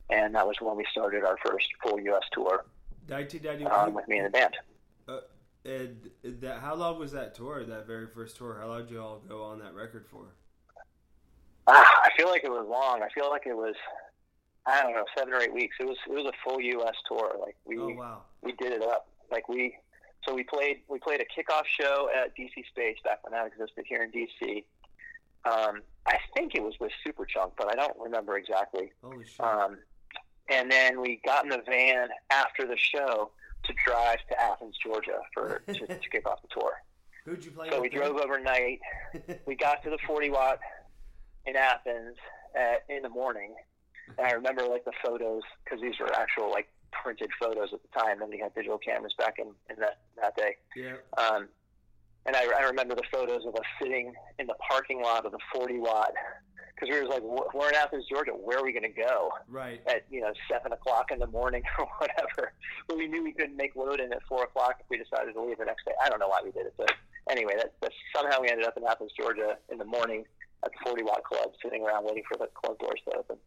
and 0.10 0.36
that 0.36 0.46
was 0.48 0.56
when 0.60 0.76
we 0.76 0.86
started 0.92 1.24
our 1.24 1.38
first 1.46 1.68
full 1.84 2.00
U.S. 2.00 2.24
tour 2.34 2.66
um, 3.72 3.94
with 3.94 4.08
me 4.08 4.18
and 4.18 4.26
the 4.28 4.30
band. 4.30 4.56
And 5.64 6.10
that, 6.24 6.60
how 6.60 6.74
long 6.74 6.98
was 6.98 7.12
that 7.12 7.36
tour? 7.36 7.64
That 7.64 7.86
very 7.86 8.08
first 8.08 8.36
tour. 8.36 8.58
How 8.60 8.68
long 8.68 8.82
did 8.82 8.92
you 8.92 9.02
all 9.02 9.22
go 9.28 9.44
on 9.44 9.60
that 9.60 9.76
record 9.76 10.08
for? 10.10 10.26
Ah, 11.68 12.02
I 12.04 12.10
feel 12.18 12.30
like 12.30 12.44
it 12.44 12.50
was 12.50 12.66
long. 12.68 13.04
I 13.04 13.10
feel 13.14 13.30
like 13.30 13.44
it 13.46 13.56
was. 13.56 13.76
I 14.66 14.82
don't 14.84 14.94
know, 14.94 15.06
seven 15.18 15.34
or 15.34 15.40
eight 15.42 15.54
weeks. 15.54 15.76
It 15.80 15.86
was 15.88 15.98
it 16.08 16.14
was 16.14 16.26
a 16.26 16.34
full 16.44 16.60
U.S. 16.62 16.96
tour. 17.08 17.36
Like 17.40 17.56
we 17.66 17.78
Oh 17.78 17.90
wow. 17.90 18.22
we 18.42 18.54
did 18.54 18.72
it 18.72 18.82
up. 18.82 19.08
Like 19.32 19.48
we, 19.50 19.76
so 20.28 20.34
we 20.34 20.44
played 20.44 20.82
we 20.88 20.98
played 21.00 21.22
a 21.22 21.26
kickoff 21.26 21.66
show 21.66 22.10
at 22.16 22.36
DC 22.36 22.66
Space 22.68 22.98
back 23.04 23.24
when 23.24 23.34
that 23.34 23.48
existed 23.48 23.86
here 23.88 24.04
in 24.04 24.12
DC. 24.12 24.64
Um, 25.46 25.82
I 26.08 26.18
think 26.36 26.56
it 26.56 26.64
was 26.64 26.76
with 26.80 26.92
Superchunk, 27.06 27.52
but 27.58 27.68
I 27.68 27.76
don't 27.76 27.98
remember 28.00 28.38
exactly. 28.38 28.92
Holy 29.04 29.26
shit. 29.26 29.40
Um, 29.40 29.78
and 30.50 30.72
then 30.72 31.02
we 31.02 31.22
got 31.26 31.44
in 31.44 31.50
the 31.50 31.62
van 31.66 32.10
after 32.30 32.66
the 32.66 32.78
show 32.78 33.32
to 33.64 33.74
drive 33.86 34.18
to 34.30 34.42
Athens, 34.42 34.76
Georgia, 34.84 35.20
for 35.34 35.62
to, 35.68 35.88
to 35.88 36.10
kick 36.12 36.28
off 36.28 36.42
the 36.42 36.48
tour. 36.60 36.74
Who'd 37.26 37.46
you 37.46 37.52
play 37.52 37.70
So 37.70 37.82
we 37.82 37.90
drove 37.90 38.18
overnight. 38.18 38.80
We 39.46 39.56
got 39.56 39.84
to 39.84 39.90
the 39.90 39.98
40 40.08 40.30
watt 40.30 40.60
in 41.46 41.56
Athens 41.56 42.16
at, 42.56 42.84
in 42.90 43.02
the 43.02 43.10
morning, 43.10 43.54
and 44.18 44.26
I 44.26 44.32
remember 44.32 44.66
like 44.66 44.86
the 44.86 44.94
photos 45.04 45.42
because 45.64 45.82
these 45.82 45.96
were 46.00 46.14
actual 46.16 46.50
like 46.50 46.68
printed 46.92 47.30
photos 47.40 47.70
at 47.74 47.80
the 47.82 48.00
time. 48.00 48.18
We 48.30 48.40
had 48.40 48.54
digital 48.56 48.78
cameras 48.78 49.14
back 49.18 49.36
in, 49.38 49.48
in 49.70 49.80
that 49.80 50.00
that 50.22 50.36
day. 50.36 50.56
yeah. 50.76 50.96
Um, 51.18 51.50
and 52.26 52.36
I, 52.36 52.46
I 52.58 52.64
remember 52.64 52.96
the 52.96 53.04
photos 53.12 53.46
of 53.46 53.56
us 53.56 53.66
sitting 53.82 54.14
in 54.38 54.48
the 54.48 54.56
parking 54.70 55.02
lot 55.02 55.26
of 55.26 55.32
the 55.32 55.40
40 55.54 55.80
watt 55.80 56.12
because 56.82 56.94
we 56.96 57.02
were 57.02 57.08
like, 57.08 57.22
"Wh- 57.22 57.54
we're 57.56 57.70
in 57.70 57.76
Athens, 57.76 58.06
Georgia. 58.10 58.32
Where 58.32 58.58
are 58.58 58.64
we 58.64 58.74
going 58.74 58.84
to 58.84 58.90
go 58.90 59.32
Right. 59.48 59.82
at 59.88 60.04
you 60.10 60.22
know 60.22 60.34
seven 60.50 60.72
o'clock 60.72 61.12
in 61.12 61.20
the 61.20 61.28
morning 61.28 61.62
or 61.80 61.88
whatever? 62.00 62.54
But 62.88 62.98
we 62.98 63.08
knew 63.08 63.24
we 63.24 63.34
couldn't 63.34 63.56
make 63.56 63.76
load 63.76 64.00
in 64.00 64.12
at 64.12 64.24
four 64.28 64.44
o'clock 64.44 64.78
if 64.80 64.86
we 64.90 64.98
decided 64.98 65.34
to 65.34 65.42
leave 65.42 65.60
the 65.60 65.66
next 65.66 65.86
day. 65.86 65.92
I 66.04 66.10
don't 66.10 66.20
know 66.20 66.28
why 66.28 66.42
we 66.44 66.52
did 66.52 66.66
it, 66.66 66.74
but 66.78 66.92
anyway, 67.30 67.54
that, 67.58 67.74
that 67.82 67.92
somehow 68.16 68.42
we 68.42 68.50
ended 68.50 68.66
up 68.66 68.76
in 68.78 68.84
Athens, 68.86 69.12
Georgia, 69.18 69.58
in 69.72 69.78
the 69.78 69.86
morning 69.86 70.26
at 70.66 70.72
the 70.72 70.78
40 70.90 71.04
watt 71.04 71.24
club, 71.24 71.52
sitting 71.64 71.84
around 71.86 72.06
waiting 72.06 72.24
for 72.32 72.38
the 72.38 72.48
club 72.48 72.78
doors 72.80 73.00
to 73.10 73.18
open. 73.18 73.38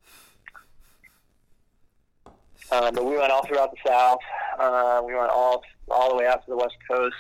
Um, 2.72 2.94
but 2.94 3.04
we 3.04 3.16
went 3.16 3.30
all 3.30 3.44
throughout 3.46 3.70
the 3.72 3.88
South. 3.88 4.20
Uh, 4.58 5.02
we 5.04 5.14
went 5.14 5.30
all 5.30 5.62
all 5.90 6.10
the 6.10 6.16
way 6.16 6.26
out 6.26 6.44
to 6.44 6.50
the 6.50 6.56
West 6.56 6.76
Coast. 6.88 7.14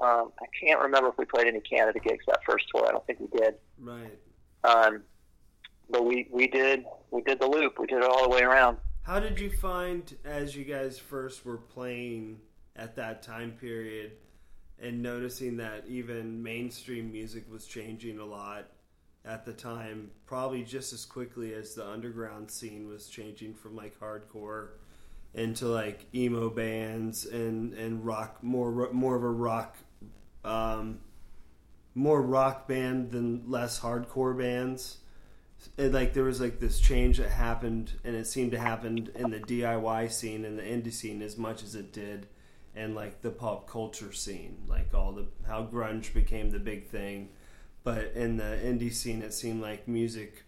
Um, 0.00 0.32
I 0.40 0.46
can't 0.60 0.80
remember 0.80 1.08
if 1.10 1.18
we 1.18 1.24
played 1.24 1.46
any 1.46 1.60
Canada 1.60 1.98
gigs 2.00 2.24
that 2.26 2.40
first 2.48 2.66
tour. 2.74 2.86
I 2.86 2.90
don't 2.92 3.06
think 3.06 3.20
we 3.20 3.26
did. 3.38 3.54
Right. 3.80 4.18
Um, 4.64 5.02
but 5.90 6.04
we, 6.04 6.28
we 6.30 6.46
did 6.46 6.84
we 7.10 7.22
did 7.22 7.40
the 7.40 7.46
loop. 7.46 7.78
We 7.78 7.86
did 7.86 7.98
it 7.98 8.04
all 8.04 8.22
the 8.22 8.34
way 8.34 8.42
around. 8.42 8.78
How 9.02 9.18
did 9.20 9.40
you 9.40 9.50
find 9.50 10.14
as 10.24 10.54
you 10.54 10.64
guys 10.64 10.98
first 10.98 11.44
were 11.44 11.56
playing 11.56 12.40
at 12.76 12.96
that 12.96 13.22
time 13.22 13.52
period 13.52 14.12
and 14.78 15.02
noticing 15.02 15.56
that 15.56 15.84
even 15.88 16.42
mainstream 16.42 17.10
music 17.10 17.50
was 17.50 17.66
changing 17.66 18.18
a 18.18 18.24
lot 18.24 18.66
at 19.24 19.44
the 19.44 19.52
time, 19.52 20.10
probably 20.26 20.62
just 20.62 20.92
as 20.92 21.04
quickly 21.04 21.54
as 21.54 21.74
the 21.74 21.86
underground 21.86 22.50
scene 22.50 22.88
was 22.88 23.08
changing 23.08 23.54
from 23.54 23.74
like 23.74 23.98
hardcore 23.98 24.68
into 25.34 25.66
like 25.66 26.06
emo 26.14 26.48
bands 26.48 27.26
and 27.26 27.74
and 27.74 28.04
rock 28.04 28.42
more 28.42 28.90
more 28.92 29.14
of 29.14 29.22
a 29.22 29.30
rock 29.30 29.76
um 30.44 30.98
more 31.94 32.22
rock 32.22 32.66
band 32.66 33.10
than 33.10 33.42
less 33.50 33.78
hardcore 33.80 34.36
bands 34.36 34.98
it, 35.76 35.92
like 35.92 36.14
there 36.14 36.24
was 36.24 36.40
like 36.40 36.60
this 36.60 36.80
change 36.80 37.18
that 37.18 37.30
happened 37.30 37.92
and 38.04 38.14
it 38.14 38.26
seemed 38.26 38.52
to 38.52 38.58
happen 38.58 39.10
in 39.14 39.30
the 39.30 39.40
DIY 39.40 40.10
scene 40.10 40.44
and 40.44 40.58
the 40.58 40.62
indie 40.62 40.92
scene 40.92 41.22
as 41.22 41.36
much 41.36 41.62
as 41.62 41.74
it 41.74 41.92
did 41.92 42.26
and 42.76 42.94
like 42.94 43.22
the 43.22 43.30
pop 43.30 43.68
culture 43.68 44.12
scene 44.12 44.58
like 44.68 44.94
all 44.94 45.12
the 45.12 45.26
how 45.46 45.64
grunge 45.64 46.12
became 46.14 46.50
the 46.50 46.58
big 46.58 46.86
thing. 46.86 47.30
But 47.84 48.12
in 48.14 48.36
the 48.36 48.58
indie 48.62 48.92
scene 48.92 49.22
it 49.22 49.32
seemed 49.34 49.62
like 49.62 49.88
music 49.88 50.44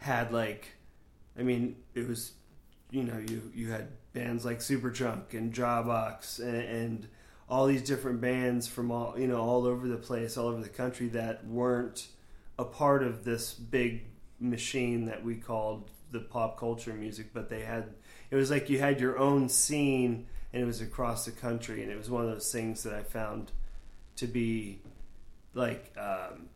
had 0.00 0.32
like 0.32 0.68
I 1.38 1.42
mean 1.42 1.76
it 1.94 2.08
was 2.08 2.32
you 2.90 3.04
know 3.04 3.18
you 3.18 3.50
you 3.54 3.70
had 3.70 3.88
bands 4.12 4.44
like 4.44 4.58
Superchunk 4.58 5.34
and 5.34 5.52
Jawbox 5.52 6.40
and, 6.40 6.56
and 6.56 7.08
all 7.48 7.66
these 7.66 7.82
different 7.82 8.20
bands 8.20 8.66
from 8.66 8.90
all 8.90 9.14
you 9.18 9.26
know 9.26 9.40
all 9.40 9.66
over 9.66 9.86
the 9.88 9.96
place, 9.96 10.36
all 10.36 10.48
over 10.48 10.62
the 10.62 10.68
country 10.68 11.08
that 11.08 11.46
weren't 11.46 12.08
a 12.58 12.64
part 12.64 13.02
of 13.02 13.24
this 13.24 13.54
big 13.54 14.04
machine 14.40 15.06
that 15.06 15.24
we 15.24 15.36
called 15.36 15.90
the 16.10 16.20
pop 16.20 16.58
culture 16.58 16.92
music, 16.94 17.30
but 17.32 17.48
they 17.48 17.60
had 17.62 17.94
it 18.30 18.36
was 18.36 18.50
like 18.50 18.68
you 18.68 18.78
had 18.78 19.00
your 19.00 19.18
own 19.18 19.48
scene 19.48 20.26
and 20.52 20.62
it 20.62 20.66
was 20.66 20.80
across 20.80 21.24
the 21.24 21.30
country, 21.30 21.82
and 21.82 21.92
it 21.92 21.96
was 21.96 22.08
one 22.08 22.24
of 22.24 22.30
those 22.30 22.50
things 22.50 22.82
that 22.82 22.94
I 22.94 23.02
found 23.02 23.52
to 24.16 24.26
be 24.26 24.80
like 25.54 25.92
um, 25.98 26.48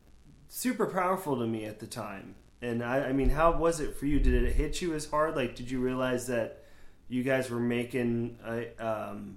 super 0.49 0.87
powerful 0.87 1.39
to 1.39 1.47
me 1.47 1.65
at 1.65 1.79
the 1.79 1.87
time. 1.87 2.35
And 2.61 2.83
I, 2.83 3.09
I 3.09 3.13
mean, 3.13 3.31
how 3.31 3.53
was 3.53 3.81
it 3.81 3.97
for 3.97 4.07
you? 4.07 4.21
Did 4.21 4.43
it 4.43 4.53
hit 4.55 4.81
you 4.81 4.95
as 4.95 5.11
hard? 5.11 5.37
Like, 5.37 5.57
did 5.57 5.71
you 5.71 5.81
realize 5.81 6.27
that 6.29 6.65
you 7.09 7.23
guys 7.23 7.51
were 7.51 7.61
making 7.61 8.39
a, 8.47 8.69
um, 8.79 9.37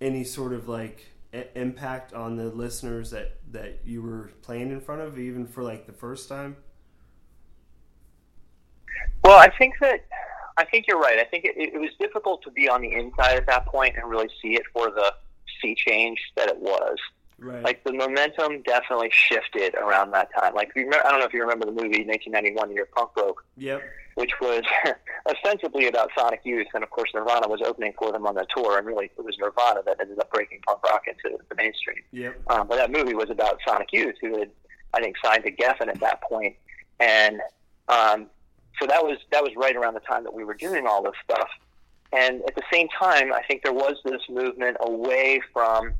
any 0.00 0.24
sort 0.24 0.52
of 0.52 0.68
like 0.68 1.06
impact 1.54 2.12
on 2.12 2.36
the 2.36 2.46
listeners 2.46 3.10
that 3.10 3.36
that 3.52 3.80
you 3.84 4.02
were 4.02 4.30
playing 4.42 4.70
in 4.70 4.80
front 4.80 5.00
of, 5.00 5.18
even 5.18 5.46
for 5.46 5.62
like 5.62 5.86
the 5.86 5.92
first 5.92 6.28
time? 6.28 6.56
Well, 9.24 9.38
I 9.38 9.50
think 9.56 9.74
that 9.80 10.04
I 10.56 10.64
think 10.64 10.86
you're 10.88 10.98
right. 10.98 11.18
I 11.18 11.24
think 11.24 11.44
it, 11.44 11.54
it 11.56 11.78
was 11.78 11.90
difficult 12.00 12.42
to 12.44 12.50
be 12.50 12.68
on 12.68 12.80
the 12.80 12.92
inside 12.92 13.36
at 13.36 13.46
that 13.46 13.66
point 13.66 13.96
and 13.96 14.08
really 14.08 14.28
see 14.40 14.54
it 14.54 14.62
for 14.72 14.86
the 14.90 15.12
sea 15.60 15.74
change 15.74 16.18
that 16.36 16.48
it 16.48 16.58
was. 16.58 16.96
Right. 17.38 17.62
Like 17.62 17.84
the 17.84 17.92
momentum 17.92 18.62
definitely 18.62 19.10
shifted 19.12 19.74
around 19.74 20.12
that 20.12 20.28
time. 20.38 20.54
Like 20.54 20.72
you 20.74 20.84
remember, 20.84 21.06
I 21.06 21.10
don't 21.10 21.20
know 21.20 21.26
if 21.26 21.34
you 21.34 21.42
remember 21.42 21.66
the 21.66 21.72
movie 21.72 22.04
1991, 22.04 22.68
The 22.68 22.74
Year 22.74 22.88
Punk 22.96 23.12
Broke, 23.14 23.44
Yep. 23.58 23.82
which 24.14 24.32
was 24.40 24.62
ostensibly 25.28 25.86
about 25.88 26.08
Sonic 26.16 26.40
Youth, 26.44 26.68
and 26.72 26.82
of 26.82 26.88
course 26.88 27.10
Nirvana 27.14 27.46
was 27.46 27.60
opening 27.60 27.92
for 27.98 28.10
them 28.10 28.26
on 28.26 28.36
the 28.36 28.46
tour, 28.56 28.78
and 28.78 28.86
really 28.86 29.10
it 29.18 29.22
was 29.22 29.36
Nirvana 29.38 29.82
that 29.84 30.00
ended 30.00 30.18
up 30.18 30.32
breaking 30.32 30.60
punk 30.66 30.82
rock 30.84 31.02
into 31.06 31.36
the 31.50 31.54
mainstream. 31.56 32.02
Yep. 32.12 32.40
Um, 32.48 32.66
but 32.68 32.76
that 32.76 32.90
movie 32.90 33.14
was 33.14 33.28
about 33.28 33.58
Sonic 33.68 33.92
Youth, 33.92 34.14
who 34.22 34.38
had, 34.38 34.50
I 34.94 35.02
think, 35.02 35.16
signed 35.22 35.44
to 35.44 35.52
Geffen 35.52 35.88
at 35.88 36.00
that 36.00 36.22
point, 36.22 36.56
and 37.00 37.42
um, 37.90 38.28
so 38.80 38.86
that 38.86 39.02
was 39.04 39.18
that 39.32 39.42
was 39.42 39.52
right 39.56 39.74
around 39.76 39.94
the 39.94 40.00
time 40.00 40.24
that 40.24 40.34
we 40.34 40.44
were 40.44 40.54
doing 40.54 40.86
all 40.86 41.02
this 41.02 41.14
stuff. 41.24 41.48
And 42.12 42.42
at 42.46 42.54
the 42.54 42.62
same 42.72 42.88
time, 42.88 43.32
I 43.32 43.42
think 43.42 43.62
there 43.62 43.72
was 43.72 43.96
this 44.04 44.22
movement 44.30 44.76
away 44.80 45.40
from 45.52 45.92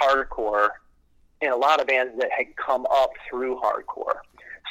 hardcore 0.00 0.68
in 1.40 1.50
a 1.52 1.56
lot 1.56 1.80
of 1.80 1.86
bands 1.86 2.12
that 2.18 2.30
had 2.36 2.46
come 2.56 2.86
up 2.90 3.10
through 3.28 3.60
hardcore. 3.60 4.16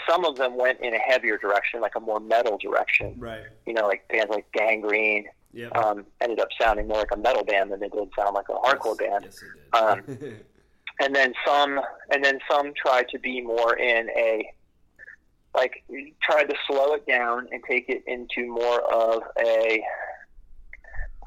Some 0.09 0.25
of 0.25 0.35
them 0.35 0.57
went 0.57 0.81
in 0.81 0.93
a 0.93 0.99
heavier 0.99 1.37
direction, 1.37 1.79
like 1.79 1.95
a 1.95 1.99
more 1.99 2.19
metal 2.19 2.57
direction. 2.57 3.15
Right. 3.17 3.43
You 3.65 3.73
know, 3.73 3.87
like 3.87 4.07
bands 4.09 4.29
like 4.29 4.45
Gangrene 4.51 5.25
Yep. 5.55 5.75
um, 5.77 6.05
ended 6.19 6.39
up 6.39 6.47
sounding 6.59 6.87
more 6.87 6.97
like 6.97 7.11
a 7.13 7.17
metal 7.17 7.43
band 7.43 7.71
than 7.71 7.79
they 7.79 7.87
did 7.87 8.09
sound 8.17 8.33
like 8.33 8.49
a 8.49 8.53
hardcore 8.53 8.97
band 8.97 9.25
Yes, 9.25 9.43
did. 10.17 10.45
and 10.99 11.15
then 11.15 11.33
some 11.45 11.79
and 12.11 12.25
then 12.25 12.39
some 12.49 12.73
tried 12.75 13.07
to 13.09 13.19
be 13.19 13.39
more 13.39 13.75
in 13.77 14.09
a 14.17 14.51
like 15.55 15.83
tried 16.21 16.45
to 16.45 16.55
slow 16.67 16.93
it 16.93 17.05
down 17.07 17.47
and 17.51 17.63
take 17.69 17.89
it 17.89 18.03
into 18.07 18.47
more 18.47 18.81
of 18.93 19.21
a 19.39 19.83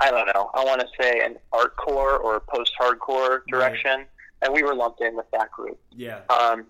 I 0.01 0.11
don't 0.11 0.27
know. 0.35 0.51
I 0.55 0.63
want 0.65 0.81
to 0.83 0.87
say 1.01 1.21
an 1.25 1.37
artcore 1.55 2.21
or 2.21 2.41
post-hardcore 2.41 3.41
direction, 3.49 4.05
and 4.43 4.53
we 4.53 4.63
were 4.63 4.75
lumped 4.75 5.01
in 5.01 5.17
with 5.17 5.25
that 5.33 5.51
group. 5.51 5.81
yeah. 5.91 6.21
Um, 6.29 6.67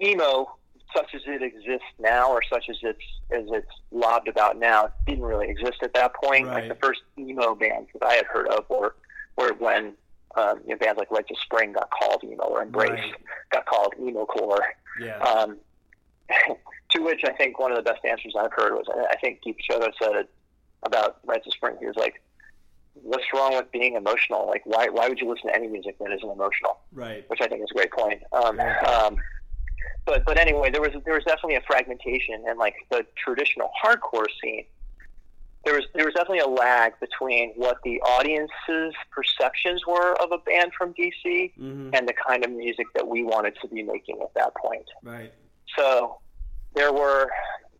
emo, 0.00 0.54
such 0.94 1.14
as 1.14 1.22
it 1.26 1.42
exists 1.42 1.86
now, 1.98 2.30
or 2.30 2.40
such 2.52 2.66
as 2.68 2.76
it's 2.82 3.04
as 3.32 3.44
it's 3.48 3.72
lobbed 3.90 4.28
about 4.28 4.58
now, 4.58 4.90
didn't 5.06 5.24
really 5.24 5.48
exist 5.48 5.78
at 5.82 5.92
that 5.94 6.14
point. 6.14 6.46
Right. 6.46 6.68
Like 6.68 6.68
the 6.68 6.86
first 6.86 7.00
emo 7.18 7.54
bands 7.56 7.88
that 7.94 8.04
I 8.06 8.14
had 8.14 8.26
heard 8.26 8.46
of 8.48 8.64
were 8.68 8.94
were 9.36 9.54
when 9.58 9.94
um, 10.36 10.60
you 10.64 10.70
know, 10.70 10.76
bands 10.78 10.98
like 10.98 11.10
Rites 11.10 11.30
of 11.30 11.38
Spring 11.38 11.72
got 11.72 11.90
called 11.90 12.22
emo, 12.24 12.44
or 12.44 12.62
Embrace 12.62 12.90
Right. 12.90 13.12
got 13.50 13.66
called 13.66 13.94
emo 14.00 14.24
core. 14.26 14.64
Yeah. 15.00 15.18
Um, 15.18 15.56
to 16.90 17.00
which 17.00 17.22
I 17.24 17.32
think 17.32 17.58
one 17.58 17.70
of 17.70 17.76
the 17.76 17.82
best 17.82 18.04
answers 18.04 18.34
I've 18.38 18.52
heard 18.52 18.72
was 18.72 18.86
I 19.10 19.16
think 19.16 19.42
Keith 19.42 19.56
Chodo 19.68 19.90
said 20.00 20.12
it 20.16 20.30
about 20.84 21.18
Rites 21.24 21.46
of 21.46 21.52
Spring. 21.52 21.76
He 21.80 21.86
was 21.86 21.96
like, 21.96 22.22
"What's 22.94 23.24
wrong 23.32 23.54
with 23.54 23.70
being 23.72 23.94
emotional? 23.94 24.46
Like, 24.46 24.62
why 24.64 24.88
why 24.88 25.08
would 25.08 25.20
you 25.20 25.28
listen 25.28 25.48
to 25.48 25.54
any 25.56 25.68
music 25.68 25.98
that 25.98 26.12
isn't 26.12 26.28
emotional?" 26.28 26.78
right. 26.92 27.24
which 27.28 27.40
I 27.40 27.46
think 27.48 27.62
is 27.62 27.70
a 27.70 27.74
great 27.74 27.92
point. 27.92 28.22
Um, 28.32 28.56
Yeah. 28.56 28.78
um, 28.80 29.16
but 30.04 30.24
but 30.24 30.38
anyway, 30.38 30.70
there 30.70 30.80
was 30.80 30.90
there 31.04 31.14
was 31.14 31.24
definitely 31.24 31.56
a 31.56 31.60
fragmentation 31.62 32.44
and 32.46 32.58
like 32.58 32.74
the 32.90 33.06
traditional 33.16 33.70
hardcore 33.82 34.26
scene. 34.42 34.64
There 35.64 35.74
was 35.74 35.84
there 35.94 36.04
was 36.04 36.14
definitely 36.14 36.40
a 36.40 36.48
lag 36.48 36.98
between 36.98 37.52
what 37.54 37.78
the 37.84 38.00
audience's 38.00 38.94
perceptions 39.12 39.86
were 39.86 40.14
of 40.20 40.32
a 40.32 40.38
band 40.38 40.72
from 40.76 40.92
DC 40.94 41.52
hmm 41.54 41.90
and 41.94 42.08
the 42.08 42.14
kind 42.26 42.44
of 42.44 42.50
music 42.50 42.86
that 42.94 43.06
we 43.06 43.22
wanted 43.22 43.54
to 43.60 43.68
be 43.68 43.82
making 43.82 44.20
at 44.22 44.32
that 44.34 44.54
point. 44.56 44.86
Right. 45.02 45.32
So 45.76 46.18
there 46.74 46.92
were 46.92 47.30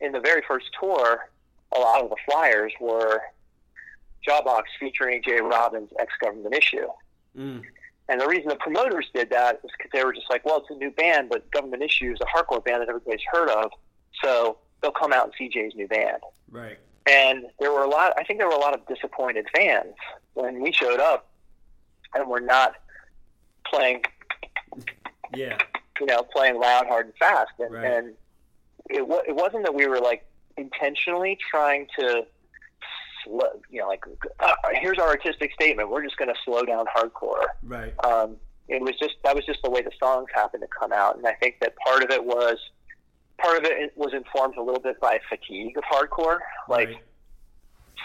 in 0.00 0.12
the 0.12 0.20
very 0.20 0.42
first 0.46 0.66
tour, 0.78 1.28
a 1.74 1.78
lot 1.78 2.02
of 2.02 2.10
the 2.10 2.16
flyers 2.28 2.72
were 2.80 3.20
Jawbox 4.26 4.64
featuring 4.78 5.22
Jay 5.22 5.40
Robbins' 5.40 5.90
ex-government 5.98 6.54
issue. 6.54 6.88
Mm. 7.36 7.62
And 8.08 8.20
the 8.20 8.26
reason 8.26 8.48
the 8.48 8.56
promoters 8.56 9.08
did 9.14 9.30
that 9.30 9.60
is 9.64 9.70
because 9.76 9.90
they 9.92 10.04
were 10.04 10.12
just 10.12 10.28
like, 10.28 10.44
well, 10.44 10.58
it's 10.58 10.70
a 10.70 10.74
new 10.74 10.90
band, 10.90 11.28
but 11.30 11.50
Government 11.50 11.82
Issue 11.82 12.12
is 12.12 12.18
a 12.20 12.26
hardcore 12.26 12.62
band 12.62 12.82
that 12.82 12.88
everybody's 12.88 13.24
heard 13.30 13.48
of, 13.48 13.70
so 14.22 14.58
they'll 14.80 14.90
come 14.90 15.12
out 15.12 15.24
and 15.24 15.32
see 15.38 15.48
Jay's 15.48 15.72
new 15.74 15.88
band. 15.88 16.18
Right. 16.50 16.78
And 17.08 17.46
there 17.58 17.72
were 17.72 17.82
a 17.82 17.88
lot. 17.88 18.12
I 18.18 18.24
think 18.24 18.38
there 18.38 18.48
were 18.48 18.54
a 18.54 18.60
lot 18.60 18.74
of 18.74 18.86
disappointed 18.86 19.46
fans 19.54 19.94
when 20.34 20.60
we 20.60 20.72
showed 20.72 21.00
up, 21.00 21.30
and 22.14 22.28
we're 22.28 22.40
not 22.40 22.74
playing, 23.66 24.02
Yeah. 25.34 25.58
You 26.02 26.06
know, 26.06 26.22
playing 26.24 26.58
loud, 26.60 26.86
hard, 26.88 27.06
and 27.06 27.14
fast. 27.16 27.52
And, 27.60 27.72
Right. 27.72 27.84
and 27.92 28.14
it 28.90 29.06
wa- 29.06 29.22
it 29.26 29.36
wasn't 29.36 29.62
that 29.64 29.74
we 29.74 29.86
were 29.86 30.00
like 30.00 30.24
intentionally 30.56 31.38
trying 31.50 31.86
to. 31.98 32.26
Slow, 33.24 33.46
you 33.70 33.80
know, 33.80 33.86
like 33.86 34.02
uh, 34.40 34.52
here's 34.72 34.98
our 34.98 35.06
artistic 35.06 35.52
statement. 35.52 35.88
We're 35.90 36.02
just 36.02 36.16
going 36.16 36.26
to 36.28 36.34
slow 36.44 36.64
down 36.64 36.86
hardcore. 36.92 37.44
Right. 37.62 37.94
um, 38.04 38.34
it 38.66 38.82
was 38.82 38.94
just 38.98 39.14
that 39.22 39.36
was 39.36 39.46
just 39.46 39.60
the 39.62 39.70
way 39.70 39.80
the 39.80 39.92
songs 40.02 40.26
happened 40.34 40.62
to 40.62 40.68
come 40.76 40.92
out, 40.92 41.16
and 41.18 41.24
I 41.24 41.34
think 41.34 41.60
that 41.60 41.76
part 41.76 42.02
of 42.02 42.10
it 42.10 42.24
was 42.24 42.58
part 43.38 43.58
of 43.58 43.64
it 43.64 43.92
was 43.96 44.12
informed 44.12 44.56
a 44.56 44.62
little 44.62 44.80
bit 44.80 44.98
by 45.00 45.20
fatigue 45.28 45.76
of 45.78 45.84
hardcore. 45.84 46.38
Like 46.68 46.88
right. 46.88 46.96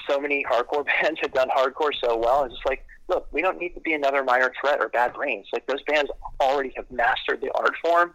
so 0.07 0.19
many 0.19 0.45
hardcore 0.47 0.85
bands 1.01 1.19
had 1.19 1.33
done 1.33 1.49
hardcore 1.49 1.93
so 1.99 2.15
well, 2.15 2.43
it's 2.43 2.53
just 2.53 2.67
like, 2.67 2.85
look, 3.07 3.27
we 3.31 3.41
don't 3.41 3.57
need 3.59 3.73
to 3.75 3.79
be 3.79 3.93
another 3.93 4.23
Minor 4.23 4.51
Threat 4.59 4.79
or 4.79 4.89
Bad 4.89 5.13
Brains. 5.13 5.47
Like 5.53 5.65
those 5.67 5.81
bands 5.83 6.11
already 6.39 6.73
have 6.75 6.89
mastered 6.91 7.41
the 7.41 7.51
art 7.55 7.75
form. 7.83 8.13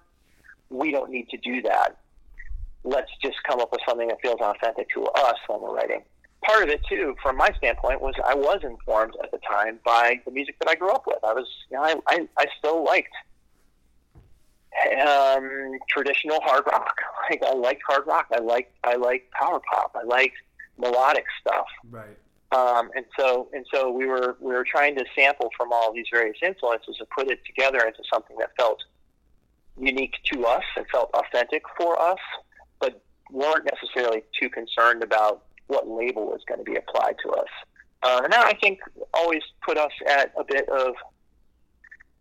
We 0.70 0.90
don't 0.90 1.10
need 1.10 1.28
to 1.30 1.36
do 1.38 1.62
that. 1.62 1.98
Let's 2.84 3.10
just 3.22 3.36
come 3.44 3.60
up 3.60 3.70
with 3.70 3.80
something 3.88 4.08
that 4.08 4.20
feels 4.20 4.40
authentic 4.40 4.88
to 4.94 5.04
us 5.04 5.36
when 5.46 5.60
we're 5.60 5.74
writing. 5.74 6.02
Part 6.44 6.64
of 6.64 6.68
it 6.70 6.80
too, 6.88 7.14
from 7.22 7.36
my 7.36 7.50
standpoint, 7.56 8.00
was 8.00 8.14
I 8.24 8.34
was 8.34 8.60
informed 8.64 9.14
at 9.22 9.30
the 9.30 9.38
time 9.38 9.78
by 9.84 10.20
the 10.24 10.32
music 10.32 10.56
that 10.58 10.68
I 10.68 10.74
grew 10.74 10.90
up 10.90 11.04
with. 11.06 11.18
I 11.22 11.32
was, 11.32 11.46
you 11.70 11.76
know, 11.76 11.84
I, 11.84 11.94
I, 12.08 12.28
I 12.36 12.46
still 12.58 12.84
liked 12.84 13.14
um, 15.00 15.78
traditional 15.88 16.40
hard 16.42 16.64
rock. 16.66 16.96
Like 17.30 17.42
I 17.44 17.54
liked 17.54 17.82
hard 17.88 18.06
rock. 18.06 18.26
I 18.34 18.40
liked 18.40 18.72
I 18.84 18.96
liked 18.96 19.30
power 19.30 19.58
pop. 19.72 19.92
I 19.94 20.02
liked 20.04 20.34
melodic 20.76 21.24
stuff. 21.40 21.66
Right. 21.88 22.18
Um, 22.54 22.90
and 22.94 23.06
so 23.18 23.48
and 23.54 23.64
so 23.72 23.90
we 23.90 24.06
were 24.06 24.36
we 24.40 24.52
were 24.52 24.64
trying 24.64 24.94
to 24.96 25.04
sample 25.16 25.48
from 25.56 25.72
all 25.72 25.92
these 25.92 26.06
various 26.12 26.36
influences 26.42 26.96
and 26.98 27.08
put 27.10 27.30
it 27.30 27.40
together 27.46 27.78
into 27.78 28.02
something 28.12 28.36
that 28.38 28.50
felt 28.58 28.78
unique 29.80 30.14
to 30.32 30.44
us 30.46 30.64
and 30.76 30.84
felt 30.92 31.10
authentic 31.14 31.62
for 31.78 31.98
us, 32.00 32.18
but 32.78 33.00
weren't 33.30 33.66
necessarily 33.72 34.22
too 34.38 34.50
concerned 34.50 35.02
about 35.02 35.44
what 35.68 35.88
label 35.88 36.26
was 36.26 36.42
going 36.46 36.58
to 36.58 36.64
be 36.70 36.76
applied 36.76 37.14
to 37.24 37.30
us. 37.30 37.48
Uh, 38.02 38.20
and 38.24 38.32
that 38.32 38.44
I 38.44 38.52
think 38.60 38.80
always 39.14 39.42
put 39.66 39.78
us 39.78 39.92
at 40.06 40.32
a 40.38 40.44
bit 40.44 40.68
of 40.68 40.94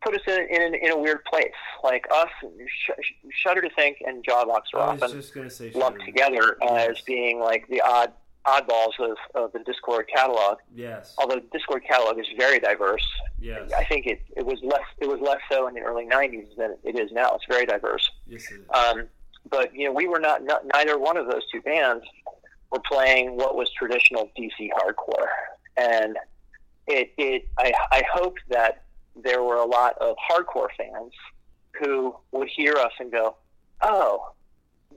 put 0.02 0.15
us 0.15 0.22
in 0.28 0.48
in, 0.50 0.76
in 0.76 0.91
a 0.91 0.98
weird 0.98 1.26
place. 1.26 1.52
Like 1.84 2.06
us, 2.13 2.30
Sh- 2.67 3.12
Shudder 3.32 3.62
to 3.62 3.70
Think 3.76 3.98
and 4.06 4.24
Jawbox 4.24 4.62
was 4.74 5.02
often 5.02 5.12
just 5.12 5.34
gonna 5.34 5.50
say. 5.50 5.72
lumped 5.76 6.06
together 6.06 6.56
as 6.63 6.88
Yes. 6.96 7.02
being 7.02 7.39
like 7.41 7.67
the 7.67 7.82
odd 7.82 8.13
oddballs 8.45 8.99
of, 8.99 9.17
of 9.36 9.51
the 9.51 9.60
Dischord 9.60 10.04
catalog. 10.13 10.58
Yes. 10.73 11.13
Although 11.17 11.36
the 11.36 11.58
Dischord 11.60 11.84
catalog 11.88 12.19
is 12.19 12.27
very 12.38 12.60
diverse, 12.60 13.06
Yes. 13.39 13.71
I 13.73 13.84
think 13.86 14.06
it, 14.06 14.21
it 14.38 14.45
was 14.45 14.60
less 14.63 14.84
it 14.99 15.08
was 15.08 15.19
less 15.19 15.39
so 15.51 15.67
in 15.67 15.73
the 15.73 15.82
early 15.82 16.06
'90s 16.06 16.56
than 16.58 16.75
it 16.84 16.97
is 16.99 17.12
now. 17.12 17.36
It's 17.36 17.45
very 17.49 17.65
diverse. 17.65 18.10
Yes. 18.27 18.51
It 18.51 18.62
is. 18.62 18.65
Um, 18.73 19.08
but 19.49 19.73
you 19.73 19.86
know, 19.86 19.91
we 19.93 20.08
were 20.08 20.19
not, 20.19 20.43
not 20.43 20.63
neither 20.73 20.97
one 20.99 21.17
of 21.17 21.25
those 21.27 21.41
two 21.51 21.62
bands 21.62 22.06
were 22.71 22.82
playing 22.88 23.36
what 23.38 23.56
was 23.56 23.69
traditional 23.71 24.30
DC 24.38 24.69
hardcore, 24.77 25.27
and 25.77 26.17
it 26.88 27.13
it 27.17 27.47
I, 27.58 27.73
I 27.91 28.04
hoped 28.13 28.41
that 28.49 28.84
there 29.15 29.43
were 29.43 29.56
a 29.58 29.65
lot 29.65 29.97
of 29.99 30.15
hardcore 30.30 30.69
fans 30.77 31.12
who 31.80 32.15
would 32.32 32.47
hear 32.47 32.73
us 32.73 32.91
and 32.99 33.12
go, 33.12 33.36
"Oh, 33.82 34.32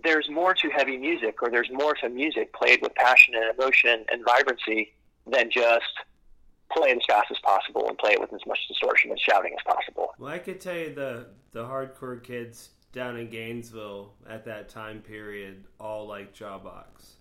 there's 0.04 0.28
more 0.30 0.54
to 0.54 0.68
heavy 0.70 0.96
music, 0.96 1.42
or 1.42 1.50
there's 1.50 1.70
more 1.72 1.94
to 1.94 2.08
music 2.08 2.52
played 2.52 2.80
with 2.82 2.94
passion 2.94 3.34
and 3.34 3.58
emotion 3.58 4.04
and 4.12 4.24
vibrancy 4.24 4.92
than 5.26 5.50
just 5.50 5.84
play 6.72 6.90
it 6.90 6.96
as 6.98 7.02
fast 7.08 7.30
as 7.30 7.38
possible 7.42 7.88
and 7.88 7.96
play 7.98 8.12
it 8.12 8.20
with 8.20 8.32
as 8.32 8.40
much 8.46 8.58
distortion 8.68 9.10
and 9.10 9.18
shouting 9.20 9.52
as 9.58 9.64
possible. 9.74 10.10
Well, 10.18 10.32
I 10.32 10.38
could 10.38 10.60
tell 10.60 10.76
you 10.76 10.94
the 10.94 11.26
the 11.52 11.64
hardcore 11.64 12.22
kids 12.22 12.70
down 12.92 13.16
in 13.16 13.28
Gainesville 13.28 14.12
at 14.28 14.44
that 14.44 14.68
time 14.68 15.00
period 15.00 15.64
all 15.80 16.06
like 16.06 16.34
Jawbox. 16.34 17.14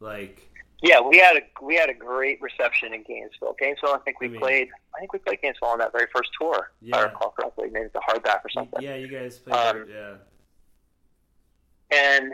Like 0.00 0.50
yeah, 0.82 1.00
we 1.00 1.18
had 1.18 1.36
a 1.36 1.64
we 1.64 1.76
had 1.76 1.88
a 1.88 1.94
great 1.94 2.40
reception 2.42 2.92
in 2.92 3.02
Gainesville. 3.04 3.54
Gainesville, 3.58 3.94
I 3.94 3.98
think 3.98 4.20
we 4.20 4.26
I 4.26 4.30
mean- 4.30 4.40
played. 4.40 4.68
I 4.96 5.00
think 5.00 5.12
we 5.12 5.18
played 5.18 5.40
Gainesville 5.42 5.68
on 5.68 5.78
that 5.78 5.92
very 5.92 6.06
first 6.14 6.30
tour. 6.40 6.70
If 6.82 6.94
I 6.94 7.02
recall 7.02 7.30
correctly, 7.30 7.68
maybe 7.70 7.88
the 7.92 8.00
hardback 8.08 8.44
or 8.44 8.48
something. 8.50 8.80
yeah, 8.80 8.94
you 8.94 9.08
guys 9.08 9.38
played 9.38 9.56
Um, 9.56 9.86
yeah. 9.92 10.14
And 11.90 12.32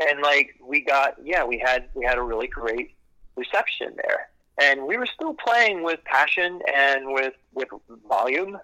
and 0.00 0.20
like 0.22 0.54
we 0.64 0.80
got 0.80 1.14
yeah 1.22 1.44
we 1.44 1.58
had 1.58 1.88
we 1.94 2.04
had 2.04 2.18
a 2.18 2.22
really 2.22 2.46
great 2.46 2.94
reception 3.36 3.94
there. 3.96 4.28
And 4.60 4.86
we 4.86 4.98
were 4.98 5.06
still 5.06 5.34
playing 5.34 5.82
with 5.82 6.00
passion 6.04 6.60
and 6.74 7.12
with 7.12 7.34
with 7.54 7.68
volume 8.08 8.58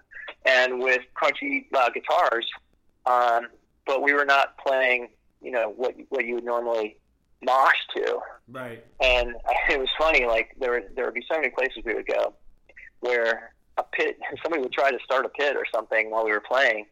and 0.45 0.79
with 0.79 1.01
crunchy 1.19 1.65
uh, 1.73 1.89
guitars. 1.89 2.47
Um, 3.05 3.47
but 3.85 4.03
we 4.03 4.13
were 4.13 4.25
not 4.25 4.57
playing 4.57 5.09
you 5.41 5.51
know 5.51 5.73
what 5.75 5.95
what 6.09 6.25
you 6.25 6.35
would 6.35 6.45
normally 6.45 6.97
mosh 7.43 7.75
to. 7.95 8.19
Right. 8.49 8.83
and 9.01 9.35
it 9.69 9.79
was 9.79 9.89
funny 9.99 10.25
like 10.25 10.55
there 10.59 10.71
would 10.71 10.95
there 10.95 11.05
would 11.05 11.13
be 11.13 11.25
so 11.29 11.37
many 11.37 11.49
places 11.49 11.83
we 11.83 11.93
would 11.93 12.07
go 12.07 12.33
where 12.99 13.53
a 13.77 13.83
pit 13.83 14.19
somebody 14.43 14.61
would 14.61 14.73
try 14.73 14.91
to 14.91 14.99
start 15.03 15.25
a 15.25 15.29
pit 15.29 15.55
or 15.55 15.65
something 15.73 16.11
while 16.11 16.25
we 16.25 16.31
were 16.31 16.41
playing. 16.41 16.85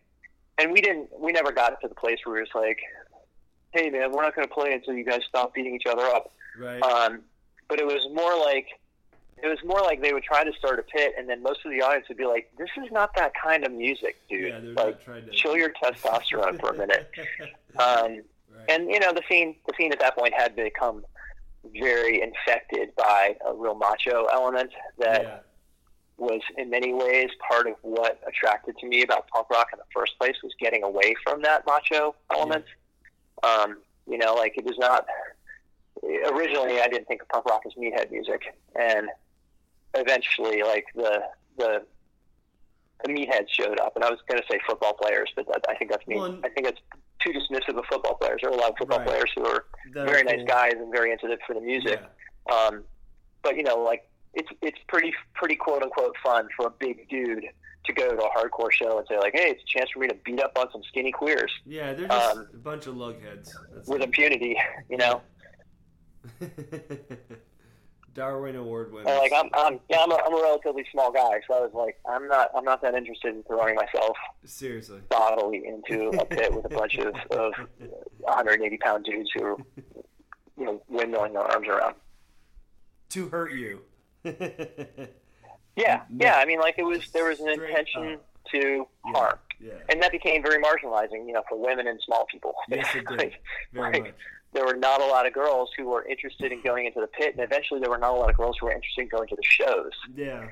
And 0.57 0.71
we 0.71 0.81
didn't 0.81 1.09
we 1.19 1.31
never 1.31 1.51
got 1.51 1.79
to 1.81 1.87
the 1.87 1.95
place 1.95 2.19
where 2.23 2.37
it 2.37 2.47
was 2.53 2.55
like 2.55 2.79
hey 3.75 3.89
man 3.89 4.11
we're 4.11 4.23
not 4.23 4.35
going 4.35 4.47
to 4.47 4.53
play 4.53 4.73
until 4.73 4.93
you 4.93 5.03
guys 5.03 5.21
stop 5.27 5.53
beating 5.53 5.75
each 5.75 5.85
other 5.87 6.03
up 6.03 6.31
Right. 6.57 6.81
um, 6.81 7.19
but 7.67 7.79
it 7.79 7.85
was 7.85 8.07
more 8.13 8.33
like 8.39 8.67
it 9.43 9.47
was 9.47 9.57
more 9.65 9.81
like 9.81 10.01
they 10.01 10.13
would 10.13 10.23
try 10.23 10.45
to 10.45 10.53
start 10.53 10.79
a 10.79 10.83
pit 10.83 11.13
and 11.17 11.27
then 11.27 11.43
most 11.43 11.59
of 11.65 11.71
the 11.71 11.81
audience 11.81 12.07
would 12.07 12.17
be 12.17 12.25
like 12.25 12.49
this 12.57 12.69
is 12.83 12.89
not 12.91 13.13
that 13.15 13.33
kind 13.41 13.65
of 13.65 13.73
music 13.73 14.15
dude 14.29 14.53
yeah, 14.53 14.83
like 14.83 15.03
to 15.05 15.29
chill 15.31 15.57
your 15.57 15.71
testosterone 15.71 16.57
for 16.59 16.69
a 16.69 16.77
minute 16.77 17.11
um, 17.77 17.77
right. 17.77 18.21
and 18.69 18.89
you 18.89 18.99
know 18.99 19.11
the 19.11 19.21
scene 19.29 19.55
the 19.67 19.73
scene 19.77 19.91
at 19.91 19.99
that 19.99 20.15
point 20.15 20.33
had 20.33 20.55
become 20.55 21.03
very 21.77 22.21
infected 22.21 22.95
by 22.95 23.35
a 23.45 23.53
real 23.53 23.75
macho 23.75 24.27
element 24.31 24.71
that 24.97 25.23
yeah. 25.23 25.37
was 26.17 26.41
in 26.57 26.69
many 26.69 26.93
ways 26.93 27.29
part 27.49 27.67
of 27.67 27.73
what 27.81 28.21
attracted 28.27 28.77
to 28.77 28.87
me 28.87 29.01
about 29.01 29.27
punk 29.27 29.49
rock 29.49 29.67
in 29.73 29.79
the 29.79 29.85
first 29.93 30.17
place 30.17 30.35
was 30.43 30.53
getting 30.59 30.83
away 30.83 31.13
from 31.23 31.41
that 31.41 31.65
macho 31.65 32.15
element. 32.31 32.65
Um, 33.43 33.77
you 34.07 34.17
know, 34.17 34.33
like 34.35 34.57
it 34.57 34.63
was 34.65 34.77
not 34.77 35.05
originally 36.31 36.79
I 36.81 36.87
didn't 36.87 37.07
think 37.07 37.21
of 37.21 37.29
punk 37.29 37.45
rock 37.45 37.63
as 37.65 37.73
meathead 37.73 38.11
music, 38.11 38.41
and 38.79 39.07
eventually, 39.93 40.61
like 40.63 40.85
the 40.95 41.21
the 41.57 41.83
the 43.03 43.09
meatheads 43.11 43.49
showed 43.49 43.79
up, 43.79 43.95
and 43.95 44.03
I 44.05 44.09
was 44.09 44.19
going 44.27 44.41
to 44.41 44.47
say 44.49 44.59
football 44.67 44.93
players, 44.93 45.31
but 45.35 45.45
that, 45.47 45.65
I 45.69 45.75
think 45.75 45.91
that's 45.91 46.05
me. 46.07 46.15
Well, 46.15 46.39
I 46.43 46.49
think 46.49 46.65
that's 46.65 46.79
too 47.23 47.31
dismissive 47.31 47.77
of 47.77 47.85
football 47.89 48.15
players. 48.15 48.39
There 48.41 48.49
are 48.51 48.53
a 48.53 48.57
lot 48.59 48.71
of 48.71 48.77
football 48.77 48.99
Right. 48.99 49.07
players 49.07 49.31
who 49.35 49.45
are 49.45 49.65
That 49.93 50.07
very 50.07 50.23
nice 50.23 50.37
cool. 50.37 50.45
guys 50.45 50.73
and 50.75 50.91
very 50.91 51.11
into 51.11 51.29
it 51.31 51.39
for 51.45 51.53
the 51.53 51.61
music. 51.61 51.99
Yeah. 52.01 52.55
Um, 52.55 52.83
but 53.43 53.57
you 53.57 53.63
know, 53.63 53.77
like 53.77 54.07
it's 54.35 54.49
it's 54.61 54.77
pretty 54.87 55.13
pretty 55.33 55.55
quote 55.55 55.81
unquote 55.83 56.15
fun 56.23 56.47
for 56.55 56.67
a 56.67 56.71
big 56.79 57.07
dude 57.09 57.45
to 57.85 57.93
go 57.93 58.09
to 58.15 58.17
a 58.23 58.29
hardcore 58.31 58.71
show 58.71 58.97
and 58.97 59.07
say 59.07 59.17
like, 59.19 59.33
hey, 59.35 59.49
it's 59.51 59.61
a 59.61 59.77
chance 59.77 59.89
for 59.91 59.99
me 59.99 60.07
to 60.07 60.15
beat 60.25 60.39
up 60.41 60.51
on 60.57 60.67
some 60.71 60.81
skinny 60.87 61.11
queers 61.11 61.51
Yeah, 61.65 61.93
they're 61.93 62.07
just 62.07 62.37
Um, 62.37 62.47
a 62.53 62.57
bunch 62.57 62.87
of 62.87 62.95
lugheads. 62.95 63.51
That's 63.73 63.87
with 63.87 64.01
it. 64.01 64.05
impunity, 64.05 64.57
you 64.89 64.97
know. 64.97 65.21
Darwin 68.13 68.55
Award 68.55 68.93
winners. 68.93 69.07
And 69.09 69.17
like 69.17 69.31
I'm 69.35 69.49
I'm 69.53 69.79
yeah, 69.89 69.99
I'm 70.01 70.11
a, 70.11 70.15
I'm 70.15 70.33
a 70.33 70.41
relatively 70.41 70.85
small 70.91 71.11
guy, 71.11 71.41
so 71.47 71.57
I 71.57 71.59
was 71.61 71.71
like, 71.73 71.99
I'm 72.09 72.27
not 72.29 72.49
I'm 72.55 72.63
not 72.63 72.81
that 72.81 72.95
interested 72.95 73.35
in 73.35 73.43
throwing 73.43 73.75
myself 73.75 74.15
Seriously. 74.45 75.01
bodily 75.09 75.63
into 75.67 76.09
a 76.19 76.25
pit 76.35 76.53
with 76.53 76.65
a 76.65 76.69
bunch 76.69 76.95
of, 76.97 77.13
of 77.31 77.53
180 78.19 78.77
pound 78.77 79.03
dudes 79.05 79.29
who 79.35 79.43
are 79.43 79.57
you 80.57 80.63
know 80.65 80.81
windmilling 80.91 81.33
their 81.33 81.41
arms 81.41 81.67
around. 81.67 81.95
to 83.09 83.27
hurt 83.29 83.51
you. 83.51 83.81
Yeah, 85.75 86.03
yeah. 86.17 86.35
I 86.37 86.45
mean, 86.45 86.59
like 86.59 86.75
it 86.77 86.83
was 86.85 87.09
there 87.11 87.27
was 87.27 87.39
an 87.41 87.49
intention 87.49 88.19
to 88.51 88.87
Yeah. 89.05 89.11
harm. 89.11 89.39
Yeah. 89.59 89.71
and 89.89 90.01
that 90.03 90.11
became 90.11 90.43
very 90.43 90.61
marginalizing, 90.61 91.25
you 91.27 91.31
know, 91.33 91.43
for 91.49 91.57
women 91.57 91.87
and 91.87 91.99
small 92.01 92.25
people. 92.31 92.53
Yes, 92.69 92.87
it 92.95 93.05
did. 93.07 93.17
Like, 93.17 93.33
Very 93.73 93.91
like, 93.93 94.03
much. 94.03 94.13
there 94.53 94.65
were 94.65 94.75
not 94.75 95.01
a 95.01 95.05
lot 95.05 95.25
of 95.25 95.33
girls 95.33 95.69
who 95.77 95.85
were 95.85 96.05
interested 96.05 96.51
in 96.51 96.61
going 96.61 96.85
into 96.85 96.99
the 97.01 97.07
pit, 97.07 97.33
and 97.35 97.41
eventually 97.43 97.79
there 97.79 97.89
were 97.89 97.97
not 97.97 98.11
a 98.11 98.17
lot 98.17 98.29
of 98.29 98.37
girls 98.37 98.57
who 98.59 98.65
were 98.67 98.71
interested 98.73 99.01
in 99.03 99.07
going 99.09 99.27
to 99.29 99.35
the 99.35 99.43
shows. 99.43 99.91
Yeah. 100.15 100.47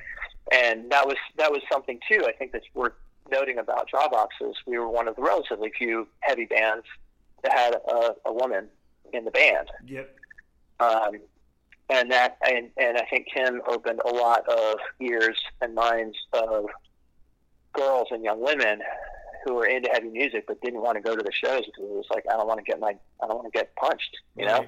And 0.51 0.89
that 0.91 1.05
was 1.07 1.17
that 1.38 1.51
was 1.51 1.62
something 1.71 1.99
too. 2.09 2.25
I 2.27 2.31
think 2.33 2.51
that's 2.51 2.65
worth 2.73 2.93
noting 3.31 3.57
about 3.59 3.89
Jawbox 3.89 4.27
is 4.41 4.55
we 4.65 4.77
were 4.77 4.89
one 4.89 5.07
of 5.07 5.15
the 5.15 5.21
relatively 5.21 5.71
few 5.77 6.07
heavy 6.21 6.45
bands 6.45 6.86
that 7.43 7.53
had 7.53 7.75
a, 7.75 8.15
a 8.25 8.33
woman 8.33 8.67
in 9.13 9.23
the 9.25 9.31
band. 9.31 9.69
Yep. 9.86 10.17
Um, 10.81 11.19
and 11.93 12.12
that 12.12 12.38
and, 12.49 12.69
and 12.77 12.97
I 12.97 13.06
think 13.10 13.27
Kim 13.34 13.62
opened 13.67 14.01
a 14.06 14.10
lot 14.10 14.47
of 14.49 14.75
ears 14.99 15.39
and 15.62 15.73
minds 15.75 16.17
of 16.34 16.65
girls 17.73 18.08
and 18.12 18.23
young 18.23 18.41
women 18.41 18.82
who 19.45 19.56
were 19.56 19.65
into 19.65 19.89
heavy 19.91 20.10
music 20.10 20.45
but 20.47 20.60
didn't 20.62 20.82
want 20.82 20.95
to 20.95 21.01
go 21.01 21.15
to 21.15 21.23
the 21.23 21.32
shows 21.32 21.62
because 21.65 21.84
it 21.84 21.95
was 21.95 22.06
like 22.13 22.23
I 22.32 22.36
don't 22.38 22.47
want 22.47 22.60
to 22.60 22.63
get 22.63 22.79
my 22.79 22.95
I 23.21 23.27
don't 23.27 23.38
want 23.38 23.51
to 23.51 23.58
get 23.58 23.75
punched, 23.75 24.17
you 24.36 24.45
know. 24.45 24.65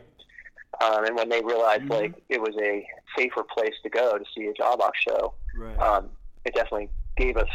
Um, 0.84 1.06
and 1.06 1.16
when 1.16 1.30
they 1.30 1.42
realized 1.42 1.84
Mhm. 1.84 1.90
like 2.02 2.14
it 2.30 2.42
was 2.42 2.56
a 2.62 2.86
safer 3.18 3.44
place 3.44 3.74
to 3.84 3.90
go 3.90 4.18
to 4.18 4.26
see 4.36 4.46
a 4.48 4.54
Jawbox 4.54 4.92
show, 5.08 5.34
Right. 5.56 5.80
um, 5.80 6.10
it 6.44 6.54
definitely 6.54 6.90
gave 7.18 7.38
us 7.38 7.50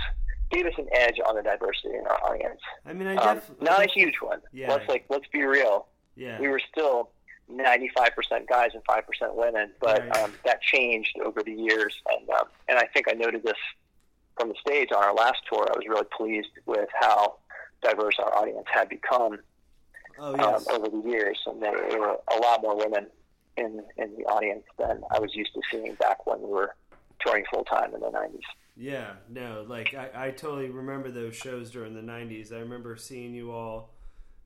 gave 0.50 0.66
us 0.66 0.72
an 0.78 0.88
edge 0.92 1.20
on 1.28 1.37
the 1.37 1.42
diversity 1.42 1.94
in 1.94 2.04
our 2.09 2.24
audience. 2.24 2.61
I 2.85 2.92
mean, 2.92 3.06
I 3.06 3.14
Um, 3.16 3.37
def- 3.37 3.50
I 3.61 3.64
not 3.64 3.85
a 3.85 3.88
huge 3.88 4.16
one. 4.20 4.40
Yeah. 4.52 4.72
Let's 4.72 4.88
like 4.88 5.04
let's 5.11 5.28
be 5.28 5.42
real 5.44 5.87
Yeah. 6.16 6.40
we 6.40 6.48
were 6.48 6.59
still 6.72 7.11
95% 7.50 8.46
guys 8.48 8.70
and 8.74 8.82
5% 8.84 9.34
women, 9.34 9.70
but 9.80 10.00
Right. 10.00 10.16
um, 10.18 10.32
that 10.44 10.60
changed 10.62 11.18
over 11.24 11.42
the 11.42 11.52
years. 11.52 11.94
And 12.08 12.28
um, 12.30 12.48
and 12.68 12.78
I 12.78 12.86
think 12.86 13.06
I 13.10 13.12
noted 13.14 13.42
this 13.42 13.58
from 14.38 14.48
the 14.48 14.54
stage 14.60 14.90
on 14.92 15.02
our 15.02 15.14
last 15.14 15.38
tour. 15.50 15.66
I 15.68 15.76
was 15.76 15.86
really 15.88 16.06
pleased 16.16 16.50
with 16.66 16.88
how 16.98 17.36
diverse 17.82 18.16
our 18.18 18.34
audience 18.36 18.66
had 18.72 18.88
become 18.88 19.38
oh 20.18 20.34
yes. 20.36 20.66
um, 20.68 20.74
over 20.76 20.88
the 20.88 21.08
years, 21.08 21.38
and 21.46 21.62
there 21.62 21.72
were 21.98 22.16
a 22.34 22.38
lot 22.40 22.62
more 22.62 22.76
women 22.76 23.06
in 23.56 23.82
in 23.96 24.16
the 24.16 24.24
audience 24.24 24.64
than 24.78 25.02
I 25.10 25.18
was 25.18 25.34
used 25.34 25.52
to 25.54 25.60
seeing 25.70 25.94
back 25.94 26.26
when 26.26 26.40
we 26.40 26.48
were 26.48 26.74
touring 27.20 27.44
full 27.52 27.64
time 27.64 27.94
in 27.94 28.00
the 28.00 28.06
90s. 28.06 28.40
Yeah, 28.76 29.12
no, 29.28 29.64
like 29.68 29.92
I, 29.94 30.28
I 30.28 30.30
totally 30.30 30.70
remember 30.70 31.10
those 31.10 31.36
shows 31.36 31.70
during 31.70 31.92
the 31.94 32.00
'90s. 32.00 32.50
I 32.50 32.60
remember 32.60 32.96
seeing 32.96 33.34
you 33.34 33.50
all 33.52 33.90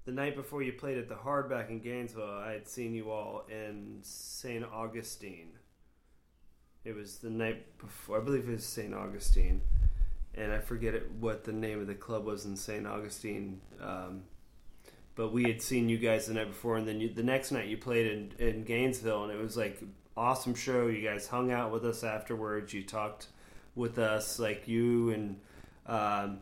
the 0.05 0.13
night 0.13 0.37
before 0.37 0.63
you 0.63 0.73
played 0.73 0.99
at 0.99 1.09
the 1.09 1.15
Hardback 1.15 1.71
in 1.71 1.81
Gainesville. 1.81 2.39
I 2.45 2.53
had 2.53 2.69
seen 2.69 2.95
you 2.95 3.11
all 3.11 3.45
in 3.49 3.99
St. 4.03 4.65
Augustine. 4.65 5.53
It 6.85 6.95
was 6.95 7.19
the 7.19 7.31
night 7.31 7.79
before, 7.79 8.21
I 8.21 8.25
believe 8.25 8.47
it 8.49 8.53
was 8.53 8.65
St. 8.65 8.93
Augustine, 8.93 9.63
and 10.35 10.53
I 10.53 10.59
forget 10.59 10.95
it, 10.95 11.11
what 11.19 11.45
the 11.45 11.53
name 11.53 11.81
of 11.81 11.87
the 11.87 11.95
club 11.95 12.27
was 12.27 12.45
in 12.45 12.57
St. 12.57 12.87
Augustine. 12.87 13.61
Um, 13.81 14.25
but 15.15 15.33
we 15.33 15.45
had 15.45 15.63
seen 15.63 15.89
you 15.89 15.97
guys 15.97 16.27
the 16.27 16.35
night 16.35 16.49
before, 16.49 16.77
and 16.77 16.87
then 16.87 17.01
you, 17.01 17.09
the 17.09 17.23
next 17.23 17.53
night 17.53 17.69
you 17.69 17.79
played 17.79 18.07
in, 18.07 18.33
in 18.39 18.65
Gainesville, 18.65 19.25
and 19.25 19.33
it 19.33 19.41
was 19.41 19.57
like 19.57 19.83
awesome 20.17 20.55
show. 20.55 20.89
You 20.89 21.09
guys 21.09 21.27
hung 21.27 21.51
out 21.51 21.73
with 21.73 21.87
us 21.87 22.05
afterwards. 22.05 22.75
You 22.75 22.83
talked 22.83 23.29
with 23.75 23.99
us, 23.99 24.39
like 24.39 24.69
you 24.69 25.11
and 25.11 25.41
um, 25.87 26.41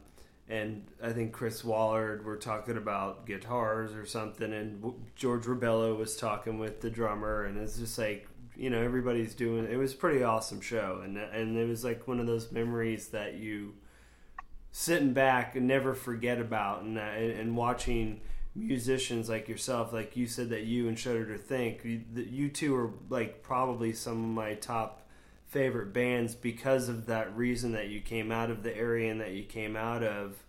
and 0.52 0.84
I 1.02 1.12
think 1.12 1.32
Chris 1.32 1.64
Wallard 1.64 2.26
were 2.26 2.36
talking 2.36 2.76
about 2.76 3.24
guitars 3.24 3.94
or 3.94 4.04
something, 4.04 4.52
and 4.52 4.94
George 5.16 5.46
Rebello 5.46 5.96
was 5.96 6.14
talking 6.14 6.58
with 6.58 6.82
the 6.82 6.90
drummer, 6.90 7.44
and 7.44 7.56
it's 7.58 7.78
just 7.78 7.98
like 7.98 8.28
you 8.54 8.68
know 8.68 8.82
everybody's 8.82 9.34
doing. 9.34 9.66
It 9.70 9.76
was 9.76 9.94
a 9.94 9.96
pretty 9.96 10.22
awesome 10.22 10.60
show, 10.60 11.00
and 11.02 11.16
and 11.16 11.56
it 11.56 11.66
was 11.66 11.84
like 11.84 12.06
one 12.06 12.20
of 12.20 12.26
those 12.26 12.52
memories 12.52 13.08
that 13.08 13.34
you 13.34 13.72
sitting 14.72 15.14
back 15.14 15.56
and 15.56 15.66
never 15.66 15.94
forget 15.94 16.38
about, 16.38 16.82
and 16.82 16.98
uh, 16.98 17.00
and, 17.00 17.32
and 17.32 17.56
watching 17.56 18.20
musicians 18.54 19.30
like 19.30 19.48
yourself, 19.48 19.90
like 19.90 20.18
you 20.18 20.26
said 20.26 20.50
that 20.50 20.64
you 20.64 20.86
and 20.86 20.98
Shudder 20.98 21.24
to 21.32 21.38
Think, 21.38 21.82
you, 21.82 22.02
you 22.14 22.50
two 22.50 22.76
are 22.76 22.90
like 23.08 23.42
probably 23.42 23.94
some 23.94 24.22
of 24.22 24.28
my 24.28 24.52
top 24.52 25.08
favorite 25.46 25.94
bands 25.94 26.34
because 26.34 26.90
of 26.90 27.06
that 27.06 27.34
reason 27.36 27.72
that 27.72 27.88
you 27.88 28.00
came 28.00 28.30
out 28.30 28.50
of 28.50 28.62
the 28.62 28.76
area 28.76 29.10
and 29.10 29.20
that 29.20 29.32
you 29.32 29.44
came 29.44 29.76
out 29.76 30.02
of 30.02 30.42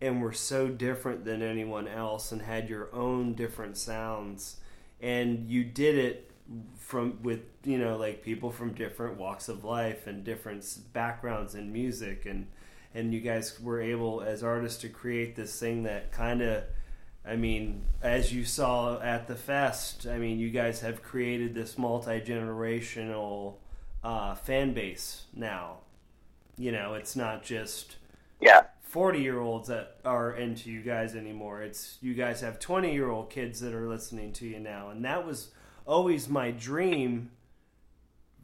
and 0.00 0.20
were 0.20 0.32
so 0.32 0.68
different 0.68 1.24
than 1.24 1.42
anyone 1.42 1.88
else 1.88 2.32
and 2.32 2.42
had 2.42 2.68
your 2.68 2.94
own 2.94 3.34
different 3.34 3.76
sounds. 3.76 4.56
And 5.00 5.48
you 5.50 5.64
did 5.64 5.96
it 5.96 6.30
from 6.78 7.20
with 7.22 7.40
you 7.64 7.76
know 7.76 7.96
like 7.96 8.22
people 8.22 8.50
from 8.50 8.72
different 8.72 9.18
walks 9.18 9.48
of 9.48 9.64
life 9.64 10.06
and 10.06 10.22
different 10.22 10.64
backgrounds 10.92 11.54
in 11.54 11.72
music. 11.72 12.26
And 12.26 12.46
and 12.94 13.12
you 13.12 13.20
guys 13.20 13.58
were 13.60 13.80
able 13.80 14.22
as 14.22 14.42
artists 14.42 14.80
to 14.82 14.88
create 14.88 15.36
this 15.36 15.58
thing 15.58 15.82
that 15.84 16.12
kind 16.12 16.42
of 16.42 16.64
I 17.26 17.34
mean, 17.34 17.84
as 18.02 18.32
you 18.32 18.44
saw 18.44 19.00
at 19.00 19.26
the 19.26 19.34
fest, 19.34 20.06
I 20.06 20.18
mean, 20.18 20.38
you 20.38 20.50
guys 20.50 20.80
have 20.80 21.02
created 21.02 21.54
this 21.54 21.76
multi 21.76 22.20
generational 22.20 23.54
uh, 24.04 24.36
fan 24.36 24.72
base 24.74 25.24
now. 25.34 25.78
You 26.56 26.70
know, 26.70 26.94
it's 26.94 27.16
not 27.16 27.42
just 27.42 27.96
yeah 28.40 28.62
40 28.86 29.18
year 29.18 29.40
olds 29.40 29.68
that 29.68 29.96
are 30.04 30.32
into 30.36 30.70
you 30.70 30.80
guys 30.80 31.16
anymore. 31.16 31.60
It's 31.60 31.98
you 32.00 32.14
guys 32.14 32.40
have 32.40 32.60
20 32.60 32.92
year 32.92 33.10
old 33.10 33.30
kids 33.30 33.60
that 33.60 33.74
are 33.74 33.88
listening 33.88 34.32
to 34.34 34.46
you 34.46 34.60
now. 34.60 34.90
And 34.90 35.04
that 35.04 35.26
was 35.26 35.50
always 35.84 36.28
my 36.28 36.52
dream 36.52 37.30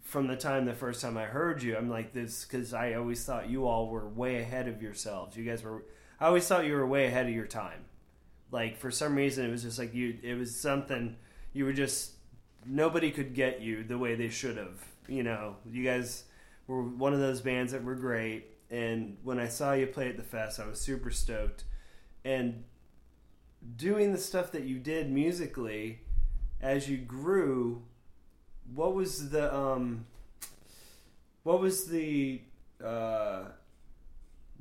from 0.02 0.26
the 0.26 0.36
time 0.36 0.64
the 0.64 0.74
first 0.74 1.00
time 1.00 1.16
I 1.16 1.24
heard 1.24 1.62
you. 1.62 1.76
I'm 1.76 1.88
like 1.88 2.12
this 2.12 2.44
because 2.44 2.74
I 2.74 2.94
always 2.94 3.24
thought 3.24 3.48
you 3.48 3.66
all 3.68 3.88
were 3.88 4.08
way 4.08 4.40
ahead 4.40 4.66
of 4.66 4.82
yourselves. 4.82 5.36
You 5.36 5.44
guys 5.44 5.62
were, 5.62 5.84
I 6.18 6.26
always 6.26 6.46
thought 6.46 6.66
you 6.66 6.74
were 6.74 6.86
way 6.86 7.06
ahead 7.06 7.26
of 7.26 7.32
your 7.32 7.46
time. 7.46 7.84
Like 8.50 8.76
for 8.78 8.90
some 8.90 9.14
reason, 9.14 9.46
it 9.46 9.50
was 9.50 9.62
just 9.62 9.78
like 9.78 9.94
you, 9.94 10.18
it 10.24 10.34
was 10.34 10.54
something 10.54 11.16
you 11.52 11.64
were 11.64 11.72
just, 11.72 12.10
nobody 12.66 13.12
could 13.12 13.32
get 13.32 13.60
you 13.60 13.84
the 13.84 13.96
way 13.96 14.16
they 14.16 14.28
should 14.28 14.56
have. 14.56 14.84
You 15.06 15.22
know, 15.22 15.56
you 15.70 15.84
guys 15.84 16.24
were 16.66 16.82
one 16.82 17.14
of 17.14 17.20
those 17.20 17.40
bands 17.40 17.72
that 17.72 17.84
were 17.84 17.94
great 17.94 18.51
and 18.72 19.18
when 19.22 19.38
I 19.38 19.48
saw 19.48 19.74
you 19.74 19.86
play 19.86 20.08
at 20.08 20.16
the 20.16 20.22
fest, 20.22 20.58
I 20.58 20.66
was 20.66 20.80
super 20.80 21.10
stoked. 21.10 21.64
And 22.24 22.64
doing 23.76 24.12
the 24.12 24.18
stuff 24.18 24.50
that 24.52 24.64
you 24.64 24.78
did 24.78 25.10
musically 25.10 26.00
as 26.62 26.88
you 26.88 26.96
grew, 26.96 27.82
what 28.74 28.94
was 28.94 29.28
the 29.28 29.54
um, 29.54 30.06
what 31.42 31.60
was 31.60 31.86
the 31.86 32.40
uh, 32.82 33.42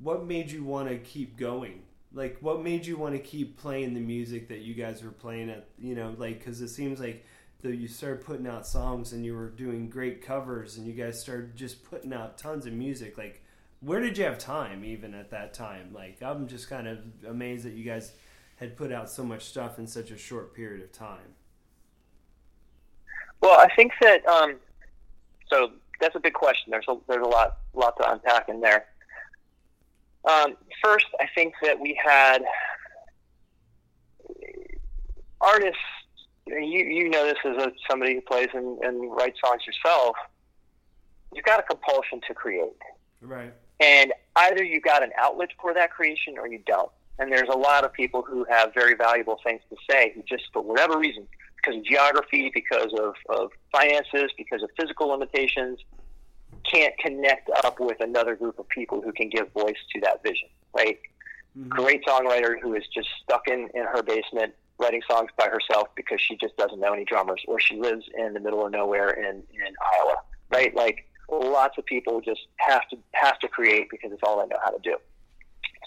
what 0.02 0.26
made 0.26 0.52
you 0.52 0.66
want 0.66 0.90
to 0.90 0.98
keep 0.98 1.38
going? 1.38 1.84
Like, 2.14 2.38
what 2.42 2.62
made 2.62 2.86
you 2.86 2.98
want 2.98 3.16
to 3.16 3.22
keep 3.22 3.58
playing 3.58 3.94
the 3.94 4.02
music 4.02 4.50
that 4.50 4.60
you 4.60 4.74
guys 4.74 5.04
were 5.04 5.12
playing 5.12 5.50
at? 5.50 5.70
You 5.80 5.96
know, 5.96 6.16
like 6.18 6.40
because 6.40 6.60
it 6.60 6.68
seems 6.68 7.00
like 7.00 7.26
the, 7.62 7.74
you 7.74 7.88
started 7.88 8.26
putting 8.26 8.48
out 8.48 8.68
songs 8.68 9.14
and 9.14 9.24
you 9.24 9.36
were 9.36 9.50
doing 9.50 9.90
great 9.90 10.22
covers 10.22 10.76
and 10.76 10.86
you 10.86 10.92
guys 10.92 11.22
started 11.22 11.56
just 11.56 11.86
putting 11.90 12.12
out 12.12 12.38
tons 12.38 12.66
of 12.66 12.74
music. 12.74 13.18
Like, 13.18 13.42
where 13.82 14.00
did 14.00 14.18
you 14.18 14.24
have 14.24 14.38
time 14.38 14.86
even 14.86 15.14
at 15.14 15.32
that 15.32 15.54
time? 15.54 15.92
Like 15.94 16.22
I'm 16.22 16.48
just 16.48 16.70
kind 16.70 16.88
of 16.88 17.00
amazed 17.28 17.66
that 17.66 17.74
you 17.74 17.84
guys 17.84 18.14
had 18.58 18.78
put 18.78 18.92
out 18.92 19.10
so 19.10 19.24
much 19.24 19.44
stuff 19.44 19.80
in 19.80 19.88
such 19.88 20.12
a 20.12 20.18
short 20.18 20.54
period 20.56 20.84
of 20.84 20.92
time. 20.92 21.36
Well, 23.42 23.60
I 23.60 23.68
think 23.76 23.92
that 24.02 24.26
um, 24.28 24.58
so 25.52 25.72
that's 26.00 26.16
a 26.16 26.20
big 26.20 26.34
question. 26.34 26.70
There's 26.70 26.86
a 26.88 26.96
there's 27.08 27.26
a 27.26 27.30
lot 27.30 27.58
lot 27.74 27.98
to 27.98 28.12
unpack 28.12 28.50
in 28.50 28.62
there. 28.62 28.86
Um, 30.30 30.56
first, 30.84 31.08
I 31.20 31.26
think 31.34 31.56
that 31.64 31.80
we 31.80 32.00
had 32.04 32.44
artists. 35.42 35.78
You 36.46 36.86
you 36.86 37.10
know 37.10 37.26
this 37.26 37.38
as 37.46 37.64
a, 37.64 37.72
somebody 37.90 38.16
who 38.16 38.22
plays 38.22 38.50
and, 38.54 38.78
and 38.84 39.12
writes 39.12 39.40
songs 39.44 39.64
yourself. 39.66 40.16
You've 41.34 41.46
got 41.46 41.60
a 41.60 41.64
compulsion 41.64 42.22
to 42.28 42.34
create. 42.36 42.70
Right. 43.22 43.54
And 43.82 44.14
either 44.36 44.64
you've 44.64 44.84
got 44.84 45.04
an 45.04 45.10
outlet 45.18 45.50
for 45.60 45.74
that 45.74 45.92
creation 45.92 46.38
or 46.38 46.48
you 46.48 46.60
don't. 46.66 46.92
And 47.20 47.32
there's 47.32 47.50
a 47.50 47.58
lot 47.58 47.84
of 47.84 47.92
people 47.92 48.22
who 48.22 48.46
have 48.50 48.74
very 48.74 48.96
valuable 48.96 49.40
things 49.44 49.62
to 49.70 49.76
say 49.90 50.12
who 50.16 50.24
just, 50.24 50.44
for 50.54 50.62
whatever 50.62 50.98
reason, 50.98 51.28
because 51.58 51.78
of 51.78 51.86
geography, 51.86 52.52
because 52.54 52.94
of, 52.94 53.16
of 53.30 53.52
finances, 53.72 54.32
because 54.38 54.64
of 54.64 54.70
physical 54.80 55.08
limitations, 55.08 55.80
can't 56.64 56.98
connect 57.00 57.50
up 57.64 57.80
with 57.80 58.00
another 58.00 58.36
group 58.36 58.60
of 58.60 58.68
people 58.70 59.02
who 59.02 59.12
can 59.12 59.30
give 59.30 59.52
voice 59.52 59.78
to 59.94 60.00
that 60.02 60.24
vision, 60.24 60.48
right? 60.76 61.00
Mm-hmm. 61.58 61.70
Great 61.70 62.06
songwriter 62.06 62.60
who 62.62 62.76
is 62.76 62.84
just 62.94 63.10
stuck 63.24 63.48
in, 63.48 63.70
in 63.74 63.84
her 63.84 64.04
basement 64.04 64.54
writing 64.80 65.02
songs 65.10 65.30
by 65.38 65.48
herself 65.48 65.90
because 65.96 66.20
she 66.22 66.38
just 66.38 66.56
doesn't 66.58 66.80
know 66.80 66.94
any 66.94 67.06
drummers 67.06 67.42
or 67.48 67.60
she 67.60 67.80
lives 67.80 68.06
in 68.18 68.34
the 68.34 68.40
middle 68.40 68.66
of 68.66 68.72
nowhere 68.72 69.10
in, 69.10 69.36
in 69.36 69.76
Iowa, 70.00 70.16
right? 70.50 70.74
Like, 70.76 71.08
lots 71.32 71.78
of 71.78 71.86
people 71.86 72.22
just 72.22 72.42
have 72.58 72.88
to 72.90 72.98
have 73.14 73.40
to 73.40 73.48
create 73.48 73.90
because 73.90 74.12
it's 74.12 74.22
all 74.24 74.42
they 74.42 74.48
know 74.48 74.60
how 74.64 74.72
to 74.72 74.80
do. 74.84 74.98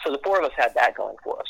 So 0.04 0.10
the 0.10 0.20
four 0.24 0.38
of 0.38 0.44
us 0.44 0.52
had 0.56 0.74
that 0.74 0.96
going 0.96 1.16
for 1.22 1.38
us. 1.38 1.46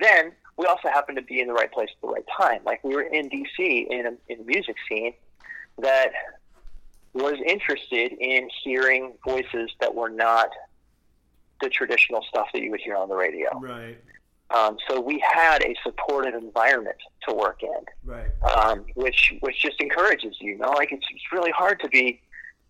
Then 0.00 0.32
we 0.56 0.66
also 0.66 0.88
happened 0.88 1.16
to 1.16 1.22
be 1.22 1.40
in 1.40 1.46
the 1.46 1.52
right 1.52 1.70
place 1.70 1.88
at 1.90 2.00
the 2.00 2.12
right 2.12 2.24
time. 2.36 2.60
Like 2.64 2.82
we 2.84 2.94
were 2.94 3.02
in 3.02 3.28
DC 3.28 3.86
in 3.90 4.06
a, 4.06 4.32
in 4.32 4.40
a 4.40 4.44
music 4.44 4.76
scene 4.88 5.14
that 5.78 6.12
was 7.14 7.34
interested 7.46 8.12
in 8.12 8.48
hearing 8.62 9.14
voices 9.26 9.70
that 9.80 9.94
were 9.94 10.08
not 10.08 10.48
the 11.60 11.68
traditional 11.68 12.22
stuff 12.28 12.48
that 12.52 12.62
you 12.62 12.70
would 12.70 12.80
hear 12.80 12.96
on 12.96 13.08
the 13.08 13.14
radio. 13.14 13.48
Right. 13.58 13.98
Um, 14.50 14.76
so 14.88 15.00
we 15.00 15.22
had 15.32 15.62
a 15.62 15.74
supportive 15.82 16.34
environment 16.34 16.96
to 17.26 17.34
work 17.34 17.62
in, 17.62 17.84
right? 18.04 18.28
Um, 18.54 18.84
which 18.94 19.34
which 19.40 19.62
just 19.62 19.80
encourages 19.80 20.36
you. 20.40 20.52
You 20.52 20.58
know, 20.58 20.70
like 20.70 20.92
it's, 20.92 21.06
it's 21.10 21.32
really 21.32 21.50
hard 21.52 21.80
to 21.80 21.88
be 21.88 22.20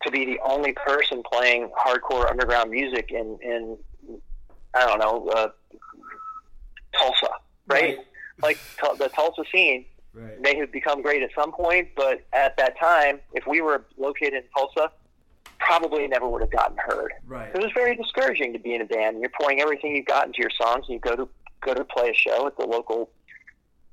to 0.03 0.11
be 0.11 0.25
the 0.25 0.39
only 0.45 0.73
person 0.73 1.23
playing 1.31 1.71
hardcore 1.71 2.29
underground 2.29 2.71
music 2.71 3.11
in 3.11 3.39
in 3.43 3.79
I 4.75 4.87
don't 4.87 4.99
know 4.99 5.29
uh, 5.29 5.49
Tulsa, 6.99 7.29
right? 7.67 7.97
right. 7.97 7.99
Like 8.43 8.59
t- 8.81 8.89
the 8.99 9.09
Tulsa 9.09 9.43
scene 9.53 9.85
right. 10.15 10.41
may 10.41 10.57
have 10.57 10.73
become 10.73 11.03
great 11.03 11.23
at 11.23 11.31
some 11.35 11.53
point, 11.53 11.89
but 11.95 12.25
at 12.33 12.57
that 12.57 12.79
time, 12.79 13.21
if 13.35 13.47
we 13.47 13.61
were 13.61 13.85
located 13.99 14.35
in 14.35 14.43
Tulsa, 14.57 14.91
probably 15.59 16.07
never 16.09 16.29
would 16.29 16.41
have 16.41 16.51
gotten 16.51 16.77
heard. 16.79 17.13
Right. 17.27 17.51
It 17.55 17.61
was 17.61 17.71
very 17.75 17.97
discouraging 17.97 18.53
to 18.55 18.59
be 18.59 18.75
in 18.75 18.81
a 18.81 18.87
band. 18.87 19.21
You're 19.21 19.31
pouring 19.39 19.61
everything 19.61 19.95
you've 19.95 20.07
got 20.07 20.27
into 20.27 20.41
your 20.41 20.51
songs, 20.51 20.87
and 20.89 20.95
you 20.95 21.01
go 21.01 21.17
to 21.17 21.29
go 21.61 21.75
to 21.75 21.85
play 21.85 22.11
a 22.11 22.15
show 22.15 22.47
at 22.47 22.57
the 22.57 22.67
local 22.67 23.11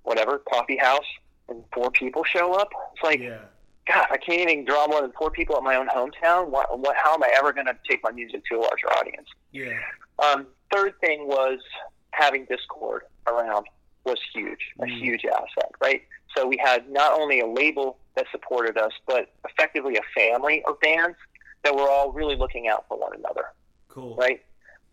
whatever 0.03 0.39
coffee 0.39 0.77
house, 0.77 1.05
and 1.49 1.63
four 1.73 1.91
people 1.91 2.23
show 2.23 2.53
up. 2.53 2.69
It's 2.93 3.03
like. 3.03 3.19
Yeah 3.19 3.39
God, 3.89 4.05
I 4.11 4.17
can't 4.17 4.49
even 4.49 4.65
draw 4.65 4.87
more 4.87 5.01
than 5.01 5.11
four 5.17 5.31
people 5.31 5.57
at 5.57 5.63
my 5.63 5.75
own 5.75 5.87
hometown. 5.87 6.49
What, 6.49 6.79
what, 6.79 6.95
how 6.95 7.15
am 7.15 7.23
I 7.23 7.33
ever 7.35 7.51
going 7.51 7.65
to 7.65 7.75
take 7.89 8.03
my 8.03 8.11
music 8.11 8.43
to 8.51 8.57
a 8.57 8.61
larger 8.61 8.87
audience? 8.99 9.27
Yeah. 9.51 9.79
Um, 10.23 10.45
third 10.71 10.93
thing 11.01 11.27
was 11.27 11.59
having 12.11 12.45
Dischord 12.45 12.99
around 13.25 13.65
was 14.05 14.19
huge, 14.33 14.59
a 14.79 14.83
mm. 14.83 14.99
huge 14.99 15.25
asset, 15.25 15.71
right? 15.81 16.03
So 16.35 16.45
we 16.47 16.57
had 16.63 16.89
not 16.89 17.19
only 17.19 17.39
a 17.39 17.47
label 17.47 17.97
that 18.15 18.27
supported 18.31 18.77
us, 18.77 18.91
but 19.07 19.33
effectively 19.49 19.97
a 19.97 20.01
family 20.13 20.63
of 20.67 20.79
bands 20.81 21.17
that 21.63 21.75
were 21.75 21.89
all 21.89 22.11
really 22.11 22.35
looking 22.35 22.67
out 22.67 22.85
for 22.87 22.99
one 22.99 23.15
another. 23.15 23.45
Cool. 23.87 24.15
Right? 24.15 24.43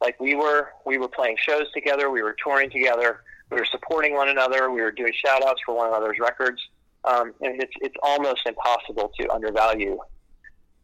Like 0.01 0.19
we 0.19 0.35
were, 0.35 0.71
we 0.87 0.97
were 0.97 1.09
playing 1.09 1.37
shows 1.39 1.71
together, 1.73 2.11
we 2.11 2.23
were 2.23 2.35
touring 2.43 2.71
together, 2.71 3.21
we 3.51 3.59
were 3.59 3.67
supporting 3.67 4.15
one 4.15 4.31
another, 4.31 4.71
we 4.71 4.81
were 4.81 4.91
doing 4.91 5.13
shout 5.15 5.45
outs 5.47 5.61
for 5.67 5.77
one 5.77 5.89
another's 5.89 6.19
records 6.19 6.61
um, 7.07 7.33
and 7.41 7.63
it's 7.63 7.73
it's 7.81 7.97
almost 8.03 8.47
impossible 8.47 9.13
to 9.21 9.31
undervalue 9.33 9.99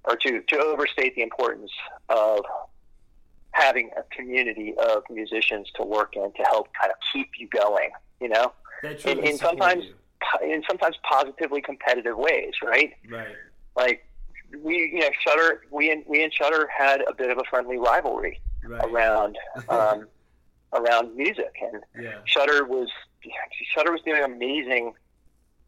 or 0.05 0.17
to 0.17 0.43
to 0.43 0.59
overstate 0.59 1.15
the 1.15 1.23
importance 1.23 1.71
of 2.09 2.41
having 3.53 3.91
a 3.97 4.03
community 4.15 4.75
of 4.79 5.03
musicians 5.11 5.71
to 5.77 5.83
work 5.83 6.17
in 6.17 6.33
to 6.33 6.43
help 6.45 6.69
kind 6.79 6.91
of 6.91 6.99
keep 7.13 7.31
you 7.39 7.49
going. 7.49 7.91
You 8.21 8.29
know, 8.29 8.53
in, 8.83 9.19
in 9.19 9.37
sometimes 9.37 9.85
in 10.43 10.63
sometimes 10.69 10.97
positively 11.03 11.61
competitive 11.61 12.17
ways, 12.17 12.55
right? 12.63 12.93
Right. 13.09 13.35
Like 13.77 14.07
we, 14.63 14.91
you 14.95 15.01
know, 15.01 15.11
Shudder, 15.27 15.63
we 15.71 15.91
and 15.91 16.05
we 16.07 16.23
and 16.23 16.33
Shudder 16.33 16.69
had 16.69 17.03
a 17.09 17.15
bit 17.15 17.31
of 17.31 17.39
a 17.39 17.45
friendly 17.49 17.79
rivalry 17.79 18.41
right. 18.65 18.85
around 18.85 19.37
um, 19.69 20.09
around 20.73 21.17
music, 21.17 21.55
and 21.61 21.83
yeah. 22.01 22.19
Shudder 22.25 22.65
was 22.65 22.89
Shudder 23.75 23.93
was 23.93 24.03
doing 24.03 24.23
amazing 24.23 24.95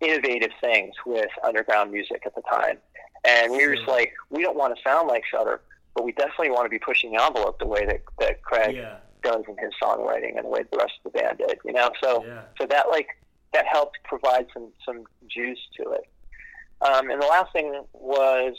innovative 0.00 0.50
things 0.60 0.94
with 1.06 1.30
underground 1.42 1.92
music 1.92 2.22
at 2.26 2.34
the 2.34 2.42
time. 2.42 2.78
And 3.24 3.52
we 3.52 3.66
were 3.66 3.76
just 3.76 3.88
like, 3.88 4.12
we 4.30 4.42
don't 4.42 4.56
want 4.56 4.76
to 4.76 4.82
sound 4.82 5.08
like 5.08 5.24
Shudder, 5.24 5.60
but 5.94 6.04
we 6.04 6.12
definitely 6.12 6.50
want 6.50 6.66
to 6.66 6.68
be 6.68 6.78
pushing 6.78 7.12
the 7.12 7.22
envelope 7.22 7.58
the 7.58 7.66
way 7.66 7.86
that, 7.86 8.02
that 8.18 8.42
Craig 8.42 8.76
yeah. 8.76 8.96
does 9.22 9.44
in 9.48 9.56
his 9.56 9.72
songwriting 9.82 10.36
and 10.36 10.44
the 10.44 10.48
way 10.48 10.62
the 10.70 10.76
rest 10.76 10.92
of 11.04 11.12
the 11.12 11.18
band 11.18 11.38
did, 11.38 11.58
you 11.64 11.72
know? 11.72 11.90
So, 12.02 12.24
yeah. 12.26 12.42
so 12.60 12.66
that 12.66 12.90
like, 12.90 13.08
that 13.54 13.66
helped 13.66 13.98
provide 14.04 14.46
some, 14.52 14.72
some 14.84 15.04
juice 15.28 15.60
to 15.78 15.92
it. 15.92 16.08
Um, 16.82 17.10
and 17.10 17.22
the 17.22 17.26
last 17.26 17.52
thing 17.52 17.84
was 17.92 18.56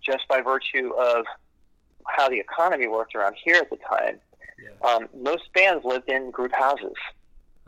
just 0.00 0.28
by 0.28 0.42
virtue 0.42 0.92
of 0.92 1.24
how 2.06 2.28
the 2.28 2.38
economy 2.38 2.86
worked 2.86 3.14
around 3.14 3.34
here 3.42 3.56
at 3.56 3.70
the 3.70 3.78
time. 3.78 4.20
Yeah. 4.62 4.88
Um, 4.88 5.08
most 5.20 5.52
bands 5.54 5.84
lived 5.84 6.08
in 6.08 6.30
group 6.30 6.52
houses. 6.52 6.94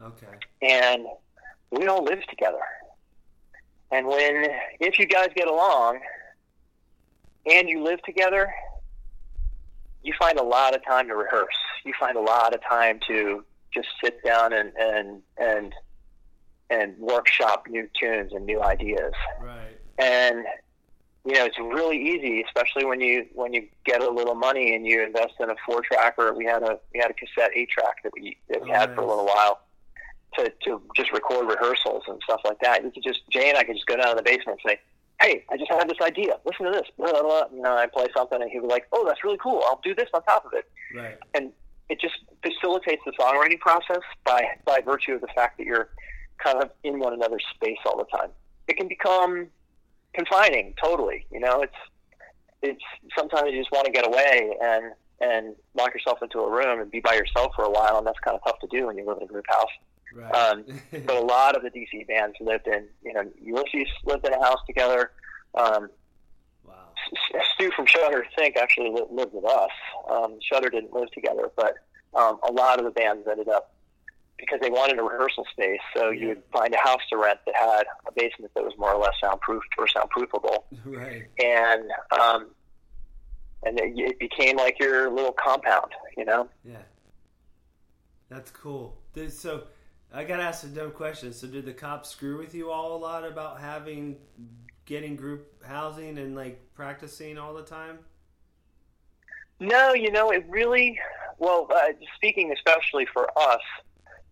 Okay. 0.00 0.26
And 0.62 1.06
we 1.72 1.86
all 1.88 2.04
lived 2.04 2.28
together. 2.28 2.60
And 3.90 4.06
when, 4.06 4.46
if 4.80 4.98
you 4.98 5.06
guys 5.06 5.28
get 5.34 5.48
along 5.48 6.00
and 7.46 7.68
you 7.68 7.82
live 7.82 8.02
together, 8.02 8.52
you 10.02 10.12
find 10.18 10.38
a 10.38 10.42
lot 10.42 10.74
of 10.74 10.84
time 10.84 11.08
to 11.08 11.14
rehearse. 11.14 11.54
You 11.84 11.92
find 11.98 12.16
a 12.16 12.20
lot 12.20 12.54
of 12.54 12.60
time 12.68 13.00
to 13.06 13.44
just 13.72 13.88
sit 14.02 14.22
down 14.24 14.52
and, 14.52 14.72
and, 14.76 15.22
and, 15.38 15.72
and 16.70 16.98
workshop 16.98 17.66
new 17.68 17.88
tunes 18.00 18.32
and 18.32 18.44
new 18.44 18.62
ideas. 18.62 19.12
Right. 19.40 19.78
And, 19.98 20.44
you 21.24 21.34
know, 21.34 21.44
it's 21.44 21.58
really 21.58 22.00
easy, 22.10 22.42
especially 22.42 22.84
when 22.84 23.00
you, 23.00 23.26
when 23.34 23.52
you 23.52 23.68
get 23.84 24.02
a 24.02 24.10
little 24.10 24.34
money 24.34 24.74
and 24.74 24.86
you 24.86 25.04
invest 25.04 25.34
in 25.40 25.50
a 25.50 25.54
four 25.64 25.82
tracker. 25.82 26.32
We 26.34 26.44
had 26.44 26.62
a, 26.62 26.78
we 26.92 27.00
had 27.00 27.10
a 27.10 27.14
cassette 27.14 27.50
eight 27.54 27.70
track 27.70 28.02
that 28.02 28.12
we, 28.12 28.36
that 28.48 28.62
we 28.62 28.70
oh, 28.70 28.74
had 28.74 28.90
nice. 28.90 28.96
for 28.96 29.02
a 29.02 29.06
little 29.06 29.26
while 29.26 29.60
to, 30.36 30.52
to 30.64 30.80
just 30.94 31.12
record 31.12 31.48
rehearsals 31.48 32.04
and 32.08 32.20
stuff 32.24 32.40
like 32.44 32.60
that. 32.60 32.84
You 32.84 32.90
could 32.90 33.02
just 33.02 33.20
Jay 33.30 33.48
and 33.48 33.58
I 33.58 33.64
could 33.64 33.76
just 33.76 33.86
go 33.86 33.96
down 33.96 34.10
to 34.10 34.16
the 34.16 34.22
basement 34.22 34.60
and 34.64 34.72
say, 34.72 34.80
hey, 35.20 35.44
I 35.50 35.56
just 35.56 35.70
had 35.70 35.88
this 35.88 35.98
idea. 36.02 36.36
Listen 36.44 36.66
to 36.66 36.72
this. 36.72 36.88
Blah, 36.96 37.12
blah, 37.12 37.22
blah. 37.22 37.42
You 37.54 37.62
know, 37.62 37.76
I 37.76 37.86
play 37.86 38.06
something, 38.16 38.40
and 38.40 38.50
he 38.50 38.60
was 38.60 38.70
like, 38.70 38.86
oh, 38.92 39.04
that's 39.06 39.24
really 39.24 39.38
cool. 39.42 39.62
I'll 39.66 39.80
do 39.82 39.94
this 39.94 40.08
on 40.14 40.22
top 40.24 40.44
of 40.44 40.52
it. 40.52 40.70
Right. 40.94 41.18
And 41.34 41.52
it 41.88 42.00
just 42.00 42.14
facilitates 42.42 43.02
the 43.06 43.12
songwriting 43.12 43.60
process 43.60 44.02
by 44.24 44.42
by 44.64 44.80
virtue 44.84 45.14
of 45.14 45.20
the 45.20 45.28
fact 45.34 45.58
that 45.58 45.66
you're 45.66 45.90
kind 46.42 46.62
of 46.62 46.70
in 46.84 46.98
one 46.98 47.12
another's 47.12 47.44
space 47.54 47.78
all 47.86 47.96
the 47.96 48.16
time. 48.16 48.30
It 48.68 48.76
can 48.76 48.88
become 48.88 49.48
confining, 50.14 50.74
totally. 50.82 51.26
You 51.30 51.40
know, 51.40 51.62
it's 51.62 51.74
it's 52.62 52.82
sometimes 53.16 53.52
you 53.52 53.58
just 53.58 53.70
want 53.70 53.86
to 53.86 53.92
get 53.92 54.06
away 54.06 54.56
and 54.62 54.92
and 55.20 55.54
lock 55.74 55.94
yourself 55.94 56.18
into 56.22 56.40
a 56.40 56.50
room 56.50 56.80
and 56.80 56.90
be 56.90 57.00
by 57.00 57.14
yourself 57.14 57.52
for 57.56 57.64
a 57.64 57.70
while, 57.70 57.98
and 57.98 58.06
that's 58.06 58.18
kind 58.20 58.36
of 58.36 58.42
tough 58.44 58.58
to 58.60 58.66
do 58.66 58.86
when 58.86 58.98
you 58.98 59.06
live 59.06 59.16
in 59.18 59.22
a 59.22 59.26
group 59.26 59.46
house. 59.48 59.70
Right. 60.14 60.34
Um, 60.34 60.64
but 61.04 61.16
a 61.16 61.20
lot 61.20 61.56
of 61.56 61.62
the 61.62 61.70
DC 61.70 62.06
bands 62.06 62.36
lived 62.40 62.66
in, 62.66 62.86
you 63.02 63.12
know, 63.12 63.24
Ulysses 63.42 63.88
lived 64.04 64.26
in 64.26 64.32
a 64.32 64.42
house 64.42 64.60
together. 64.66 65.10
Um, 65.54 65.88
wow. 66.64 66.74
S- 67.34 67.46
Stu 67.54 67.70
from 67.72 67.86
Shudder 67.86 68.24
Think 68.36 68.56
actually 68.56 68.90
li- 68.90 69.06
lived 69.10 69.34
with 69.34 69.44
us. 69.44 69.70
Um, 70.10 70.38
Shudder 70.42 70.68
didn't 70.70 70.92
live 70.92 71.10
together, 71.12 71.50
but 71.56 71.74
um, 72.14 72.38
a 72.48 72.52
lot 72.52 72.78
of 72.78 72.84
the 72.84 72.90
bands 72.90 73.26
ended 73.30 73.48
up 73.48 73.72
because 74.38 74.60
they 74.60 74.70
wanted 74.70 74.98
a 74.98 75.02
rehearsal 75.02 75.44
space. 75.50 75.80
So 75.96 76.10
you 76.10 76.28
would 76.28 76.42
find 76.52 76.74
a 76.74 76.78
house 76.78 77.00
to 77.10 77.16
rent 77.16 77.38
that 77.46 77.54
had 77.58 77.84
a 78.06 78.12
basement 78.14 78.52
that 78.54 78.64
was 78.64 78.74
more 78.78 78.92
or 78.92 79.00
less 79.00 79.14
soundproof 79.20 79.62
or 79.78 79.86
soundproofable, 79.86 80.64
Right. 80.84 81.24
and 81.42 81.90
um, 82.20 82.48
and 83.62 83.80
it, 83.80 83.92
it 83.96 84.18
became 84.18 84.56
like 84.56 84.78
your 84.78 85.10
little 85.10 85.32
compound, 85.32 85.92
you 86.16 86.24
know. 86.24 86.48
Yeah. 86.64 86.76
That's 88.28 88.50
cool. 88.50 88.98
So 89.28 89.64
I 90.12 90.24
gotta 90.24 90.42
ask 90.42 90.64
a 90.64 90.68
dumb 90.68 90.92
question. 90.92 91.32
So 91.32 91.46
did 91.46 91.66
the 91.66 91.72
cops 91.72 92.10
screw 92.10 92.38
with 92.38 92.54
you 92.54 92.70
all 92.70 92.96
a 92.96 92.98
lot 92.98 93.24
about 93.24 93.60
having 93.60 94.16
getting 94.84 95.16
group 95.16 95.62
housing 95.64 96.18
and 96.18 96.34
like 96.34 96.60
practicing 96.74 97.38
all 97.38 97.54
the 97.54 97.62
time? 97.62 97.98
No, 99.58 99.94
you 99.94 100.10
know, 100.10 100.30
it 100.30 100.44
really, 100.48 100.98
well, 101.38 101.68
uh, 101.74 101.92
speaking 102.14 102.52
especially 102.52 103.06
for 103.06 103.26
us, 103.38 103.60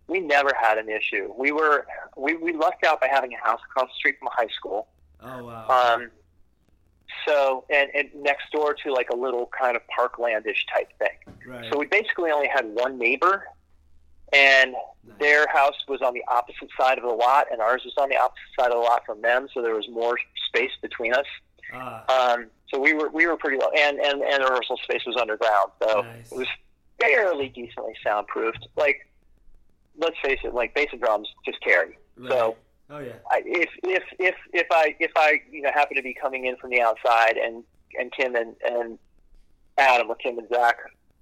we 0.07 0.19
never 0.19 0.51
had 0.59 0.77
an 0.77 0.87
issue. 0.87 1.33
We 1.35 1.51
were, 1.51 1.87
we, 2.15 2.35
we 2.35 2.53
lucked 2.53 2.85
out 2.85 3.01
by 3.01 3.07
having 3.07 3.33
a 3.33 3.37
house 3.43 3.59
across 3.69 3.89
the 3.89 3.95
street 3.95 4.17
from 4.19 4.27
a 4.27 4.31
high 4.31 4.53
school. 4.55 4.87
Oh 5.21 5.45
wow. 5.45 5.95
Um, 5.95 6.11
so, 7.27 7.65
and, 7.71 7.89
and 7.95 8.09
next 8.15 8.51
door 8.51 8.75
to 8.83 8.93
like 8.93 9.09
a 9.09 9.15
little 9.15 9.49
kind 9.57 9.75
of 9.75 9.81
parklandish 9.87 10.67
type 10.71 10.89
thing. 10.99 11.35
right. 11.47 11.65
So 11.71 11.79
we 11.79 11.87
basically 11.87 12.31
only 12.31 12.47
had 12.47 12.65
one 12.65 12.99
neighbor, 12.99 13.45
and 14.35 14.75
their 15.19 15.47
house 15.47 15.75
was 15.87 16.01
on 16.01 16.13
the 16.13 16.23
opposite 16.27 16.69
side 16.79 16.97
of 16.97 17.03
the 17.03 17.09
lot, 17.09 17.45
and 17.51 17.61
ours 17.61 17.81
was 17.85 17.93
on 17.97 18.09
the 18.09 18.17
opposite 18.17 18.51
side 18.59 18.67
of 18.71 18.73
the 18.73 18.83
lot 18.91 19.05
from 19.05 19.21
them. 19.21 19.47
So 19.53 19.61
there 19.61 19.75
was 19.75 19.87
more 19.89 20.17
space 20.47 20.71
between 20.81 21.13
us. 21.13 21.25
Ah, 21.73 22.03
Um, 22.33 22.47
so 22.71 22.79
we 22.79 22.93
were 22.93 23.09
we 23.09 23.25
were 23.27 23.37
pretty 23.37 23.57
low, 23.57 23.69
and 23.77 23.99
and 23.99 24.21
and 24.21 24.43
the 24.43 24.47
rehearsal 24.47 24.77
space 24.83 25.03
was 25.05 25.15
underground, 25.15 25.71
so 25.81 26.01
Nice. 26.01 26.31
it 26.31 26.37
was 26.37 26.47
fairly 26.99 27.49
decently 27.49 27.93
soundproofed. 28.03 28.67
Like, 28.75 29.07
let's 29.97 30.17
face 30.23 30.39
it, 30.43 30.53
like 30.53 30.73
bass 30.73 30.89
and 30.91 31.01
drums 31.01 31.27
just 31.45 31.61
carry. 31.61 31.97
right. 32.17 32.31
So 32.31 32.55
oh 32.89 32.99
yeah. 32.99 33.13
I, 33.31 33.41
if 33.45 33.69
if 33.83 34.03
if 34.19 34.35
if 34.53 34.67
I 34.71 34.95
if 34.99 35.11
I 35.15 35.39
you 35.51 35.61
know 35.61 35.71
happen 35.73 35.95
to 35.97 36.03
be 36.03 36.13
coming 36.13 36.45
in 36.45 36.55
from 36.57 36.71
the 36.71 36.81
outside, 36.81 37.37
and 37.37 37.63
and 37.99 38.11
Kim 38.11 38.35
and 38.35 38.55
and 38.67 38.99
Adam 39.77 40.09
or 40.09 40.15
Kim 40.15 40.37
and 40.39 40.47
Zach 40.49 40.77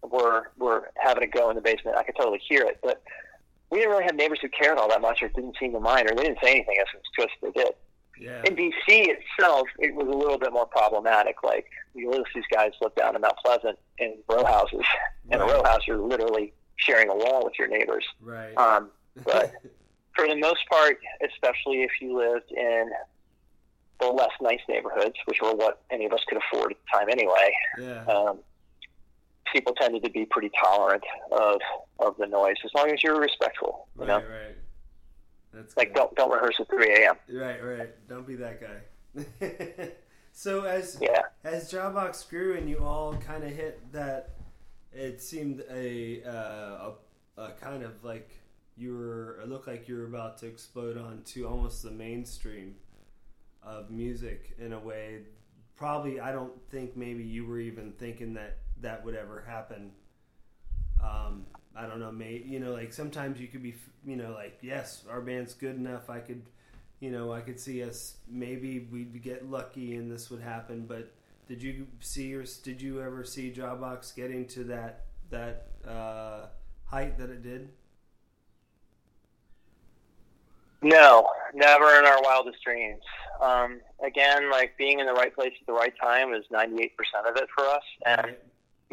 were 0.10 0.52
were 0.58 0.92
having 0.96 1.24
a 1.24 1.28
go 1.28 1.50
in 1.50 1.56
the 1.56 1.62
basement, 1.62 1.98
I 1.98 2.04
could 2.04 2.16
totally 2.16 2.42
hear 2.48 2.64
it, 2.64 2.80
but. 2.84 3.02
We 3.70 3.80
didn't 3.80 3.92
really 3.94 4.04
have 4.04 4.14
neighbors 4.16 4.38
who 4.40 4.50
cared 4.50 4.78
all 4.78 4.88
that 4.90 5.02
much, 5.02 5.24
or 5.24 5.30
didn't 5.30 5.56
seem 5.60 5.72
to 5.72 5.80
mind, 5.80 6.08
or 6.08 6.16
they 6.16 6.26
didn't 6.26 6.38
say 6.44 6.52
anything. 6.52 6.76
It's 6.78 6.92
just 7.18 7.32
they 7.42 7.50
did 7.60 7.74
Yeah. 8.20 8.44
in 8.46 8.56
DC 8.56 8.72
itself, 8.88 9.68
it 9.80 9.96
was 9.96 10.06
a 10.08 10.12
little 10.16 10.38
bit 10.38 10.54
more 10.54 10.68
problematic. 10.68 11.42
Like 11.42 11.66
the 11.96 12.24
these 12.36 12.44
guys 12.54 12.72
lived 12.82 12.98
down 12.98 13.16
in 13.16 13.22
Mount 13.22 13.36
Pleasant 13.44 13.80
in 13.98 14.18
row 14.30 14.46
houses, 14.46 14.86
and 15.32 15.42
a 15.42 15.46
row 15.46 15.64
house 15.64 15.82
you're 15.88 15.98
literally 15.98 16.54
sharing 16.76 17.10
a 17.10 17.16
wall 17.16 17.44
with 17.44 17.54
your 17.58 17.68
neighbors. 17.68 18.06
Right. 18.22 18.56
Um, 18.58 18.92
but 19.24 19.54
for 20.16 20.28
the 20.28 20.36
most 20.36 20.68
part, 20.70 21.00
especially 21.28 21.82
if 21.82 21.92
you 22.00 22.16
lived 22.16 22.52
in 22.52 22.92
the 24.00 24.08
less 24.08 24.32
nice 24.40 24.62
neighborhoods, 24.70 25.16
which 25.26 25.42
were 25.42 25.56
what 25.56 25.82
any 25.90 26.06
of 26.06 26.14
us 26.14 26.22
could 26.28 26.38
afford 26.38 26.74
at 26.74 26.78
the 26.78 26.98
time 27.00 27.10
anyway, 27.10 27.54
yeah. 27.80 28.04
um, 28.06 28.40
people 29.52 29.74
tended 29.74 30.04
to 30.04 30.10
be 30.10 30.26
pretty 30.26 30.52
tolerant 30.64 31.04
of 31.32 31.60
of 32.00 32.16
the 32.18 32.26
noise 32.28 32.56
as 32.66 32.72
long 32.76 32.90
as 32.92 33.04
you're 33.04 33.20
respectful. 33.20 33.88
You 33.96 34.02
right. 34.02 34.08
know, 34.08 34.18
Right. 34.18 34.56
That's 35.54 35.78
like 35.78 35.90
good. 35.90 36.00
don't 36.00 36.16
don't 36.16 36.32
rehearse 36.32 36.56
at 36.60 36.70
3 36.70 36.94
a.m. 37.04 37.16
Right. 37.32 37.64
Right. 37.64 38.08
Don't 38.10 38.26
be 38.26 38.36
that 38.38 38.60
guy. 38.62 39.88
so 40.32 40.64
as 40.64 40.98
Yeah. 41.02 41.24
as 41.44 41.72
Jawbox 41.72 42.28
grew 42.30 42.58
and 42.58 42.70
you 42.70 42.80
all 42.84 43.16
kind 43.16 43.44
of 43.44 43.52
hit 43.52 43.92
that, 43.92 44.32
it 44.92 45.22
seemed 45.22 45.64
a, 45.72 46.24
uh, 46.24 46.92
a 46.92 46.94
a 47.38 47.52
kind 47.62 47.84
of 47.84 48.04
like 48.04 48.30
you 48.76 48.96
were. 48.98 49.40
It 49.42 49.50
looked 49.50 49.68
like 49.68 49.88
you 49.88 49.96
were 49.98 50.06
about 50.06 50.38
to 50.40 50.48
explode 50.48 50.98
onto 50.98 51.48
almost 51.48 51.84
the 51.84 51.92
mainstream 51.92 52.76
of 53.62 53.90
music 53.92 54.56
in 54.60 54.74
a 54.74 54.80
way. 54.80 55.20
Probably, 55.76 56.20
I 56.20 56.32
don't 56.32 56.54
think 56.70 56.96
maybe 56.96 57.24
you 57.24 57.46
were 57.46 57.60
even 57.60 57.92
thinking 57.94 58.34
that 58.36 58.58
that 58.84 59.04
would 59.04 59.16
ever 59.16 59.44
happen. 59.46 59.92
Um, 61.04 61.46
I 61.76 61.88
don't 61.88 62.00
know, 62.00 62.12
mate. 62.12 62.46
You 62.46 62.60
know, 62.60 62.72
like 62.72 62.94
sometimes 62.94 63.40
you 63.40 63.48
could 63.48 63.64
be, 63.64 63.76
you 64.06 64.16
know, 64.16 64.32
like 64.32 64.60
yes, 64.62 65.04
our 65.10 65.22
band's 65.22 65.54
good 65.54 65.76
enough. 65.76 66.10
I 66.10 66.20
could, 66.20 66.44
you 67.00 67.12
know, 67.12 67.34
I 67.34 67.42
could 67.42 67.60
see 67.60 67.84
us. 67.84 68.18
Maybe 68.30 68.88
we'd 68.92 69.22
get 69.24 69.50
lucky 69.50 69.96
and 69.96 70.12
this 70.12 70.30
would 70.30 70.42
happen. 70.42 70.86
But 70.88 71.12
did 71.48 71.64
you 71.64 71.88
see 72.00 72.34
or 72.36 72.46
did 72.64 72.82
you 72.82 73.02
ever 73.02 73.24
see 73.24 73.52
Jawbox 73.52 74.16
getting 74.16 74.46
to 74.50 74.64
that 74.66 75.06
that 75.32 75.68
uh, 75.88 76.48
height 76.86 77.18
that 77.18 77.30
it 77.30 77.42
did? 77.42 77.70
No, 80.84 81.30
never 81.54 81.98
in 81.98 82.06
our 82.06 82.22
wildest 82.22 82.62
dreams. 82.64 83.02
Um, 83.42 83.80
again, 84.06 84.52
like 84.52 84.78
being 84.78 85.00
in 85.00 85.08
the 85.08 85.14
right 85.14 85.34
place 85.34 85.54
at 85.60 85.66
the 85.66 85.72
right 85.72 85.94
time 86.00 86.34
is 86.34 86.44
98% 86.52 86.90
of 87.26 87.38
it 87.38 87.48
for 87.56 87.66
us. 87.66 87.84
And. 88.06 88.36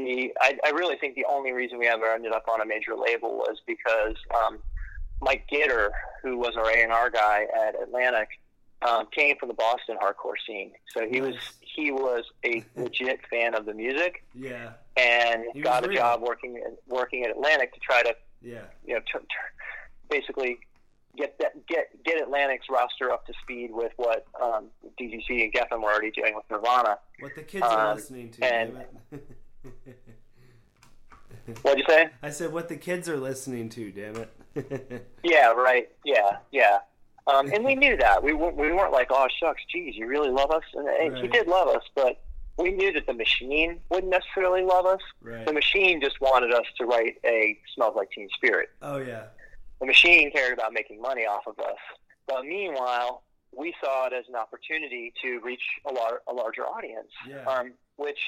The, 0.05 0.33
I, 0.41 0.59
I 0.65 0.71
really 0.71 0.97
think 0.97 1.15
the 1.15 1.27
only 1.29 1.53
reason 1.53 1.79
we 1.79 1.87
ever 1.89 2.07
ended 2.13 2.33
up 2.33 2.47
on 2.49 2.61
a 2.61 2.67
major 2.67 2.97
label 2.97 3.31
was 3.37 3.59
because 3.67 4.17
um, 4.45 4.59
Mike 5.21 5.47
Gitter, 5.53 5.91
who 6.23 6.39
was 6.39 6.55
our 6.57 6.71
A&R 6.71 7.11
guy 7.11 7.47
at 7.67 7.81
Atlantic, 7.81 8.29
um, 8.83 9.07
came 9.15 9.37
from 9.37 9.49
the 9.49 9.55
Boston 9.55 9.97
hardcore 10.03 10.35
scene. 10.47 10.73
So 10.97 11.07
he 11.09 11.21
was 11.21 11.35
he 11.61 11.91
was 11.91 12.25
a 12.45 12.65
legit 12.77 13.21
fan 13.29 13.55
of 13.55 13.67
the 13.67 13.75
music 13.75 14.25
Yeah, 14.35 14.71
and 14.97 15.45
He 15.53 15.61
got 15.61 15.85
a 15.85 15.89
real. 15.89 15.99
job 15.99 16.23
working 16.23 16.57
at, 16.65 16.73
working 16.89 17.25
at 17.25 17.31
Atlantic 17.31 17.75
to 17.75 17.81
try 17.81 18.03
to 18.03 18.15
yeah, 18.43 18.63
you 18.87 18.95
know, 18.95 19.01
t- 19.01 19.19
t- 19.19 19.27
basically 20.09 20.59
get 21.19 21.39
that 21.41 21.67
get 21.67 21.91
get 22.05 22.23
Atlantic's 22.23 22.67
roster 22.71 23.11
up 23.13 23.27
to 23.27 23.35
speed 23.43 23.71
with 23.71 23.93
what 23.97 24.25
um, 24.41 24.69
DGC 24.99 25.43
and 25.45 25.53
Geffen 25.53 25.83
were 25.83 25.91
already 25.93 26.11
doing 26.13 26.35
with 26.35 26.45
Nirvana. 26.51 26.99
what 27.19 27.35
the 27.35 27.43
kids 27.43 27.63
are 27.67 27.89
Um, 27.91 27.97
listening 27.97 28.31
to. 28.31 28.45
and-. 28.45 28.85
What'd 31.63 31.79
you 31.79 31.85
say? 31.89 32.09
I 32.23 32.31
said 32.31 32.53
what 32.53 32.69
the 32.69 32.77
kids 32.77 33.09
are 33.09 33.17
listening 33.17 33.69
to. 33.71 33.91
Damn 33.93 34.17
it. 34.17 35.07
Yeah, 35.23 35.53
right. 35.53 35.89
Yeah, 36.05 36.39
yeah. 36.51 36.79
Um, 37.27 37.53
and 37.53 37.65
we 37.65 37.75
knew 37.83 37.97
that 37.99 38.23
we 38.23 38.33
weren't, 38.33 38.57
we 38.57 38.73
weren't 38.73 38.93
like, 38.93 39.09
oh 39.11 39.27
shucks, 39.39 39.63
geez, 39.71 39.95
you 39.97 40.07
really 40.07 40.31
love 40.31 40.51
us, 40.51 40.63
and, 40.75 40.89
and 40.89 41.17
he 41.19 41.29
did 41.29 41.47
love 41.47 41.69
us, 41.69 41.83
but 41.95 42.21
we 42.59 42.73
knew 42.73 42.93
that 42.93 43.07
the 43.07 43.13
machine 43.15 43.79
wouldn't 43.91 44.11
necessarily 44.11 44.63
love 44.63 44.87
us. 44.87 45.01
right. 45.23 45.47
The 45.47 45.53
machine 45.53 46.01
just 46.01 46.21
wanted 46.21 46.53
us 46.53 46.65
to 46.79 46.85
write 46.87 47.17
a 47.25 47.59
"Smells 47.75 47.95
Like 47.97 48.11
Teen 48.11 48.29
Spirit." 48.35 48.71
Oh 48.83 48.97
yeah. 48.99 49.25
the 49.81 49.87
machine 49.87 50.31
cared 50.33 50.53
about 50.55 50.73
making 50.73 51.01
money 51.01 51.23
off 51.27 51.47
of 51.47 51.59
us. 51.61 51.79
But 52.27 52.45
meanwhile, 52.45 53.23
we 53.57 53.73
saw 53.83 54.07
it 54.07 54.13
as 54.13 54.25
an 54.29 54.35
opportunity 54.37 55.13
to 55.23 55.41
reach 55.45 55.63
a, 55.89 55.93
lar- 55.93 56.23
a 56.29 56.33
larger 56.33 56.63
audience, 56.67 57.11
Yeah. 57.29 57.45
um, 57.45 57.73
which 57.97 58.19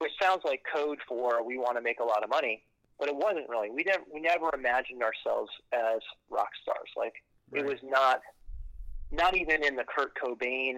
which 0.00 0.12
sounds 0.20 0.42
like 0.44 0.62
code 0.74 0.98
for 1.06 1.44
we 1.46 1.58
want 1.58 1.76
to 1.76 1.82
make 1.82 2.00
a 2.00 2.04
lot 2.04 2.24
of 2.24 2.30
money, 2.30 2.62
but 2.98 3.08
it 3.08 3.14
wasn't 3.14 3.48
really. 3.48 3.70
We 3.70 3.84
never 3.84 4.02
we 4.12 4.20
never 4.20 4.50
imagined 4.54 5.02
ourselves 5.02 5.50
as 5.72 6.00
rock 6.30 6.48
stars. 6.62 6.88
Like 6.96 7.14
it 7.52 7.64
was 7.64 7.78
not 7.82 8.20
not 9.12 9.36
even 9.36 9.64
in 9.64 9.76
the 9.76 9.84
Kurt 9.84 10.12
Cobain. 10.16 10.74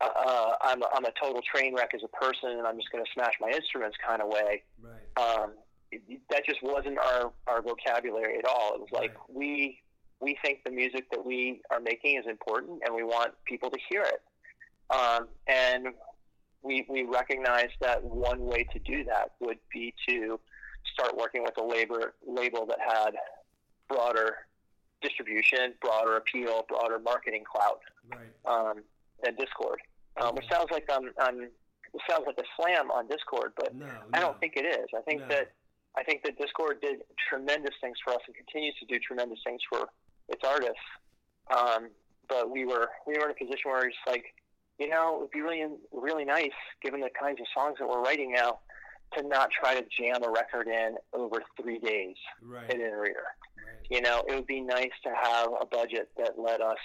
Uh, 0.00 0.08
uh, 0.26 0.52
I'm 0.62 0.82
a, 0.82 0.86
I'm 0.94 1.04
a 1.04 1.12
total 1.22 1.40
train 1.42 1.74
wreck 1.76 1.90
as 1.94 2.00
a 2.02 2.08
person, 2.08 2.50
and 2.50 2.66
I'm 2.66 2.76
just 2.76 2.90
going 2.90 3.04
to 3.04 3.10
smash 3.14 3.34
my 3.40 3.50
instruments 3.50 3.96
kind 4.04 4.20
of 4.20 4.28
way 4.28 4.64
Right. 4.82 5.16
um, 5.42 5.52
it, 5.92 6.02
that 6.30 6.44
just 6.44 6.60
wasn't 6.60 6.98
our, 6.98 7.30
our 7.46 7.62
vocabulary 7.62 8.36
at 8.38 8.44
all. 8.44 8.74
It 8.74 8.80
was 8.80 8.88
like 8.92 9.10
Right. 9.10 9.36
we 9.36 9.78
we 10.20 10.36
think 10.44 10.64
the 10.64 10.70
music 10.70 11.04
that 11.12 11.24
we 11.24 11.60
are 11.70 11.78
making 11.80 12.16
is 12.18 12.24
important, 12.28 12.80
and 12.84 12.94
we 12.94 13.04
want 13.04 13.32
people 13.44 13.70
to 13.70 13.78
hear 13.90 14.02
it. 14.02 14.22
Um, 14.92 15.28
and 15.46 15.88
we 16.62 16.86
we 16.88 17.02
recognize 17.04 17.70
that 17.80 18.02
one 18.04 18.44
way 18.46 18.64
to 18.72 18.78
do 18.78 19.04
that 19.04 19.32
would 19.40 19.58
be 19.72 19.94
to 20.08 20.38
start 20.92 21.16
working 21.16 21.42
with 21.42 21.56
a 21.58 21.64
labor 21.64 22.14
label 22.26 22.66
that 22.66 22.78
had 22.80 23.14
broader 23.88 24.36
distribution, 25.00 25.74
broader 25.80 26.16
appeal, 26.16 26.64
broader 26.68 26.98
marketing 26.98 27.44
clout. 27.50 27.80
Right. 28.10 28.28
Um, 28.44 28.82
than 29.22 29.36
Dischord, 29.36 29.78
um, 30.20 30.34
which 30.34 30.48
sounds 30.50 30.66
like 30.72 30.84
I'm, 30.90 31.12
I'm 31.20 31.42
it 31.42 32.00
sounds 32.10 32.24
like 32.26 32.38
a 32.38 32.48
slam 32.56 32.90
on 32.90 33.06
Dischord, 33.06 33.52
but 33.56 33.74
No, 33.74 33.86
I 34.12 34.18
no. 34.18 34.26
don't 34.26 34.40
think 34.40 34.54
it 34.56 34.66
is. 34.66 34.86
I 34.96 35.00
think 35.02 35.20
No. 35.20 35.28
that 35.28 35.52
I 35.96 36.02
think 36.02 36.24
that 36.24 36.38
Dischord 36.38 36.80
did 36.80 37.02
tremendous 37.28 37.74
things 37.80 37.96
for 38.02 38.14
us 38.14 38.20
and 38.26 38.34
continues 38.34 38.74
to 38.80 38.86
do 38.86 38.98
tremendous 38.98 39.38
things 39.44 39.60
for 39.70 39.88
its 40.28 40.42
artists. 40.44 40.74
Um, 41.56 41.90
but 42.28 42.50
we 42.50 42.64
were 42.64 42.88
we 43.06 43.14
were 43.18 43.26
in 43.26 43.30
a 43.30 43.34
position 43.34 43.70
where 43.70 43.86
it's 43.86 43.96
like, 44.06 44.24
you 44.78 44.88
know, 44.88 45.16
it 45.16 45.20
would 45.20 45.30
be 45.30 45.40
really 45.40 45.66
really 45.92 46.24
nice, 46.24 46.50
given 46.82 47.00
the 47.00 47.10
kinds 47.18 47.40
of 47.40 47.46
songs 47.54 47.76
that 47.78 47.88
we're 47.88 48.02
writing 48.02 48.32
now, 48.32 48.60
to 49.16 49.26
not 49.26 49.50
try 49.50 49.74
to 49.74 49.84
jam 49.96 50.22
a 50.24 50.30
record 50.30 50.68
in 50.68 50.96
over 51.12 51.42
three 51.60 51.78
days 51.78 52.16
right. 52.42 52.72
in 52.72 52.80
an 52.80 52.92
reader. 52.92 53.24
right. 53.56 53.86
You 53.90 54.00
know, 54.00 54.24
it 54.28 54.34
would 54.34 54.46
be 54.46 54.60
nice 54.60 54.90
to 55.04 55.10
have 55.20 55.48
a 55.60 55.66
budget 55.66 56.10
that 56.16 56.38
let 56.38 56.60
us 56.60 56.78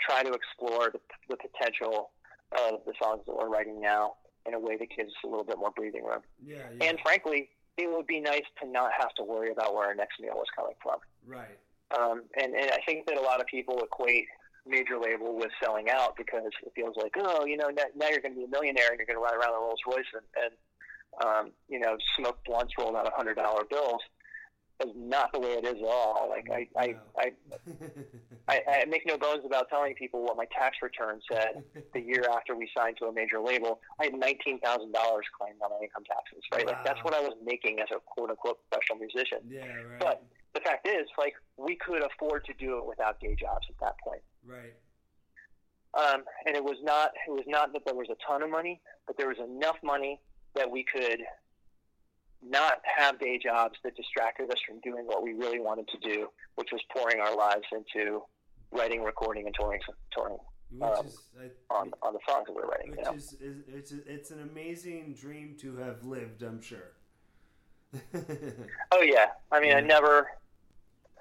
try 0.00 0.22
to 0.22 0.32
explore 0.32 0.90
the, 0.92 1.00
the 1.28 1.36
potential 1.36 2.10
of 2.52 2.80
the 2.86 2.92
songs 3.02 3.22
that 3.26 3.34
we're 3.34 3.48
writing 3.48 3.80
now 3.80 4.14
in 4.46 4.54
a 4.54 4.60
way 4.60 4.76
that 4.76 4.88
gives 4.96 5.08
us 5.08 5.16
a 5.24 5.26
little 5.26 5.44
bit 5.44 5.58
more 5.58 5.70
breathing 5.74 6.04
room. 6.04 6.20
Yeah, 6.44 6.58
yeah. 6.78 6.88
And 6.88 6.98
frankly, 7.02 7.50
it 7.76 7.90
would 7.90 8.06
be 8.06 8.20
nice 8.20 8.44
to 8.62 8.68
not 8.68 8.92
have 8.98 9.12
to 9.14 9.24
worry 9.24 9.50
about 9.50 9.74
where 9.74 9.86
our 9.88 9.94
next 9.94 10.20
meal 10.20 10.34
was 10.34 10.46
coming 10.54 10.74
from. 10.82 10.98
right. 11.26 11.58
Um, 11.98 12.22
and, 12.40 12.54
and 12.54 12.70
I 12.72 12.78
think 12.86 13.06
that 13.06 13.18
a 13.18 13.20
lot 13.20 13.40
of 13.40 13.46
people 13.46 13.80
equate 13.80 14.26
major 14.66 14.98
label 14.98 15.36
with 15.36 15.50
selling 15.62 15.90
out 15.90 16.16
because 16.16 16.42
it 16.44 16.72
feels 16.74 16.96
like, 16.96 17.12
oh, 17.18 17.44
you 17.44 17.56
know, 17.56 17.68
now, 17.68 17.84
now 17.96 18.08
you're 18.08 18.20
going 18.20 18.34
to 18.34 18.40
be 18.40 18.44
a 18.44 18.48
millionaire 18.48 18.88
and 18.90 18.98
you're 18.98 19.06
going 19.06 19.18
to 19.18 19.22
ride 19.22 19.34
around 19.34 19.50
in 19.50 19.56
a 19.56 19.60
Rolls 19.60 19.80
Royce 19.86 20.04
and, 20.14 20.24
and 20.44 20.54
um, 21.24 21.52
you 21.68 21.78
know, 21.78 21.96
smoke 22.16 22.38
blunts 22.44 22.72
rolled 22.78 22.96
out 22.96 23.06
of 23.06 23.12
hundred 23.12 23.34
dollar 23.34 23.64
bills. 23.64 24.00
Is 24.82 24.90
not 24.96 25.30
the 25.32 25.38
way 25.38 25.50
it 25.50 25.64
is 25.64 25.76
at 25.76 25.86
all. 25.86 26.28
Like 26.28 26.50
I, 26.50 26.66
I, 26.76 26.96
I, 27.16 27.32
I, 28.48 28.60
I 28.68 28.84
make 28.86 29.06
no 29.06 29.16
bones 29.16 29.42
about 29.46 29.68
telling 29.68 29.94
people 29.94 30.24
what 30.24 30.36
my 30.36 30.46
tax 30.46 30.78
return 30.82 31.20
said 31.30 31.62
the 31.94 32.00
year 32.00 32.24
after 32.34 32.56
we 32.56 32.68
signed 32.76 32.96
to 32.98 33.06
a 33.06 33.12
major 33.12 33.38
label. 33.38 33.78
I 34.00 34.06
had 34.06 34.14
nineteen 34.14 34.58
thousand 34.58 34.90
dollars 34.90 35.26
claimed 35.38 35.60
on 35.62 35.70
my 35.70 35.84
income 35.84 36.02
taxes. 36.02 36.42
Right, 36.52 36.66
like 36.66 36.84
that's 36.84 36.98
what 37.04 37.14
I 37.14 37.20
was 37.20 37.34
making 37.44 37.78
as 37.78 37.86
a 37.94 38.00
quote 38.00 38.30
unquote 38.30 38.58
professional 38.68 38.98
musician. 38.98 39.38
yeah, 39.48 39.64
right. 39.64 40.00
But 40.00 40.24
the 40.54 40.60
fact 40.60 40.86
is, 40.86 41.06
like, 41.18 41.34
we 41.56 41.76
could 41.76 42.02
afford 42.02 42.44
to 42.46 42.54
do 42.54 42.78
it 42.78 42.86
without 42.86 43.20
day 43.20 43.36
jobs 43.38 43.66
at 43.68 43.78
that 43.80 43.94
point. 44.02 44.22
Right. 44.46 44.74
Um, 45.94 46.24
and 46.46 46.56
it 46.56 46.64
was 46.64 46.76
not 46.82 47.12
it 47.28 47.30
was 47.30 47.44
not 47.46 47.72
that 47.72 47.84
there 47.84 47.94
was 47.94 48.08
a 48.10 48.16
ton 48.26 48.42
of 48.42 48.50
money, 48.50 48.80
but 49.06 49.16
there 49.16 49.28
was 49.28 49.38
enough 49.38 49.76
money 49.82 50.20
that 50.54 50.70
we 50.70 50.84
could 50.84 51.20
not 52.42 52.80
have 52.96 53.18
day 53.18 53.38
jobs 53.42 53.76
that 53.84 53.96
distracted 53.96 54.50
us 54.50 54.58
from 54.66 54.80
doing 54.80 55.06
what 55.06 55.22
we 55.22 55.32
really 55.32 55.60
wanted 55.60 55.88
to 55.88 55.98
do, 55.98 56.28
which 56.56 56.68
was 56.72 56.80
pouring 56.94 57.20
our 57.20 57.36
lives 57.36 57.64
into 57.72 58.22
writing, 58.72 59.02
recording, 59.02 59.46
and 59.46 59.54
touring 59.54 59.80
touring 60.12 60.38
Which 60.70 60.82
um, 60.82 61.06
is 61.06 61.18
I, 61.40 61.74
on, 61.74 61.92
on 62.02 62.12
the 62.12 62.18
songs 62.28 62.46
that 62.46 62.52
we 62.54 62.60
were 62.62 62.68
writing. 62.68 62.90
which 62.90 63.00
You 63.00 63.04
know? 63.04 63.14
is, 63.14 63.32
is 63.40 63.56
it's 63.68 63.92
it's 63.92 64.30
an 64.30 64.40
amazing 64.42 65.14
dream 65.18 65.56
to 65.60 65.76
have 65.76 66.04
lived. 66.04 66.42
I'm 66.42 66.60
sure. 66.60 66.92
Oh 68.92 69.02
yeah, 69.02 69.26
I 69.52 69.60
mean, 69.60 69.74
I 69.74 69.80
never, 69.80 70.28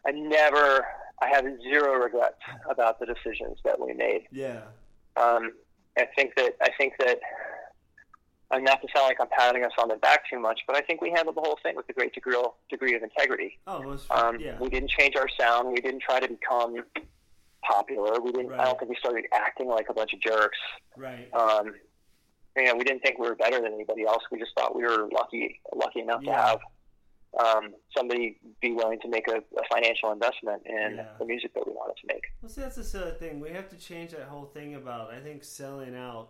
I 0.06 0.12
never, 0.12 0.86
I 1.22 1.28
have 1.30 1.45
zero 1.61 1.93
regrets 1.95 2.39
about 2.70 2.99
the 2.99 3.05
decisions 3.05 3.57
that 3.64 3.80
we 3.80 3.93
made. 3.93 4.28
yeah. 4.32 4.61
Um, 5.16 5.53
I 5.97 6.07
think 6.16 6.34
that 6.38 6.53
I 6.61 6.70
think 6.78 6.93
that 6.99 7.20
I'm 8.49 8.64
not 8.64 8.82
to 8.82 8.88
sound 8.95 9.07
like 9.07 9.18
I'm 9.22 9.28
patting 9.38 9.64
us 9.64 9.72
on 9.78 9.88
the 9.89 9.95
back 9.97 10.28
too 10.30 10.39
much, 10.39 10.61
but 10.68 10.76
I 10.76 10.82
think 10.82 11.01
we 11.01 11.11
handled 11.11 11.36
the 11.38 11.41
whole 11.41 11.59
thing 11.61 11.76
with 11.76 11.88
a 11.89 11.93
great 11.93 12.14
degree 12.14 12.36
degree 12.70 12.95
of 12.95 13.03
integrity. 13.03 13.59
Oh, 13.68 13.82
most 13.84 14.11
Um, 14.11 14.39
yeah. 14.39 14.57
We 14.59 14.70
didn't 14.70 14.89
change 14.89 15.16
our 15.16 15.28
sound. 15.39 15.70
We 15.72 15.82
didn't 15.82 16.01
try 16.01 16.20
to 16.20 16.28
become 16.28 16.84
popular. 17.64 18.20
We 18.20 18.32
didn't. 18.32 18.53
I 18.53 18.66
don't 18.66 18.80
think 18.80 18.89
we 18.89 18.95
started 18.97 19.26
acting 19.34 19.68
like 19.68 19.88
a 19.89 19.93
bunch 19.93 20.14
of 20.14 20.20
jerks. 20.20 20.57
right. 20.97 21.32
Um, 21.34 21.74
you 22.57 22.66
know, 22.66 22.76
we 22.76 22.84
didn't 22.84 23.01
think 23.01 23.18
we 23.18 23.28
were 23.28 23.36
better 23.36 23.59
than 23.61 23.74
anybody 23.74 24.03
else. 24.05 24.24
We 24.32 24.38
just 24.39 24.51
thought 24.55 24.76
we 24.76 24.84
were 24.84 25.09
lucky, 25.11 25.59
lucky 25.76 26.01
enough 26.01 26.22
Yeah. 26.24 26.36
to 26.36 26.41
have 26.41 26.59
um, 27.40 27.74
somebody 27.96 28.40
be 28.62 28.72
willing 28.74 29.00
to 29.02 29.08
make 29.08 29.28
a, 29.28 29.38
a 29.38 29.64
financial 29.72 30.12
investment 30.12 30.62
in 30.66 30.96
Yeah. 30.98 31.08
the 31.20 31.26
music 31.26 31.54
that 31.54 31.66
we 31.66 31.74
wanted 31.74 31.98
to 32.02 32.08
make. 32.14 32.24
Well, 32.42 32.50
see, 32.50 32.62
that's 32.62 32.76
the 32.76 32.84
silly 32.84 33.12
thing. 33.12 33.40
We 33.40 33.50
have 33.52 33.70
to 33.70 33.76
change 33.76 34.12
that 34.12 34.24
whole 34.28 34.46
thing 34.46 34.76
about. 34.76 35.12
I 35.12 35.20
think 35.20 35.44
selling 35.44 35.96
out 35.96 36.30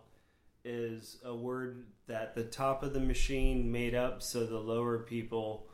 is 0.66 1.18
a 1.26 1.36
word 1.36 1.86
that 2.08 2.36
the 2.36 2.44
top 2.44 2.84
of 2.84 2.94
the 2.94 3.00
machine 3.00 3.72
made 3.72 3.96
up, 3.96 4.22
so 4.22 4.46
the 4.46 4.58
lower 4.60 5.00
people 5.00 5.68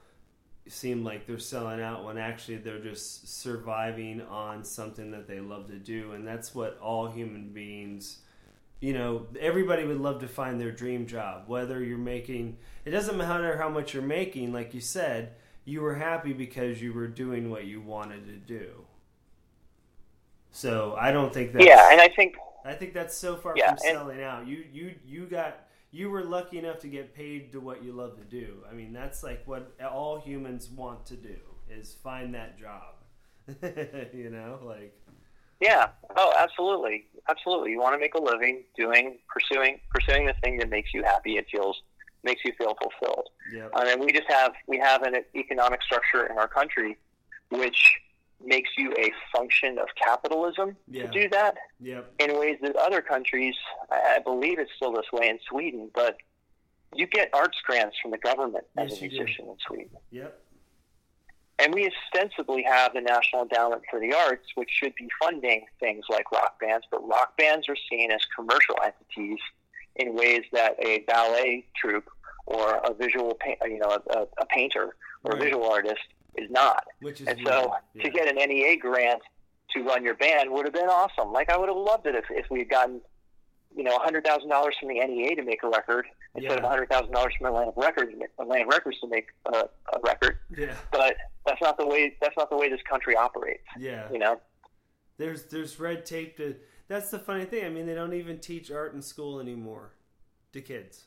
seem 0.68 1.04
like 1.04 1.26
they're 1.26 1.40
selling 1.40 1.82
out 1.82 2.04
when 2.06 2.18
actually 2.18 2.58
they're 2.58 2.80
just 2.80 3.40
surviving 3.42 4.22
on 4.22 4.64
something 4.64 5.12
that 5.12 5.28
they 5.28 5.40
love 5.40 5.68
to 5.68 5.78
do, 5.78 6.12
and 6.14 6.28
that's 6.28 6.54
what 6.56 6.78
all 6.80 7.08
human 7.08 7.50
beings. 7.54 8.20
You 8.80 8.94
know, 8.94 9.28
everybody 9.40 9.84
would 9.84 10.00
love 10.00 10.22
to 10.22 10.28
find 10.28 10.60
their 10.60 10.72
dream 10.72 11.06
job. 11.06 11.44
Whether 11.48 11.84
you're 11.84 11.98
making, 11.98 12.58
it 12.86 12.92
doesn't 12.92 13.18
matter 13.18 13.58
how 13.58 13.68
much 13.70 13.94
you're 13.94 14.04
making. 14.04 14.54
Like 14.54 14.74
you 14.74 14.80
said, 14.80 15.34
you 15.66 15.82
were 15.82 15.96
happy 15.96 16.32
because 16.34 16.82
you 16.82 16.94
were 16.94 17.08
doing 17.08 17.50
what 17.50 17.66
you 17.66 17.82
wanted 17.82 18.26
to 18.28 18.38
do. 18.38 18.86
So 20.52 20.96
I 21.00 21.12
don't 21.12 21.34
think 21.34 21.54
that. 21.54 21.64
yeah, 21.64 21.92
and 21.92 22.02
I 22.02 22.08
think 22.08 22.36
I 22.66 22.74
think 22.74 22.94
that's 22.94 23.16
so 23.18 23.36
far 23.36 23.54
Yeah, 23.56 23.68
from 23.68 23.74
and- 23.74 23.82
selling 23.82 24.24
out. 24.24 24.48
You 24.48 24.64
you 24.72 24.96
you 25.06 25.26
got 25.26 25.68
you 25.92 26.10
were 26.10 26.24
lucky 26.24 26.58
enough 26.60 26.80
to 26.80 26.88
get 26.88 27.14
paid 27.14 27.52
to 27.52 27.60
what 27.60 27.84
you 27.84 27.92
love 27.94 28.18
to 28.18 28.24
do. 28.24 28.64
I 28.70 28.74
mean, 28.74 28.94
that's 28.94 29.24
like 29.24 29.44
what 29.48 29.72
all 29.92 30.20
humans 30.20 30.70
want 30.70 31.06
to 31.08 31.16
do 31.16 31.36
is 31.70 31.96
find 32.04 32.34
that 32.36 32.58
job. 32.60 32.96
you 34.14 34.30
know, 34.30 34.60
like 34.64 34.99
Yeah. 35.60 35.88
Oh, 36.16 36.34
absolutely, 36.38 37.06
absolutely. 37.30 37.72
You 37.72 37.80
want 37.80 37.94
to 37.96 38.00
make 38.00 38.14
a 38.16 38.22
living 38.22 38.64
doing 38.78 39.18
pursuing 39.34 39.80
pursuing 39.94 40.26
the 40.26 40.34
thing 40.44 40.58
that 40.58 40.70
makes 40.70 40.94
you 40.94 41.04
happy. 41.04 41.38
It 41.38 41.48
feels 41.52 41.82
makes 42.24 42.42
you 42.46 42.52
feel 42.58 42.76
fulfilled. 42.82 43.28
yep, 43.54 43.72
mean, 43.86 44.06
we 44.06 44.12
just 44.12 44.30
have 44.30 44.54
we 44.68 44.78
have 44.78 45.04
an 45.04 45.16
economic 45.36 45.82
structure 45.84 46.26
in 46.26 46.38
our 46.38 46.48
country 46.48 46.98
which 47.50 47.98
makes 48.46 48.70
you 48.78 48.94
a 48.98 49.12
function 49.36 49.78
of 49.80 49.88
capitalism 50.02 50.78
Yeah. 50.88 51.04
to 51.08 51.12
do 51.12 51.30
that 51.30 51.56
yep, 51.82 52.14
in 52.20 52.38
ways 52.40 52.58
that 52.62 52.76
other 52.76 53.02
countries, 53.02 53.56
I 53.92 54.20
believe 54.24 54.60
it's 54.60 54.72
still 54.76 54.94
this 54.94 55.12
way 55.12 55.28
in 55.30 55.40
Sweden, 55.50 55.90
but 55.94 56.18
you 56.96 57.06
get 57.08 57.30
arts 57.34 57.58
grants 57.66 57.98
from 58.02 58.12
the 58.12 58.18
government 58.18 58.66
as 58.78 58.92
a 58.94 58.96
you 59.04 59.10
do. 59.10 59.18
musician 59.18 59.46
in 59.50 59.58
Sweden. 59.68 59.90
yep, 60.12 60.42
And 61.60 61.74
we 61.74 61.90
ostensibly 62.14 62.64
have 62.64 62.94
the 62.94 63.02
National 63.02 63.42
Endowment 63.44 63.82
for 63.92 64.00
the 64.00 64.14
Arts, 64.14 64.48
which 64.56 64.70
should 64.72 64.96
be 64.96 65.10
funding 65.22 65.66
things 65.80 66.06
like 66.10 66.32
rock 66.32 66.60
bands, 66.60 66.86
but 66.90 67.06
rock 67.08 67.38
bands 67.38 67.68
are 67.68 67.76
seen 67.90 68.12
as 68.12 68.22
commercial 68.36 68.76
entities 68.84 69.40
in 69.98 70.16
ways 70.16 70.44
that 70.54 70.76
a 70.84 71.00
ballet 71.00 71.66
troupe 71.76 72.10
or 72.46 72.76
a 72.78 72.94
visual, 72.94 73.36
pa- 73.36 73.66
you 73.66 73.78
know, 73.80 73.98
a, 74.10 74.20
a 74.42 74.46
painter 74.46 74.96
or 75.24 75.32
Right. 75.34 75.42
a 75.42 75.44
visual 75.44 75.70
artist 75.70 76.00
is 76.38 76.50
not. 76.50 76.86
which 77.02 77.20
is 77.20 77.28
And 77.28 77.38
weird. 77.40 77.48
so 77.50 77.74
yeah. 77.94 78.04
to 78.04 78.10
get 78.10 78.28
an 78.30 78.36
NEA 78.38 78.78
grant 78.78 79.22
to 79.72 79.84
run 79.84 80.04
your 80.04 80.16
band 80.16 80.50
would 80.52 80.64
have 80.66 80.74
been 80.74 80.88
awesome. 80.88 81.34
Like 81.34 81.50
I 81.52 81.58
would 81.58 81.68
have 81.68 81.78
loved 81.78 82.08
it 82.08 82.16
if, 82.16 82.26
if 82.30 82.50
we 82.50 82.60
had 82.60 82.70
gotten, 82.70 83.02
you 83.76 83.84
know, 83.84 83.98
hundred 84.00 84.26
thousand 84.26 84.50
dollars 84.50 84.76
from 84.80 84.90
the 84.90 84.96
NEA 85.00 85.36
to 85.36 85.44
make 85.44 85.64
a 85.64 85.70
record 85.70 86.06
instead 86.36 86.58
of 86.58 86.64
Yeah. 86.64 86.70
hundred 86.70 86.90
thousand 86.90 87.12
dollars 87.12 87.34
from 87.38 87.48
Atlantic 87.48 87.76
Records, 87.78 88.12
Atlantic 88.40 88.68
Records 88.72 89.00
to 89.02 89.08
make 89.08 89.28
a, 89.46 89.58
a 89.94 90.00
record. 90.04 90.40
yeah, 90.58 90.74
But 90.92 91.16
that's 91.46 91.62
not 91.62 91.78
the 91.78 91.86
way. 91.86 92.16
That's 92.22 92.36
not 92.38 92.50
the 92.50 92.58
way 92.58 92.70
this 92.70 92.82
country 92.90 93.16
operates. 93.16 93.64
yeah. 93.78 94.12
You 94.12 94.20
know. 94.20 94.40
There's 95.18 95.44
there's 95.46 95.80
red 95.80 96.06
tape 96.06 96.38
to. 96.38 96.56
That's 96.88 97.12
the 97.12 97.20
funny 97.20 97.46
thing. 97.46 97.66
I 97.66 97.70
mean, 97.70 97.86
they 97.86 97.94
don't 97.94 98.14
even 98.14 98.40
teach 98.40 98.72
art 98.72 98.94
in 98.94 99.02
school 99.02 99.40
anymore 99.40 99.92
to 100.54 100.62
kids. 100.62 101.06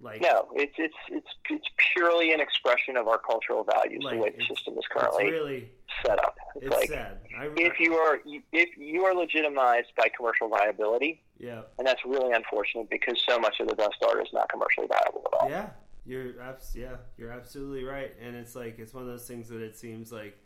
Like 0.00 0.20
No, 0.20 0.48
it's 0.54 0.74
it's 0.78 0.94
it's 1.10 1.26
it's 1.50 1.66
purely 1.92 2.32
an 2.32 2.40
expression 2.40 2.96
of 2.96 3.08
our 3.08 3.18
cultural 3.18 3.64
values. 3.64 4.04
Like, 4.04 4.14
the 4.14 4.20
way 4.20 4.30
the 4.30 4.44
system 4.44 4.74
is 4.78 4.84
currently 4.90 5.30
really 5.30 5.70
set 6.06 6.18
up. 6.20 6.36
It's, 6.54 6.66
it's 6.66 6.76
like 6.76 6.88
sad. 6.88 7.18
I, 7.36 7.50
if 7.56 7.80
you 7.80 7.94
are 7.94 8.20
if 8.52 8.68
you 8.78 9.04
are 9.04 9.14
legitimized 9.14 9.88
by 9.96 10.08
commercial 10.16 10.48
viability, 10.48 11.22
yeah. 11.38 11.62
and 11.78 11.86
that's 11.86 12.04
really 12.04 12.32
unfortunate 12.32 12.88
because 12.90 13.20
so 13.28 13.40
much 13.40 13.58
of 13.58 13.66
the 13.66 13.74
best 13.74 13.96
art 14.06 14.22
is 14.22 14.28
not 14.32 14.48
commercially 14.48 14.86
viable 14.86 15.26
at 15.32 15.40
all. 15.40 15.50
Yeah, 15.50 15.70
you're 16.06 16.40
abs- 16.40 16.76
yeah, 16.76 16.96
you're 17.16 17.32
absolutely 17.32 17.82
right. 17.82 18.14
And 18.22 18.36
it's 18.36 18.54
like 18.54 18.78
it's 18.78 18.94
one 18.94 19.02
of 19.02 19.08
those 19.08 19.26
things 19.26 19.48
that 19.48 19.62
it 19.62 19.76
seems 19.76 20.12
like 20.12 20.38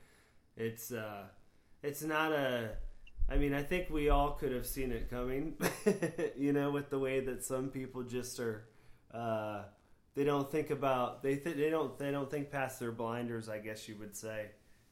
it's 0.57 0.93
uh 0.93 1.25
it's 1.83 2.03
not 2.03 2.33
a 2.33 2.71
I 3.31 3.37
mean, 3.37 3.55
I 3.55 3.63
think 3.63 3.89
we 3.91 4.09
all 4.09 4.33
could 4.33 4.53
have 4.53 4.67
seen 4.67 4.93
it 4.93 5.09
coming, 5.09 5.57
you 6.37 6.53
know, 6.53 6.71
with 6.71 6.91
the 6.91 6.99
way 6.99 7.21
that 7.21 7.45
some 7.45 7.69
people 7.69 8.03
just 8.03 8.41
are 8.41 8.65
uh 9.15 9.63
they 10.15 10.25
don't 10.25 10.51
think 10.51 10.71
about 10.71 11.23
they 11.23 11.37
th- 11.37 11.57
they 11.57 11.71
don't 11.71 11.99
they 11.99 12.11
don't 12.11 12.31
think 12.31 12.51
past 12.51 12.79
their 12.81 12.93
blinders, 12.93 13.49
I 13.49 13.59
guess 13.59 13.89
you 13.89 13.97
would 13.97 14.15
say, 14.17 14.47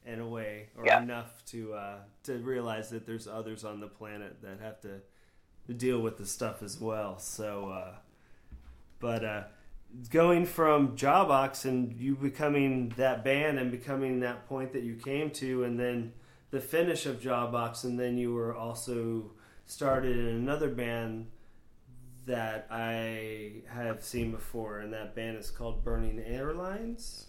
in 0.06 0.18
a 0.20 0.26
way, 0.28 0.68
or 0.76 0.86
Yeah. 0.86 1.02
enough 1.02 1.44
to 1.46 1.74
uh 1.74 1.98
to 2.24 2.38
realize 2.38 2.90
that 2.90 3.06
there's 3.06 3.26
others 3.26 3.64
on 3.64 3.80
the 3.80 3.88
planet 3.88 4.40
that 4.42 4.60
have 4.60 4.80
to 4.82 5.00
deal 5.74 6.00
with 6.00 6.16
the 6.18 6.26
stuff 6.26 6.62
as 6.62 6.80
well. 6.80 7.18
So 7.18 7.68
uh 7.70 7.94
but 8.98 9.24
uh 9.24 9.42
going 10.10 10.46
from 10.46 10.96
Jawbox 10.96 11.64
and 11.64 11.92
you 12.00 12.14
becoming 12.16 12.90
that 12.96 13.24
band 13.24 13.58
and 13.58 13.70
becoming 13.70 14.20
that 14.20 14.48
point 14.48 14.72
that 14.72 14.82
you 14.82 14.94
came 14.96 15.30
to, 15.32 15.64
and 15.64 15.78
then 15.78 16.12
the 16.50 16.60
finish 16.60 17.06
of 17.06 17.20
Jawbox, 17.20 17.84
and 17.84 17.98
then 17.98 18.16
you 18.18 18.32
were 18.32 18.54
also 18.54 19.32
started 19.66 20.16
in 20.16 20.26
another 20.26 20.68
band 20.68 21.26
that 22.30 22.66
I 22.70 23.62
have 23.68 24.02
seen 24.04 24.30
before, 24.30 24.78
and 24.78 24.92
that 24.92 25.14
band 25.16 25.36
is 25.36 25.50
called 25.50 25.84
Burning 25.84 26.22
Airlines. 26.24 27.26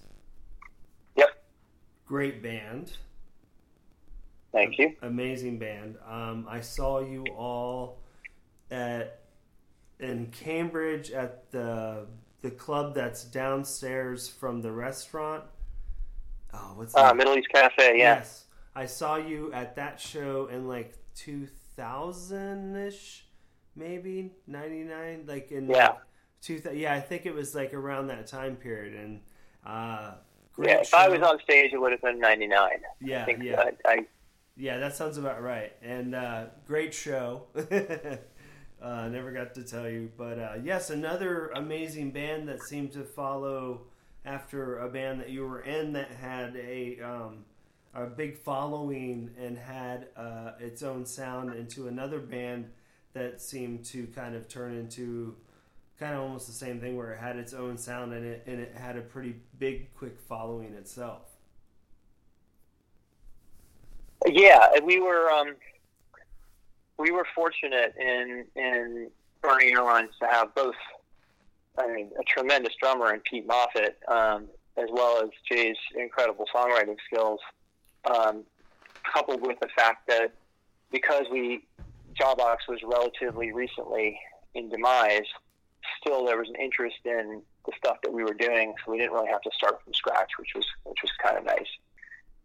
Yep. 1.16 1.30
Great 2.06 2.44
band. 2.44 2.94
Thank 4.52 4.78
you. 4.78 4.96
Amazing 5.02 5.58
band. 5.60 5.98
Um, 6.08 6.46
I 6.50 6.62
saw 6.62 7.00
you 7.00 7.26
all 7.36 8.00
at 8.70 9.22
in 10.00 10.28
Cambridge 10.28 11.12
at 11.12 11.52
the 11.52 12.06
the 12.42 12.52
club 12.52 12.94
that's 12.94 13.24
downstairs 13.24 14.28
from 14.28 14.62
the 14.62 14.72
restaurant. 14.72 15.44
Oh, 16.54 16.74
what's 16.76 16.94
Uh, 16.96 17.04
that? 17.04 17.16
Middle 17.16 17.38
East 17.38 17.50
Cafe, 17.54 17.98
yeah. 17.98 18.16
Yes, 18.18 18.46
I 18.76 18.86
saw 18.86 19.16
you 19.16 19.52
at 19.54 19.76
that 19.78 20.00
show 20.00 20.48
in 20.48 20.68
like 20.68 20.94
two 21.16 21.48
thousand 21.76 22.76
ish, 22.76 23.26
maybe 23.76 24.34
ninety 24.48 24.84
nine, 24.84 25.26
like 25.28 25.52
in 25.52 25.68
Yeah. 25.68 25.90
like 25.90 26.00
two. 26.42 26.62
Yeah, 26.74 26.94
I 26.94 27.02
think 27.02 27.26
it 27.26 27.34
was 27.34 27.56
like 27.56 27.74
around 27.74 28.08
that 28.08 28.28
time 28.28 28.56
period, 28.56 28.96
and 28.96 29.22
uh, 29.66 30.14
great 30.54 30.70
Yeah, 30.70 30.82
if 30.82 30.94
I 30.94 31.08
was 31.10 31.22
on 31.22 31.40
stage, 31.42 31.74
it 31.74 31.80
would 31.80 31.92
have 31.92 32.02
been 32.02 32.20
99. 32.20 32.70
yeah, 33.00 33.26
I 33.28 33.38
yeah. 33.42 33.62
I, 33.86 33.92
I 33.92 34.06
Yeah, 34.56 34.78
that 34.80 34.96
sounds 34.96 35.18
about 35.18 35.42
right. 35.42 35.74
And 35.82 36.14
uh, 36.16 36.46
great 36.68 36.94
show. 36.94 37.44
uh, 38.82 39.08
never 39.10 39.32
got 39.32 39.54
to 39.56 39.64
tell 39.64 39.90
you, 39.90 40.12
but 40.18 40.40
uh, 40.40 40.54
yes, 40.64 40.90
another 40.90 41.50
amazing 41.50 42.12
band 42.12 42.48
that 42.50 42.62
seemed 42.62 42.92
to 42.94 43.04
follow 43.04 43.82
after 44.26 44.80
a 44.80 44.90
band 44.90 45.20
that 45.22 45.30
you 45.30 45.46
were 45.48 45.62
in 45.62 45.94
that 45.94 46.10
had 46.12 46.56
a 46.56 47.00
um, 47.02 47.46
a 47.94 48.06
big 48.06 48.38
following 48.38 49.32
and 49.40 49.58
had 49.58 50.08
uh, 50.16 50.52
its 50.60 50.84
own 50.84 51.06
sound 51.06 51.54
into 51.56 51.88
another 51.88 52.20
band 52.20 52.70
that 53.14 53.42
seemed 53.42 53.84
to 53.86 54.08
kind 54.08 54.36
of 54.36 54.48
turn 54.48 54.76
into 54.76 55.36
kind 56.00 56.16
of 56.16 56.22
almost 56.22 56.48
the 56.48 56.54
same 56.54 56.80
thing 56.80 56.96
where 56.96 57.12
it 57.12 57.20
had 57.20 57.36
its 57.36 57.54
own 57.54 57.78
sound 57.78 58.14
and 58.14 58.26
it 58.26 58.44
and 58.48 58.60
it 58.60 58.76
had 58.76 58.98
a 58.98 59.02
pretty 59.02 59.36
big 59.60 59.94
quick 59.94 60.18
following 60.20 60.74
itself. 60.74 61.22
Yeah, 64.28 64.68
we 64.84 65.00
were 65.00 65.30
um, 65.32 65.56
we 66.98 67.12
were 67.12 67.26
fortunate 67.36 67.94
in 68.00 68.46
in 68.56 69.10
Burning 69.42 69.74
Airlines 69.74 70.12
to 70.22 70.28
have 70.28 70.54
both. 70.56 70.76
I 71.78 71.88
mean, 71.88 72.12
a 72.20 72.24
tremendous 72.24 72.74
drummer 72.82 73.14
in 73.14 73.22
Pete 73.22 73.48
Moffett, 73.48 73.96
um, 74.10 74.48
as 74.76 74.90
well 74.92 75.24
as 75.24 75.30
Jay's 75.50 75.78
incredible 75.96 76.46
songwriting 76.54 76.98
skills, 77.08 77.40
um, 78.14 78.44
coupled 79.04 79.42
with 79.42 79.58
the 79.62 79.70
fact 79.76 80.06
that 80.08 80.34
because 80.92 81.26
we 81.32 81.64
Jawbox 82.20 82.58
was 82.68 82.80
relatively 82.84 83.52
recently 83.52 84.20
in 84.54 84.70
demise, 84.70 85.26
still 86.00 86.26
there 86.26 86.38
was 86.38 86.50
an 86.50 86.56
interest 86.56 86.98
in 87.06 87.42
the 87.66 87.72
stuff 87.78 87.98
that 88.04 88.12
we 88.12 88.24
were 88.24 88.34
doing, 88.34 88.74
so 88.84 88.92
we 88.92 88.98
didn't 88.98 89.14
really 89.14 89.30
have 89.30 89.42
to 89.42 89.52
start 89.56 89.82
from 89.84 89.94
scratch, 89.94 90.30
which 90.40 90.50
was 90.56 90.66
which 90.84 91.00
was 91.02 91.12
kind 91.24 91.38
of 91.38 91.46
nice. 91.46 91.68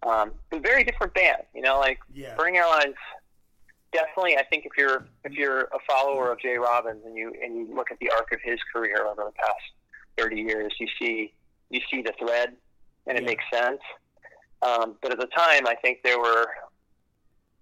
Um, 0.03 0.33
a 0.53 0.61
very 0.61 0.85
different 0.85 1.14
band, 1.14 1.43
you 1.55 1.62
know, 1.62 1.79
like 1.79 1.99
Yeah. 2.12 2.35
Burning 2.37 2.57
Airlines. 2.59 2.95
Definitely, 3.93 4.37
I 4.37 4.45
think 4.45 4.67
if 4.67 4.73
you're 4.77 5.07
if 5.25 5.33
you're 5.33 5.62
a 5.62 5.79
follower 5.89 6.31
of 6.31 6.39
Jay 6.41 6.57
Robbins 6.59 7.03
and 7.05 7.17
you 7.17 7.33
and 7.43 7.57
you 7.57 7.75
look 7.75 7.91
at 7.91 7.99
the 7.99 8.11
arc 8.11 8.31
of 8.33 8.41
his 8.43 8.59
career 8.73 9.07
over 9.07 9.25
the 9.25 9.33
past 9.33 9.62
thirty 10.19 10.41
years, 10.43 10.75
you 10.79 10.89
see 10.99 11.33
you 11.71 11.81
see 11.91 12.03
the 12.03 12.12
thread, 12.19 12.57
and 13.07 13.17
it 13.17 13.23
Yeah. 13.23 13.27
makes 13.29 13.45
sense. 13.53 13.81
Um, 14.62 14.97
but 15.03 15.12
at 15.12 15.19
the 15.19 15.27
time, 15.27 15.67
I 15.67 15.75
think 15.77 16.03
there 16.03 16.19
were 16.19 16.47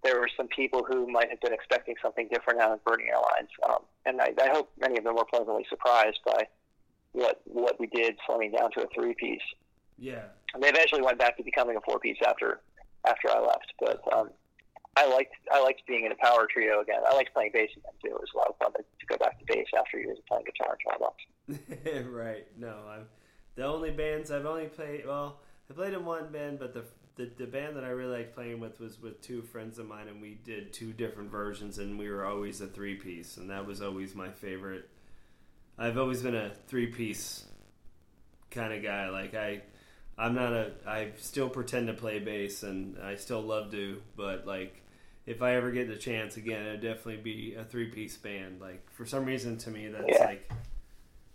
there 0.04 0.20
were 0.20 0.28
some 0.36 0.48
people 0.48 0.84
who 0.86 1.10
might 1.10 1.30
have 1.30 1.40
been 1.40 1.52
expecting 1.52 1.94
something 2.00 2.28
different 2.30 2.60
out 2.60 2.72
of 2.72 2.84
Burning 2.84 3.08
Airlines, 3.08 3.50
um, 3.68 3.82
and 4.06 4.20
I, 4.20 4.32
I 4.40 4.50
hope 4.50 4.70
many 4.78 4.98
of 4.98 5.04
them 5.04 5.16
were 5.16 5.24
pleasantly 5.24 5.66
surprised 5.68 6.20
by 6.24 6.46
what 7.12 7.40
what 7.44 7.80
we 7.80 7.86
did, 7.86 8.16
slimming 8.28 8.56
down 8.56 8.70
to 8.72 8.82
a 8.82 8.86
three 8.94 9.14
piece. 9.14 9.42
Yeah. 9.98 10.24
And 10.52 10.62
they 10.62 10.68
eventually 10.68 11.02
went 11.02 11.18
back 11.18 11.36
to 11.38 11.42
becoming 11.42 11.76
a 11.76 11.80
four 11.80 11.98
piece 11.98 12.18
after 12.26 12.60
after 13.06 13.30
I 13.30 13.40
left. 13.40 13.72
But 13.80 14.00
um, 14.12 14.30
I 14.96 15.06
liked 15.08 15.34
I 15.52 15.62
liked 15.62 15.82
being 15.86 16.04
in 16.04 16.12
a 16.12 16.16
power 16.16 16.46
trio 16.52 16.80
again. 16.80 17.00
I 17.08 17.14
liked 17.14 17.32
playing 17.32 17.50
bass 17.52 17.70
again 17.76 17.92
too. 18.02 18.14
It 18.14 18.20
was 18.20 18.30
a 18.34 18.38
lot 18.38 18.48
of 18.48 18.56
fun 18.58 18.72
to, 18.72 18.78
to 18.78 19.06
go 19.06 19.16
back 19.16 19.38
to 19.38 19.44
bass 19.46 19.66
after 19.78 19.98
years 19.98 20.18
of 20.18 20.26
playing 20.26 20.44
guitar 20.44 20.76
and 20.76 21.60
Jawbox. 21.64 22.12
right. 22.12 22.46
No, 22.58 22.76
I'm 22.88 23.06
the 23.56 23.64
only 23.64 23.90
bands 23.90 24.30
I've 24.30 24.46
only 24.46 24.66
played. 24.66 25.06
Well, 25.06 25.40
I 25.70 25.74
played 25.74 25.94
in 25.94 26.04
one 26.04 26.30
band, 26.30 26.58
but 26.58 26.74
the, 26.74 26.84
the 27.16 27.30
the 27.36 27.46
band 27.46 27.76
that 27.76 27.84
I 27.84 27.88
really 27.88 28.18
liked 28.18 28.34
playing 28.34 28.60
with 28.60 28.80
was 28.80 29.00
with 29.00 29.20
two 29.20 29.42
friends 29.42 29.78
of 29.78 29.86
mine, 29.86 30.08
and 30.08 30.20
we 30.20 30.38
did 30.44 30.72
two 30.72 30.92
different 30.92 31.30
versions, 31.30 31.78
and 31.78 31.98
we 31.98 32.10
were 32.10 32.24
always 32.24 32.60
a 32.60 32.66
three 32.66 32.96
piece, 32.96 33.36
and 33.36 33.50
that 33.50 33.66
was 33.66 33.80
always 33.82 34.14
my 34.14 34.30
favorite. 34.30 34.88
I've 35.78 35.98
always 35.98 36.22
been 36.22 36.34
a 36.36 36.50
three 36.68 36.86
piece 36.88 37.44
kind 38.50 38.72
of 38.72 38.82
guy. 38.82 39.08
Like 39.10 39.34
I, 39.34 39.62
I'm 40.18 40.34
not 40.34 40.52
a. 40.52 40.72
I 40.86 41.10
still 41.18 41.48
pretend 41.48 41.86
to 41.88 41.94
play 41.94 42.18
bass, 42.18 42.62
and 42.62 42.96
I 43.02 43.16
still 43.16 43.42
love 43.42 43.70
to, 43.72 44.00
but 44.16 44.46
like. 44.46 44.80
If 45.26 45.40
I 45.40 45.54
ever 45.54 45.70
get 45.70 45.88
the 45.88 45.96
chance 45.96 46.36
again, 46.36 46.66
it'd 46.66 46.82
definitely 46.82 47.16
be 47.16 47.54
a 47.54 47.64
three-piece 47.64 48.18
band. 48.18 48.60
Like 48.60 48.86
for 48.92 49.06
some 49.06 49.24
reason, 49.24 49.56
to 49.56 49.70
me, 49.70 49.88
that's 49.88 50.04
Yeah. 50.06 50.26
like 50.26 50.52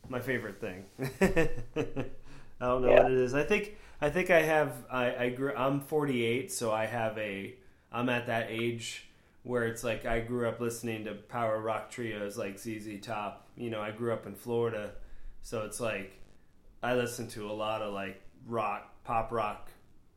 my 0.07 0.19
favorite 0.19 0.61
thing. 0.61 0.85
I 0.99 2.65
don't 2.67 2.83
know 2.83 2.89
Yeah. 2.89 3.01
what 3.01 3.11
it 3.11 3.17
is. 3.17 3.33
I 3.33 3.41
think 3.43 3.77
I 4.01 4.09
think 4.09 4.29
I 4.29 4.41
have 4.41 4.73
I, 4.89 5.15
I 5.15 5.29
grew 5.29 5.53
I'm 5.55 5.81
48, 5.81 6.51
so 6.51 6.71
I 6.71 6.85
have 6.85 7.17
a 7.17 7.55
I'm 7.91 8.09
at 8.09 8.27
that 8.27 8.47
age 8.49 9.05
where 9.43 9.65
it's 9.65 9.83
like 9.83 10.05
I 10.05 10.19
grew 10.19 10.47
up 10.47 10.59
listening 10.59 11.05
to 11.05 11.13
power 11.13 11.59
rock 11.59 11.89
trios 11.89 12.37
like 12.37 12.59
ZZ 12.59 12.99
Top. 13.01 13.47
You 13.57 13.69
know, 13.69 13.81
I 13.81 13.91
grew 13.91 14.13
up 14.13 14.25
in 14.25 14.35
Florida, 14.35 14.91
so 15.41 15.63
it's 15.63 15.79
like 15.79 16.11
I 16.81 16.95
listen 16.95 17.27
to 17.29 17.49
a 17.49 17.53
lot 17.53 17.81
of 17.81 17.93
like 17.93 18.21
rock, 18.47 19.03
pop 19.03 19.31
rock, 19.31 19.69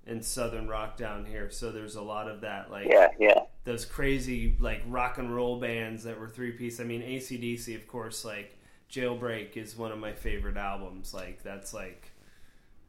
and 0.07 0.25
southern 0.25 0.69
rock 0.69 0.97
down 0.97 1.25
here. 1.25 1.51
So 1.51 1.73
there's 1.73 1.97
a 1.97 2.03
lot 2.03 2.29
of 2.29 2.43
that 2.43 2.71
like 2.71 2.87
Yeah, 2.89 3.09
yeah, 3.19 3.41
those 3.65 3.85
crazy 3.85 4.57
like 4.61 4.83
rock 4.87 5.19
and 5.19 5.35
roll 5.35 5.59
bands 5.59 6.05
that 6.05 6.19
were 6.19 6.29
three 6.29 6.53
piece. 6.53 6.81
I 6.81 6.85
mean, 6.85 7.03
ACDC, 7.03 7.75
of 7.75 7.89
course, 7.89 8.25
like 8.25 8.59
Jailbreak 8.91 9.57
is 9.57 9.77
one 9.77 9.91
of 9.91 9.99
my 9.99 10.13
favorite 10.13 10.57
albums. 10.57 11.15
Like 11.15 11.43
that's 11.43 11.73
like, 11.73 12.12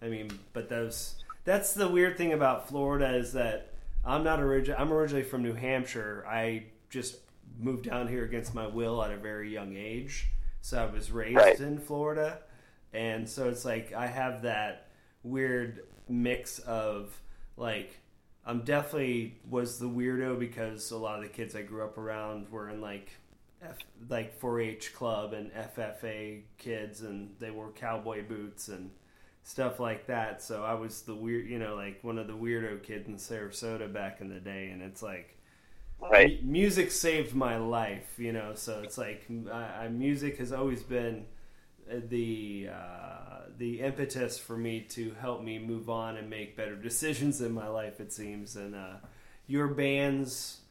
I 0.03 0.07
mean, 0.09 0.29
but 0.53 0.69
those 0.69 1.15
that's 1.45 1.73
the 1.73 1.87
weird 1.87 2.17
thing 2.17 2.33
about 2.33 2.67
Florida 2.67 3.15
is 3.15 3.33
that 3.33 3.73
I'm 4.05 4.23
not 4.23 4.39
original. 4.41 4.79
I'm 4.79 4.91
originally 4.91 5.23
from 5.23 5.43
New 5.43 5.53
Hampshire. 5.53 6.25
I 6.27 6.65
just 6.89 7.17
moved 7.59 7.85
down 7.85 8.07
here 8.07 8.25
against 8.25 8.53
my 8.53 8.67
will 8.67 9.01
at 9.03 9.11
a 9.11 9.17
very 9.17 9.51
young 9.51 9.75
age, 9.75 10.27
so 10.61 10.81
I 10.83 10.91
was 10.91 11.11
raised 11.11 11.35
Right. 11.37 11.59
in 11.59 11.77
Florida, 11.79 12.39
and 12.93 13.29
so 13.29 13.47
it's 13.49 13.63
like 13.65 13.93
I 13.93 14.07
have 14.07 14.41
that 14.43 14.87
weird 15.23 15.83
mix 16.09 16.59
of 16.59 17.17
like 17.55 17.97
I'm 18.45 18.61
definitely 18.63 19.37
was 19.49 19.79
the 19.79 19.87
weirdo 19.87 20.37
because 20.37 20.91
a 20.91 20.97
lot 20.97 21.15
of 21.17 21.23
the 21.23 21.29
kids 21.29 21.55
I 21.55 21.61
grew 21.61 21.83
up 21.83 21.97
around 21.97 22.49
were 22.51 22.69
in 22.69 22.81
like 22.81 23.09
F, 23.61 23.77
like 24.09 24.37
4-H 24.41 24.93
club 24.93 25.31
and 25.31 25.49
FFA 25.53 26.41
kids 26.57 27.01
and 27.01 27.33
they 27.39 27.51
wore 27.51 27.71
cowboy 27.71 28.21
boots 28.27 28.67
and 28.67 28.89
stuff 29.43 29.79
like 29.79 30.07
that. 30.07 30.41
So 30.41 30.63
I 30.63 30.73
was 30.73 31.01
the 31.01 31.13
weird, 31.13 31.47
you 31.47 31.59
know, 31.59 31.75
like 31.75 31.99
one 32.01 32.17
of 32.17 32.27
the 32.27 32.33
weirdo 32.33 32.81
kids 32.81 33.07
in 33.07 33.17
Sarasota 33.17 33.91
back 33.91 34.21
in 34.21 34.29
the 34.29 34.39
day 34.39 34.69
and 34.69 34.81
it's 34.81 35.03
like 35.03 35.37
right. 35.99 36.43
mu- 36.43 36.51
music 36.51 36.91
saved 36.91 37.35
my 37.35 37.57
life, 37.57 38.15
you 38.17 38.31
know. 38.31 38.53
So 38.55 38.81
it's 38.83 38.97
like 38.97 39.25
I, 39.51 39.85
I, 39.85 39.87
music 39.89 40.37
has 40.37 40.51
always 40.53 40.81
been 40.81 41.25
uh, 41.91 41.95
the 42.07 42.69
uh, 42.71 43.41
the 43.57 43.81
impetus 43.81 44.39
for 44.39 44.57
me 44.57 44.81
to 44.91 45.13
help 45.19 45.43
me 45.43 45.59
move 45.59 45.89
on 45.89 46.15
and 46.17 46.29
make 46.29 46.55
better 46.55 46.75
decisions 46.75 47.41
in 47.41 47.51
my 47.51 47.67
life. 47.67 47.99
It 47.99 48.13
seems, 48.13 48.55
and 48.55 48.73
uh, 48.75 48.95
your 49.45 49.67
bands, 49.67 50.61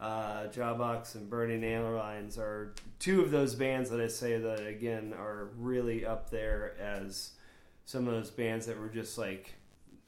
uh, 0.00 0.44
Jawbox 0.44 1.16
and 1.16 1.28
Burning 1.28 1.64
Airlines, 1.64 2.38
are 2.38 2.74
two 3.00 3.22
of 3.22 3.32
those 3.32 3.56
bands 3.56 3.90
that 3.90 4.00
I 4.00 4.06
say 4.06 4.38
that 4.38 4.64
again 4.64 5.12
are 5.18 5.50
really 5.56 6.06
up 6.06 6.30
there 6.30 6.76
as 6.80 7.32
some 7.84 8.06
of 8.06 8.14
those 8.14 8.30
bands 8.30 8.66
that 8.66 8.78
were 8.78 8.88
just 8.88 9.18
like, 9.18 9.54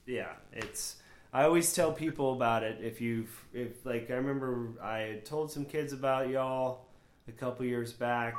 yeah, 0.07 0.33
it's. 0.53 0.97
I 1.33 1.45
always 1.45 1.73
tell 1.73 1.93
people 1.93 2.35
about 2.35 2.63
it. 2.63 2.79
If 2.83 3.01
you've, 3.01 3.31
if 3.55 3.87
like, 3.87 4.11
I 4.11 4.15
remember 4.15 4.69
I 4.83 4.99
had 4.99 5.25
told 5.25 5.51
some 5.51 5.65
kids 5.65 5.93
about 5.93 6.29
y'all 6.29 6.87
a 7.27 7.33
couple 7.33 7.65
years 7.65 7.93
back, 7.93 8.35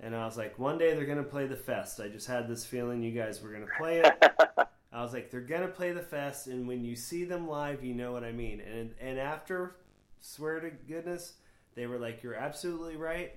and 0.00 0.14
I 0.14 0.24
was 0.24 0.36
like, 0.36 0.58
one 0.58 0.78
day 0.78 0.94
they're 0.94 1.06
gonna 1.06 1.22
play 1.22 1.46
the 1.46 1.56
fest. 1.56 2.00
I 2.00 2.08
just 2.08 2.26
had 2.26 2.48
this 2.48 2.64
feeling 2.64 3.02
you 3.02 3.10
guys 3.12 3.42
were 3.42 3.50
gonna 3.50 3.66
play 3.76 4.00
it. 4.00 4.32
I 4.92 5.02
was 5.02 5.12
like, 5.12 5.30
they're 5.30 5.40
gonna 5.40 5.68
play 5.68 5.92
the 5.92 6.02
fest, 6.02 6.46
and 6.46 6.68
when 6.68 6.84
you 6.84 6.94
see 6.94 7.24
them 7.24 7.48
live, 7.48 7.82
you 7.82 7.94
know 7.94 8.12
what 8.12 8.24
I 8.24 8.32
mean. 8.32 8.60
And 8.60 8.94
and 9.00 9.18
after, 9.18 9.74
swear 10.20 10.60
to 10.60 10.70
goodness, 10.70 11.34
they 11.74 11.86
were 11.86 11.98
like, 11.98 12.22
you're 12.22 12.34
absolutely 12.34 12.96
right. 12.96 13.34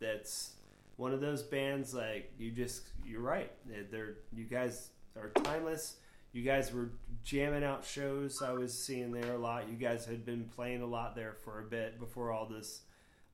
That's 0.00 0.55
one 0.96 1.12
of 1.12 1.20
those 1.20 1.42
bands 1.42 1.94
like 1.94 2.32
you 2.38 2.50
just 2.50 2.88
you're 3.04 3.20
right. 3.20 3.52
They're 3.90 4.16
you 4.32 4.44
guys 4.44 4.90
are 5.16 5.28
timeless. 5.42 5.96
You 6.32 6.42
guys 6.42 6.72
were 6.72 6.90
jamming 7.24 7.64
out 7.64 7.84
shows. 7.84 8.42
I 8.42 8.52
was 8.52 8.76
seeing 8.76 9.10
there 9.10 9.34
a 9.34 9.38
lot. 9.38 9.68
You 9.70 9.76
guys 9.76 10.04
had 10.04 10.26
been 10.26 10.44
playing 10.54 10.82
a 10.82 10.86
lot 10.86 11.14
there 11.14 11.32
for 11.32 11.60
a 11.60 11.64
bit 11.64 11.98
before 11.98 12.30
all 12.30 12.46
this 12.46 12.82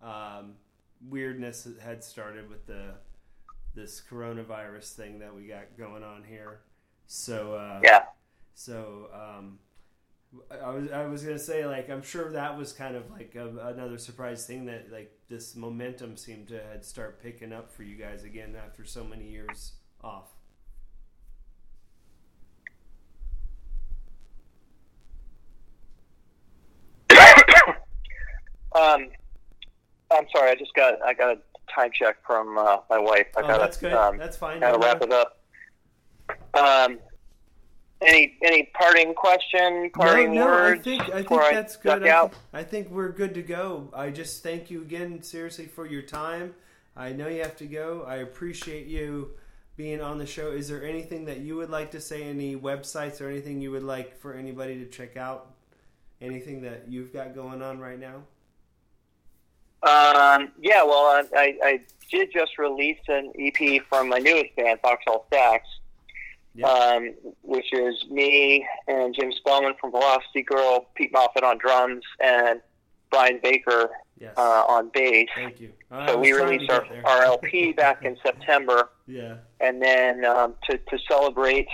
um, 0.00 0.54
weirdness 1.08 1.66
had 1.82 2.04
started 2.04 2.48
with 2.48 2.66
the 2.66 2.94
this 3.74 4.02
coronavirus 4.08 4.92
thing 4.92 5.18
that 5.20 5.34
we 5.34 5.46
got 5.46 5.76
going 5.78 6.02
on 6.02 6.24
here. 6.24 6.60
So 7.06 7.54
uh, 7.54 7.80
yeah. 7.82 8.04
So 8.54 9.08
um, 9.12 9.58
I 10.50 10.70
was 10.70 10.90
I 10.90 11.06
was 11.06 11.22
gonna 11.22 11.38
say 11.38 11.66
like 11.66 11.90
I'm 11.90 12.02
sure 12.02 12.30
that 12.32 12.56
was 12.56 12.72
kind 12.72 12.96
of 12.96 13.10
like 13.10 13.34
a, 13.34 13.48
another 13.68 13.98
surprise 13.98 14.46
thing 14.46 14.66
that 14.66 14.92
like 14.92 15.12
this 15.32 15.56
momentum 15.56 16.14
seemed 16.14 16.46
to 16.46 16.60
had 16.70 16.84
start 16.84 17.22
picking 17.22 17.54
up 17.54 17.72
for 17.72 17.84
you 17.84 17.96
guys 17.96 18.22
again 18.22 18.54
after 18.54 18.84
so 18.84 19.02
many 19.02 19.24
years 19.24 19.72
off. 20.04 20.28
um, 28.76 29.08
I'm 30.10 30.26
sorry, 30.36 30.50
I 30.50 30.54
just 30.54 30.74
got 30.74 31.02
I 31.02 31.14
got 31.14 31.38
a 31.38 31.38
time 31.74 31.90
check 31.94 32.18
from 32.26 32.58
uh, 32.58 32.76
my 32.90 32.98
wife. 32.98 33.28
I 33.34 33.40
oh, 33.40 33.46
gotta, 33.46 33.58
that's 33.58 33.78
good. 33.78 33.94
Um, 33.94 34.18
that's 34.18 34.36
fine. 34.36 34.60
Gotta 34.60 34.78
wrap 34.78 35.00
it 35.00 35.12
up. 35.12 35.40
Um, 36.52 36.98
any 38.02 38.38
any 38.42 38.70
parting 38.74 39.14
question, 39.14 39.90
parting 39.94 40.34
no, 40.34 40.40
no, 40.40 40.46
words? 40.46 40.80
I 40.80 40.82
think 40.82 41.02
I 41.02 41.22
think 41.22 41.40
that's 41.52 41.76
duck 41.76 42.00
good. 42.00 42.08
I? 42.08 42.30
I 42.52 42.62
think 42.62 42.90
we're 42.90 43.12
good 43.12 43.34
to 43.34 43.42
go. 43.42 43.88
I 43.94 44.10
just 44.10 44.42
thank 44.42 44.70
you 44.70 44.82
again, 44.82 45.22
seriously, 45.22 45.66
for 45.66 45.86
your 45.86 46.02
time. 46.02 46.54
I 46.96 47.12
know 47.12 47.28
you 47.28 47.42
have 47.42 47.56
to 47.56 47.66
go. 47.66 48.04
I 48.06 48.16
appreciate 48.16 48.86
you 48.86 49.30
being 49.76 50.00
on 50.00 50.18
the 50.18 50.26
show. 50.26 50.52
Is 50.52 50.68
there 50.68 50.84
anything 50.84 51.24
that 51.24 51.40
you 51.40 51.56
would 51.56 51.70
like 51.70 51.90
to 51.92 52.00
say? 52.00 52.24
Any 52.24 52.56
websites 52.56 53.20
or 53.20 53.28
anything 53.28 53.60
you 53.60 53.70
would 53.70 53.82
like 53.82 54.18
for 54.20 54.34
anybody 54.34 54.78
to 54.84 54.86
check 54.86 55.16
out? 55.16 55.54
Anything 56.20 56.62
that 56.62 56.84
you've 56.88 57.12
got 57.12 57.34
going 57.34 57.62
on 57.62 57.80
right 57.80 57.98
now? 57.98 58.22
Um, 59.82 60.52
yeah, 60.60 60.84
well, 60.84 61.06
I, 61.06 61.24
I, 61.34 61.58
I 61.64 61.80
did 62.08 62.32
just 62.32 62.56
release 62.58 63.00
an 63.08 63.32
EP 63.38 63.82
from 63.88 64.10
my 64.10 64.18
newest 64.18 64.54
band, 64.54 64.78
Foxhall 64.80 65.24
Stacks, 65.26 65.68
Um, 66.64 67.14
which 67.42 67.72
is 67.72 68.04
me 68.10 68.66
and 68.86 69.14
Jim 69.18 69.32
Spellman 69.32 69.72
from 69.80 69.90
Velocity 69.90 70.42
Girl, 70.42 70.86
Pete 70.94 71.12
Moffett 71.12 71.42
on 71.42 71.56
drums, 71.58 72.04
and 72.22 72.60
Brian 73.10 73.40
Baker 73.42 73.90
Yes. 74.20 74.34
uh, 74.36 74.64
on 74.68 74.90
bass. 74.94 75.26
Thank 75.34 75.58
you. 75.60 75.72
I 75.90 76.06
So 76.06 76.18
we 76.18 76.32
released 76.32 76.70
our, 76.70 76.86
our 77.04 77.24
LP 77.24 77.72
back 77.76 78.04
in 78.04 78.16
September, 78.24 78.90
Yeah. 79.08 79.36
and 79.60 79.82
then 79.82 80.24
um, 80.24 80.54
to, 80.70 80.78
to 80.78 80.98
celebrate 81.08 81.66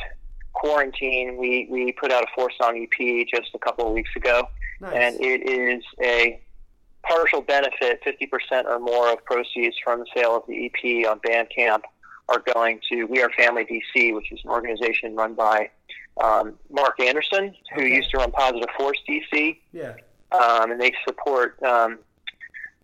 quarantine, 0.55 1.37
we, 1.37 1.67
we 1.71 1.93
put 1.93 2.11
out 2.11 2.23
a 2.23 2.27
four 2.35 2.51
song 2.61 2.81
EP 2.83 3.27
just 3.29 3.51
a 3.55 3.59
couple 3.59 3.87
of 3.87 3.93
weeks 3.93 4.11
ago 4.17 4.49
Nice. 4.81 4.95
and 4.95 5.21
it 5.21 5.47
is 5.49 5.83
a 6.03 6.41
partial 7.03 7.43
benefit. 7.43 8.01
Fifty 8.03 8.27
percent 8.27 8.67
or 8.67 8.79
more 8.79 9.13
of 9.13 9.25
proceeds 9.25 9.77
from 9.85 10.01
the 10.01 10.07
sale 10.17 10.37
of 10.37 10.43
the 10.49 10.67
EP 10.67 11.07
on 11.11 11.21
Bandcamp 11.21 11.83
are 12.29 12.43
going 12.55 12.81
to 12.91 13.05
We 13.05 13.23
Are 13.23 13.31
Family 13.31 13.65
DC, 13.65 14.15
which 14.15 14.31
is 14.33 14.41
an 14.45 14.51
organization 14.51 15.15
run 15.17 15.35
by 15.35 15.71
um, 16.23 16.55
Mark 16.71 17.01
Anderson, 17.01 17.55
who 17.75 17.83
Okay. 17.83 17.95
used 17.95 18.11
to 18.11 18.19
run 18.19 18.31
Positive 18.33 18.69
Force 18.77 18.99
DC, 19.09 19.59
yeah. 19.73 19.95
um, 20.33 20.71
and 20.73 20.81
they 20.81 20.93
support 21.07 21.63
um, 21.63 21.99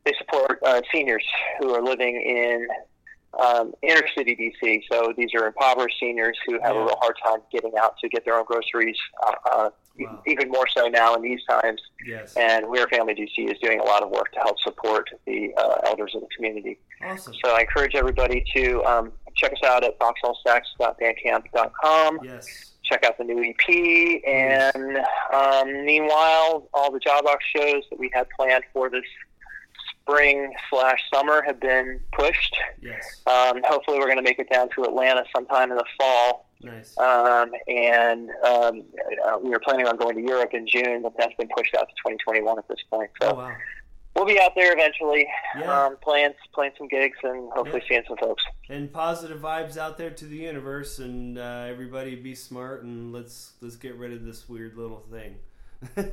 they 0.04 0.12
support 0.18 0.58
uh, 0.64 0.80
seniors 0.92 1.24
who 1.58 1.74
are 1.74 1.82
living 1.82 2.14
in 2.16 2.66
um, 3.42 3.72
inner 3.82 4.06
city 4.16 4.36
DC. 4.36 4.82
So 4.92 5.12
these 5.16 5.30
are 5.34 5.46
impoverished 5.46 5.96
seniors 5.98 6.38
who 6.46 6.54
have 6.62 6.74
Yeah. 6.74 6.80
a 6.82 6.84
real 6.84 6.98
hard 7.00 7.16
time 7.24 7.38
getting 7.50 7.72
out 7.80 7.96
to 7.98 8.08
get 8.08 8.24
their 8.24 8.36
own 8.38 8.44
groceries. 8.44 8.96
Uh, 9.26 9.32
uh, 9.50 9.70
Wow. 9.96 10.20
Even 10.26 10.48
more 10.50 10.66
so 10.66 10.88
now 10.88 11.14
in 11.14 11.22
these 11.22 11.38
times. 11.48 11.80
Yes. 12.04 12.34
And 12.36 12.68
We 12.68 12.80
Are 12.80 12.88
Family 12.88 13.14
DC 13.14 13.48
is 13.48 13.56
doing 13.60 13.78
a 13.78 13.84
lot 13.84 14.02
of 14.02 14.10
work 14.10 14.32
to 14.32 14.40
help 14.40 14.58
support 14.58 15.08
the 15.24 15.54
uh, 15.56 15.76
elders 15.86 16.16
of 16.16 16.22
the 16.22 16.26
community. 16.34 16.80
Awesome. 17.00 17.32
So 17.44 17.54
I 17.54 17.60
encourage 17.60 17.94
everybody 17.94 18.42
to 18.56 18.82
um, 18.86 19.12
check 19.34 19.52
us 19.52 19.62
out 19.64 19.84
at 19.84 19.98
foxhallstacks.bandcamp.com. 19.98 22.18
Yes. 22.22 22.72
Check 22.82 23.04
out 23.04 23.16
the 23.18 23.24
new 23.24 23.42
EP. 23.42 24.22
And 24.26 24.98
um, 25.32 25.84
meanwhile, 25.86 26.68
all 26.74 26.90
the 26.92 27.00
Jawbox 27.00 27.38
shows 27.56 27.82
that 27.90 27.98
we 27.98 28.10
had 28.12 28.26
planned 28.36 28.64
for 28.72 28.90
this 28.90 29.04
spring 30.00 30.52
slash 30.70 31.00
summer 31.12 31.42
have 31.46 31.60
been 31.60 32.00
pushed. 32.12 32.54
Yes. 32.80 33.22
Um, 33.26 33.62
hopefully, 33.64 33.98
we're 33.98 34.06
going 34.06 34.18
to 34.18 34.22
make 34.22 34.38
it 34.38 34.50
down 34.50 34.68
to 34.76 34.82
Atlanta 34.84 35.24
sometime 35.34 35.70
in 35.70 35.76
the 35.78 35.84
fall. 35.98 36.48
Nice. 36.62 36.96
Um, 36.98 37.50
and 37.68 38.30
um, 38.46 38.82
uh, 39.26 39.38
we 39.42 39.50
were 39.50 39.60
planning 39.60 39.86
on 39.86 39.96
going 39.96 40.16
to 40.16 40.22
Europe 40.22 40.50
in 40.54 40.66
June, 40.66 41.02
but 41.02 41.12
that's 41.18 41.34
been 41.34 41.48
pushed 41.56 41.74
out 41.74 41.88
to 41.88 41.94
2021 41.96 42.58
at 42.58 42.68
this 42.68 42.78
point. 42.90 43.10
So 43.20 43.30
Oh 43.30 43.34
wow. 43.34 43.52
We'll 44.14 44.24
be 44.26 44.38
out 44.40 44.54
there 44.54 44.72
eventually, 44.72 45.26
Yeah. 45.58 45.86
um, 45.86 45.96
playing 46.02 46.34
playing 46.52 46.72
some 46.78 46.88
gigs 46.88 47.18
and 47.22 47.50
hopefully 47.52 47.80
Yeah. 47.82 47.88
seeing 47.88 48.04
some 48.08 48.16
folks. 48.18 48.44
and 48.68 48.92
positive 48.92 49.40
vibes 49.40 49.76
out 49.76 49.98
there 49.98 50.10
to 50.10 50.24
the 50.24 50.36
universe 50.36 50.98
and 50.98 51.38
uh, 51.38 51.66
everybody 51.68 52.14
be 52.16 52.34
smart 52.34 52.82
and 52.82 53.12
let's 53.12 53.52
let's 53.60 53.76
get 53.76 53.94
rid 53.96 54.12
of 54.12 54.24
this 54.24 54.48
weird 54.48 54.76
little 54.76 55.00
thing 55.10 55.36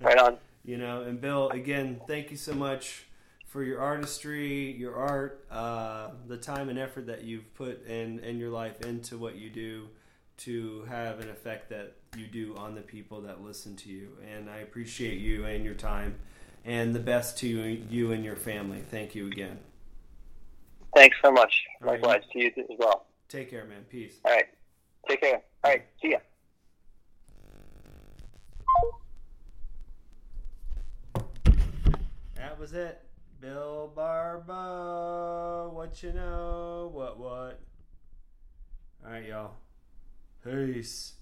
Right 0.00 0.18
on. 0.18 0.38
you 0.64 0.78
know 0.78 1.02
and 1.02 1.20
bill 1.20 1.50
again 1.50 2.00
thank 2.06 2.30
you 2.30 2.36
so 2.36 2.54
much 2.54 3.04
for 3.46 3.62
your 3.62 3.80
artistry 3.80 4.70
your 4.72 4.94
art 4.96 5.44
uh, 5.50 6.10
the 6.28 6.36
time 6.38 6.68
and 6.70 6.78
effort 6.78 7.06
that 7.08 7.22
you've 7.24 7.52
put 7.54 7.86
in 7.86 8.20
in 8.20 8.38
your 8.38 8.50
life 8.50 8.80
into 8.82 9.18
what 9.18 9.34
you 9.36 9.50
do 9.50 9.88
to 10.38 10.84
have 10.88 11.20
an 11.20 11.28
effect 11.28 11.68
that 11.68 11.92
you 12.16 12.26
do 12.26 12.56
on 12.56 12.74
the 12.74 12.80
people 12.80 13.20
that 13.20 13.42
listen 13.42 13.76
to 13.76 13.90
you 13.90 14.16
and 14.34 14.48
i 14.48 14.58
appreciate 14.58 15.18
you 15.18 15.44
and 15.44 15.62
your 15.64 15.74
time 15.74 16.14
and 16.64 16.94
the 16.94 17.00
best 17.00 17.38
to 17.38 17.48
you, 17.48 18.12
and 18.12 18.24
your 18.24 18.36
family 18.36 18.82
thank 18.90 19.14
you 19.14 19.26
again 19.26 19.58
Thanks 20.94 21.16
so 21.24 21.32
much. 21.32 21.54
All 21.80 21.88
right. 21.88 22.02
Likewise 22.02 22.22
to 22.32 22.38
you 22.38 22.48
as 22.48 22.76
well. 22.78 23.06
take 23.28 23.50
care 23.50 23.64
man 23.64 23.84
peace 23.88 24.16
All 24.24 24.32
right. 24.32 24.46
Take 25.08 25.20
care. 25.22 25.42
All 25.64 25.70
right. 25.70 25.84
See 26.00 26.10
ya. 26.10 26.18
That 32.36 32.58
was 32.58 32.72
it. 32.72 33.00
Bill 33.40 33.92
Barbot. 33.96 35.72
What 35.72 36.02
you 36.02 36.12
know? 36.12 36.90
What, 36.92 37.18
what? 37.18 37.60
All 39.04 39.10
right, 39.10 39.26
y'all. 39.26 39.52
Peace. 40.44 41.14